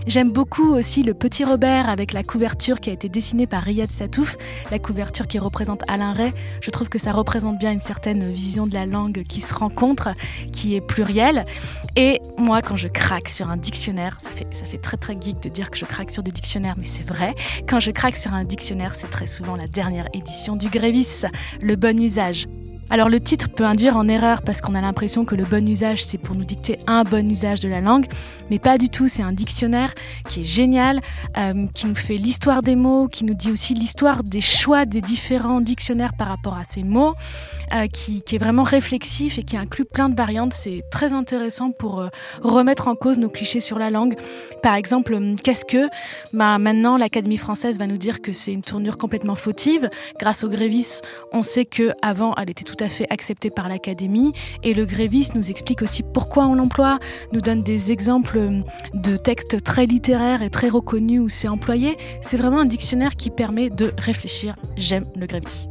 J'aime 0.07 0.31
beaucoup 0.31 0.73
aussi 0.73 1.03
le 1.03 1.13
petit 1.13 1.43
Robert 1.43 1.89
avec 1.89 2.13
la 2.13 2.23
couverture 2.23 2.79
qui 2.79 2.89
a 2.89 2.93
été 2.93 3.09
dessinée 3.09 3.47
par 3.47 3.63
Riyad 3.63 3.89
Satouf, 3.89 4.37
la 4.69 4.79
couverture 4.79 5.27
qui 5.27 5.39
représente 5.39 5.81
Alain 5.87 6.13
Ray. 6.13 6.33
Je 6.61 6.69
trouve 6.69 6.89
que 6.89 6.99
ça 6.99 7.11
représente 7.11 7.57
bien 7.57 7.71
une 7.71 7.79
certaine 7.79 8.31
vision 8.31 8.67
de 8.67 8.73
la 8.73 8.85
langue 8.85 9.23
qui 9.27 9.41
se 9.41 9.53
rencontre, 9.53 10.09
qui 10.51 10.75
est 10.75 10.81
plurielle. 10.81 11.45
Et 11.95 12.19
moi, 12.37 12.61
quand 12.61 12.75
je 12.75 12.87
craque 12.87 13.29
sur 13.29 13.49
un 13.49 13.57
dictionnaire, 13.57 14.19
ça 14.21 14.29
fait, 14.29 14.47
ça 14.51 14.65
fait 14.65 14.77
très 14.77 14.97
très 14.97 15.17
geek 15.19 15.41
de 15.41 15.49
dire 15.49 15.71
que 15.71 15.77
je 15.77 15.85
craque 15.85 16.11
sur 16.11 16.23
des 16.23 16.31
dictionnaires, 16.31 16.75
mais 16.77 16.85
c'est 16.85 17.07
vrai. 17.07 17.35
Quand 17.67 17.79
je 17.79 17.91
craque 17.91 18.15
sur 18.15 18.33
un 18.33 18.43
dictionnaire, 18.43 18.95
c'est 18.95 19.09
très 19.09 19.27
souvent 19.27 19.55
la 19.55 19.67
dernière 19.67 20.07
édition 20.13 20.55
du 20.55 20.69
Grévis, 20.69 21.25
le 21.61 21.75
bon 21.75 21.99
usage. 21.99 22.47
Alors 22.91 23.07
le 23.07 23.21
titre 23.21 23.47
peut 23.47 23.63
induire 23.63 23.95
en 23.95 24.09
erreur 24.09 24.41
parce 24.41 24.59
qu'on 24.59 24.75
a 24.75 24.81
l'impression 24.81 25.23
que 25.23 25.33
le 25.33 25.45
bon 25.45 25.65
usage 25.65 26.03
c'est 26.03 26.17
pour 26.17 26.35
nous 26.35 26.43
dicter 26.43 26.77
un 26.87 27.03
bon 27.03 27.25
usage 27.31 27.61
de 27.61 27.69
la 27.69 27.79
langue, 27.79 28.05
mais 28.49 28.59
pas 28.59 28.77
du 28.77 28.89
tout. 28.89 29.07
C'est 29.07 29.23
un 29.23 29.31
dictionnaire 29.31 29.93
qui 30.27 30.41
est 30.41 30.43
génial, 30.43 30.99
euh, 31.37 31.67
qui 31.73 31.87
nous 31.87 31.95
fait 31.95 32.17
l'histoire 32.17 32.61
des 32.61 32.75
mots, 32.75 33.07
qui 33.07 33.23
nous 33.23 33.33
dit 33.33 33.49
aussi 33.49 33.73
l'histoire 33.75 34.25
des 34.25 34.41
choix 34.41 34.85
des 34.85 34.99
différents 34.99 35.61
dictionnaires 35.61 36.11
par 36.17 36.27
rapport 36.27 36.57
à 36.57 36.63
ces 36.67 36.83
mots, 36.83 37.13
euh, 37.73 37.87
qui, 37.87 38.21
est 38.29 38.37
vraiment 38.37 38.63
réflexif 38.63 39.39
et 39.39 39.43
qui 39.43 39.55
inclut 39.55 39.85
plein 39.85 40.09
de 40.09 40.15
variantes. 40.15 40.53
C'est 40.53 40.83
très 40.91 41.13
intéressant 41.13 41.71
pour 41.71 42.01
euh, 42.01 42.09
remettre 42.41 42.89
en 42.89 42.95
cause 42.95 43.19
nos 43.19 43.29
clichés 43.29 43.61
sur 43.61 43.79
la 43.79 43.89
langue. 43.89 44.15
Par 44.63 44.75
exemple, 44.75 45.17
qu'est-ce 45.41 45.63
que 45.63 45.87
bah, 46.33 46.57
Maintenant, 46.57 46.97
l'Académie 46.97 47.37
française 47.37 47.79
va 47.79 47.87
nous 47.87 47.97
dire 47.97 48.21
que 48.21 48.33
c'est 48.33 48.51
une 48.51 48.63
tournure 48.63 48.97
complètement 48.97 49.35
fautive. 49.35 49.89
Grâce 50.19 50.43
au 50.43 50.49
Grévis, 50.49 50.99
on 51.31 51.41
sait 51.41 51.63
que 51.63 51.93
avant, 52.01 52.35
elle 52.35 52.49
était 52.49 52.65
tout 52.65 52.80
à 52.81 52.89
fait 52.89 53.07
acceptée 53.09 53.49
par 53.49 53.69
l'Académie. 53.69 54.33
Et 54.63 54.73
le 54.73 54.85
Grévis 54.85 55.29
nous 55.35 55.49
explique 55.49 55.81
aussi 55.81 56.03
pourquoi 56.03 56.45
on 56.47 56.55
l'emploie, 56.55 56.99
nous 57.33 57.41
donne 57.41 57.63
des 57.63 57.91
exemples 57.91 58.61
de 58.93 59.17
textes 59.17 59.63
très 59.63 59.85
littéraires 59.85 60.41
et 60.41 60.49
très 60.49 60.69
reconnus 60.69 61.21
où 61.21 61.29
c'est 61.29 61.47
employé. 61.47 61.97
C'est 62.21 62.37
vraiment 62.37 62.59
un 62.59 62.65
dictionnaire 62.65 63.15
qui 63.15 63.29
permet 63.29 63.69
de 63.69 63.91
réfléchir. 63.97 64.55
J'aime 64.77 65.05
le 65.15 65.25
Grévis. 65.25 65.67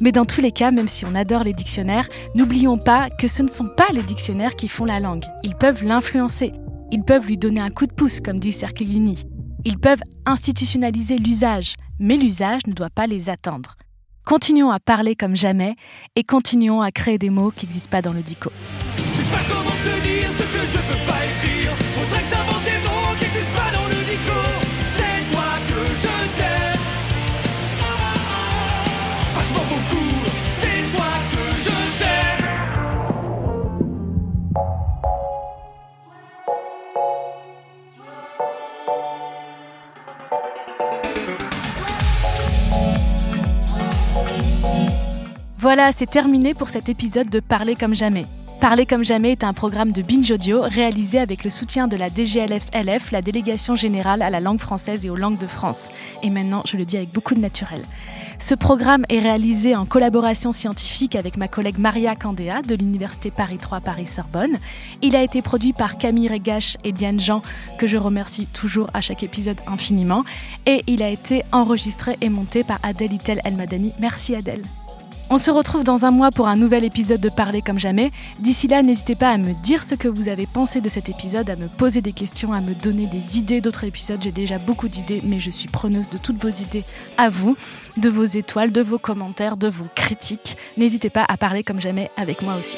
Mais 0.00 0.12
dans 0.12 0.24
tous 0.24 0.42
les 0.42 0.52
cas, 0.52 0.70
même 0.70 0.88
si 0.88 1.06
on 1.06 1.14
adore 1.14 1.44
les 1.44 1.54
dictionnaires, 1.54 2.08
n'oublions 2.34 2.76
pas 2.76 3.08
que 3.08 3.28
ce 3.28 3.42
ne 3.42 3.48
sont 3.48 3.68
pas 3.68 3.88
les 3.92 4.02
dictionnaires 4.02 4.54
qui 4.54 4.68
font 4.68 4.84
la 4.84 5.00
langue. 5.00 5.24
Ils 5.42 5.54
peuvent 5.54 5.82
l'influencer. 5.82 6.52
Ils 6.92 7.02
peuvent 7.02 7.26
lui 7.26 7.38
donner 7.38 7.60
un 7.60 7.70
coup 7.70 7.86
de 7.86 7.92
pouce, 7.92 8.20
comme 8.20 8.38
dit 8.38 8.52
Cerchellini. 8.52 9.24
Ils 9.64 9.78
peuvent 9.78 10.02
institutionnaliser 10.26 11.16
l'usage, 11.16 11.74
mais 11.98 12.16
l'usage 12.16 12.66
ne 12.66 12.72
doit 12.72 12.90
pas 12.90 13.06
les 13.06 13.30
attendre. 13.30 13.74
Continuons 14.26 14.72
à 14.72 14.80
parler 14.80 15.14
comme 15.14 15.36
jamais 15.36 15.76
et 16.16 16.24
continuons 16.24 16.82
à 16.82 16.90
créer 16.90 17.16
des 17.16 17.30
mots 17.30 17.52
qui 17.52 17.64
n'existent 17.64 17.90
pas 17.90 18.02
dans 18.02 18.12
le 18.12 18.22
dico. 18.22 18.50
Voilà, 45.66 45.90
c'est 45.90 46.06
terminé 46.06 46.54
pour 46.54 46.68
cet 46.68 46.88
épisode 46.88 47.28
de 47.28 47.40
Parler 47.40 47.74
comme 47.74 47.92
jamais. 47.92 48.26
Parler 48.60 48.86
comme 48.86 49.02
jamais 49.02 49.32
est 49.32 49.42
un 49.42 49.52
programme 49.52 49.90
de 49.90 50.00
Binge 50.00 50.30
Audio 50.30 50.60
réalisé 50.60 51.18
avec 51.18 51.42
le 51.42 51.50
soutien 51.50 51.88
de 51.88 51.96
la 51.96 52.08
DGLF-LF, 52.08 53.10
la 53.10 53.20
Délégation 53.20 53.74
générale 53.74 54.22
à 54.22 54.30
la 54.30 54.38
langue 54.38 54.60
française 54.60 55.04
et 55.04 55.10
aux 55.10 55.16
langues 55.16 55.38
de 55.38 55.48
France. 55.48 55.88
Et 56.22 56.30
maintenant, 56.30 56.62
je 56.66 56.76
le 56.76 56.84
dis 56.84 56.96
avec 56.96 57.10
beaucoup 57.10 57.34
de 57.34 57.40
naturel. 57.40 57.82
Ce 58.38 58.54
programme 58.54 59.04
est 59.08 59.18
réalisé 59.18 59.74
en 59.74 59.86
collaboration 59.86 60.52
scientifique 60.52 61.16
avec 61.16 61.36
ma 61.36 61.48
collègue 61.48 61.78
Maria 61.78 62.14
Candéa 62.14 62.62
de 62.62 62.76
l'Université 62.76 63.32
Paris 63.32 63.58
3 63.58 63.80
Paris-Sorbonne. 63.80 64.58
Il 65.02 65.16
a 65.16 65.22
été 65.24 65.42
produit 65.42 65.72
par 65.72 65.98
Camille 65.98 66.28
Regache 66.28 66.76
et 66.84 66.92
Diane 66.92 67.18
Jean, 67.18 67.42
que 67.76 67.88
je 67.88 67.98
remercie 67.98 68.46
toujours 68.46 68.88
à 68.94 69.00
chaque 69.00 69.24
épisode 69.24 69.58
infiniment. 69.66 70.22
Et 70.64 70.84
il 70.86 71.02
a 71.02 71.08
été 71.08 71.42
enregistré 71.50 72.16
et 72.20 72.28
monté 72.28 72.62
par 72.62 72.78
Adèle 72.84 73.14
Itel 73.14 73.40
Elmadani. 73.44 73.94
Merci 73.98 74.36
Adèle. 74.36 74.62
On 75.28 75.38
se 75.38 75.50
retrouve 75.50 75.82
dans 75.82 76.04
un 76.04 76.12
mois 76.12 76.30
pour 76.30 76.46
un 76.46 76.54
nouvel 76.54 76.84
épisode 76.84 77.20
de 77.20 77.28
Parler 77.28 77.60
comme 77.60 77.80
jamais. 77.80 78.12
D'ici 78.38 78.68
là, 78.68 78.84
n'hésitez 78.84 79.16
pas 79.16 79.30
à 79.30 79.38
me 79.38 79.54
dire 79.54 79.82
ce 79.82 79.96
que 79.96 80.06
vous 80.06 80.28
avez 80.28 80.46
pensé 80.46 80.80
de 80.80 80.88
cet 80.88 81.08
épisode, 81.08 81.50
à 81.50 81.56
me 81.56 81.66
poser 81.66 82.00
des 82.00 82.12
questions, 82.12 82.52
à 82.52 82.60
me 82.60 82.74
donner 82.74 83.06
des 83.06 83.36
idées 83.36 83.60
d'autres 83.60 83.82
épisodes. 83.82 84.20
J'ai 84.22 84.30
déjà 84.30 84.58
beaucoup 84.58 84.86
d'idées, 84.86 85.20
mais 85.24 85.40
je 85.40 85.50
suis 85.50 85.66
preneuse 85.66 86.08
de 86.10 86.18
toutes 86.18 86.40
vos 86.40 86.48
idées 86.48 86.84
à 87.18 87.28
vous, 87.28 87.56
de 87.96 88.08
vos 88.08 88.24
étoiles, 88.24 88.70
de 88.70 88.82
vos 88.82 88.98
commentaires, 88.98 89.56
de 89.56 89.68
vos 89.68 89.88
critiques. 89.96 90.56
N'hésitez 90.76 91.10
pas 91.10 91.24
à 91.26 91.36
parler 91.36 91.64
comme 91.64 91.80
jamais 91.80 92.08
avec 92.16 92.42
moi 92.42 92.54
aussi. 92.54 92.76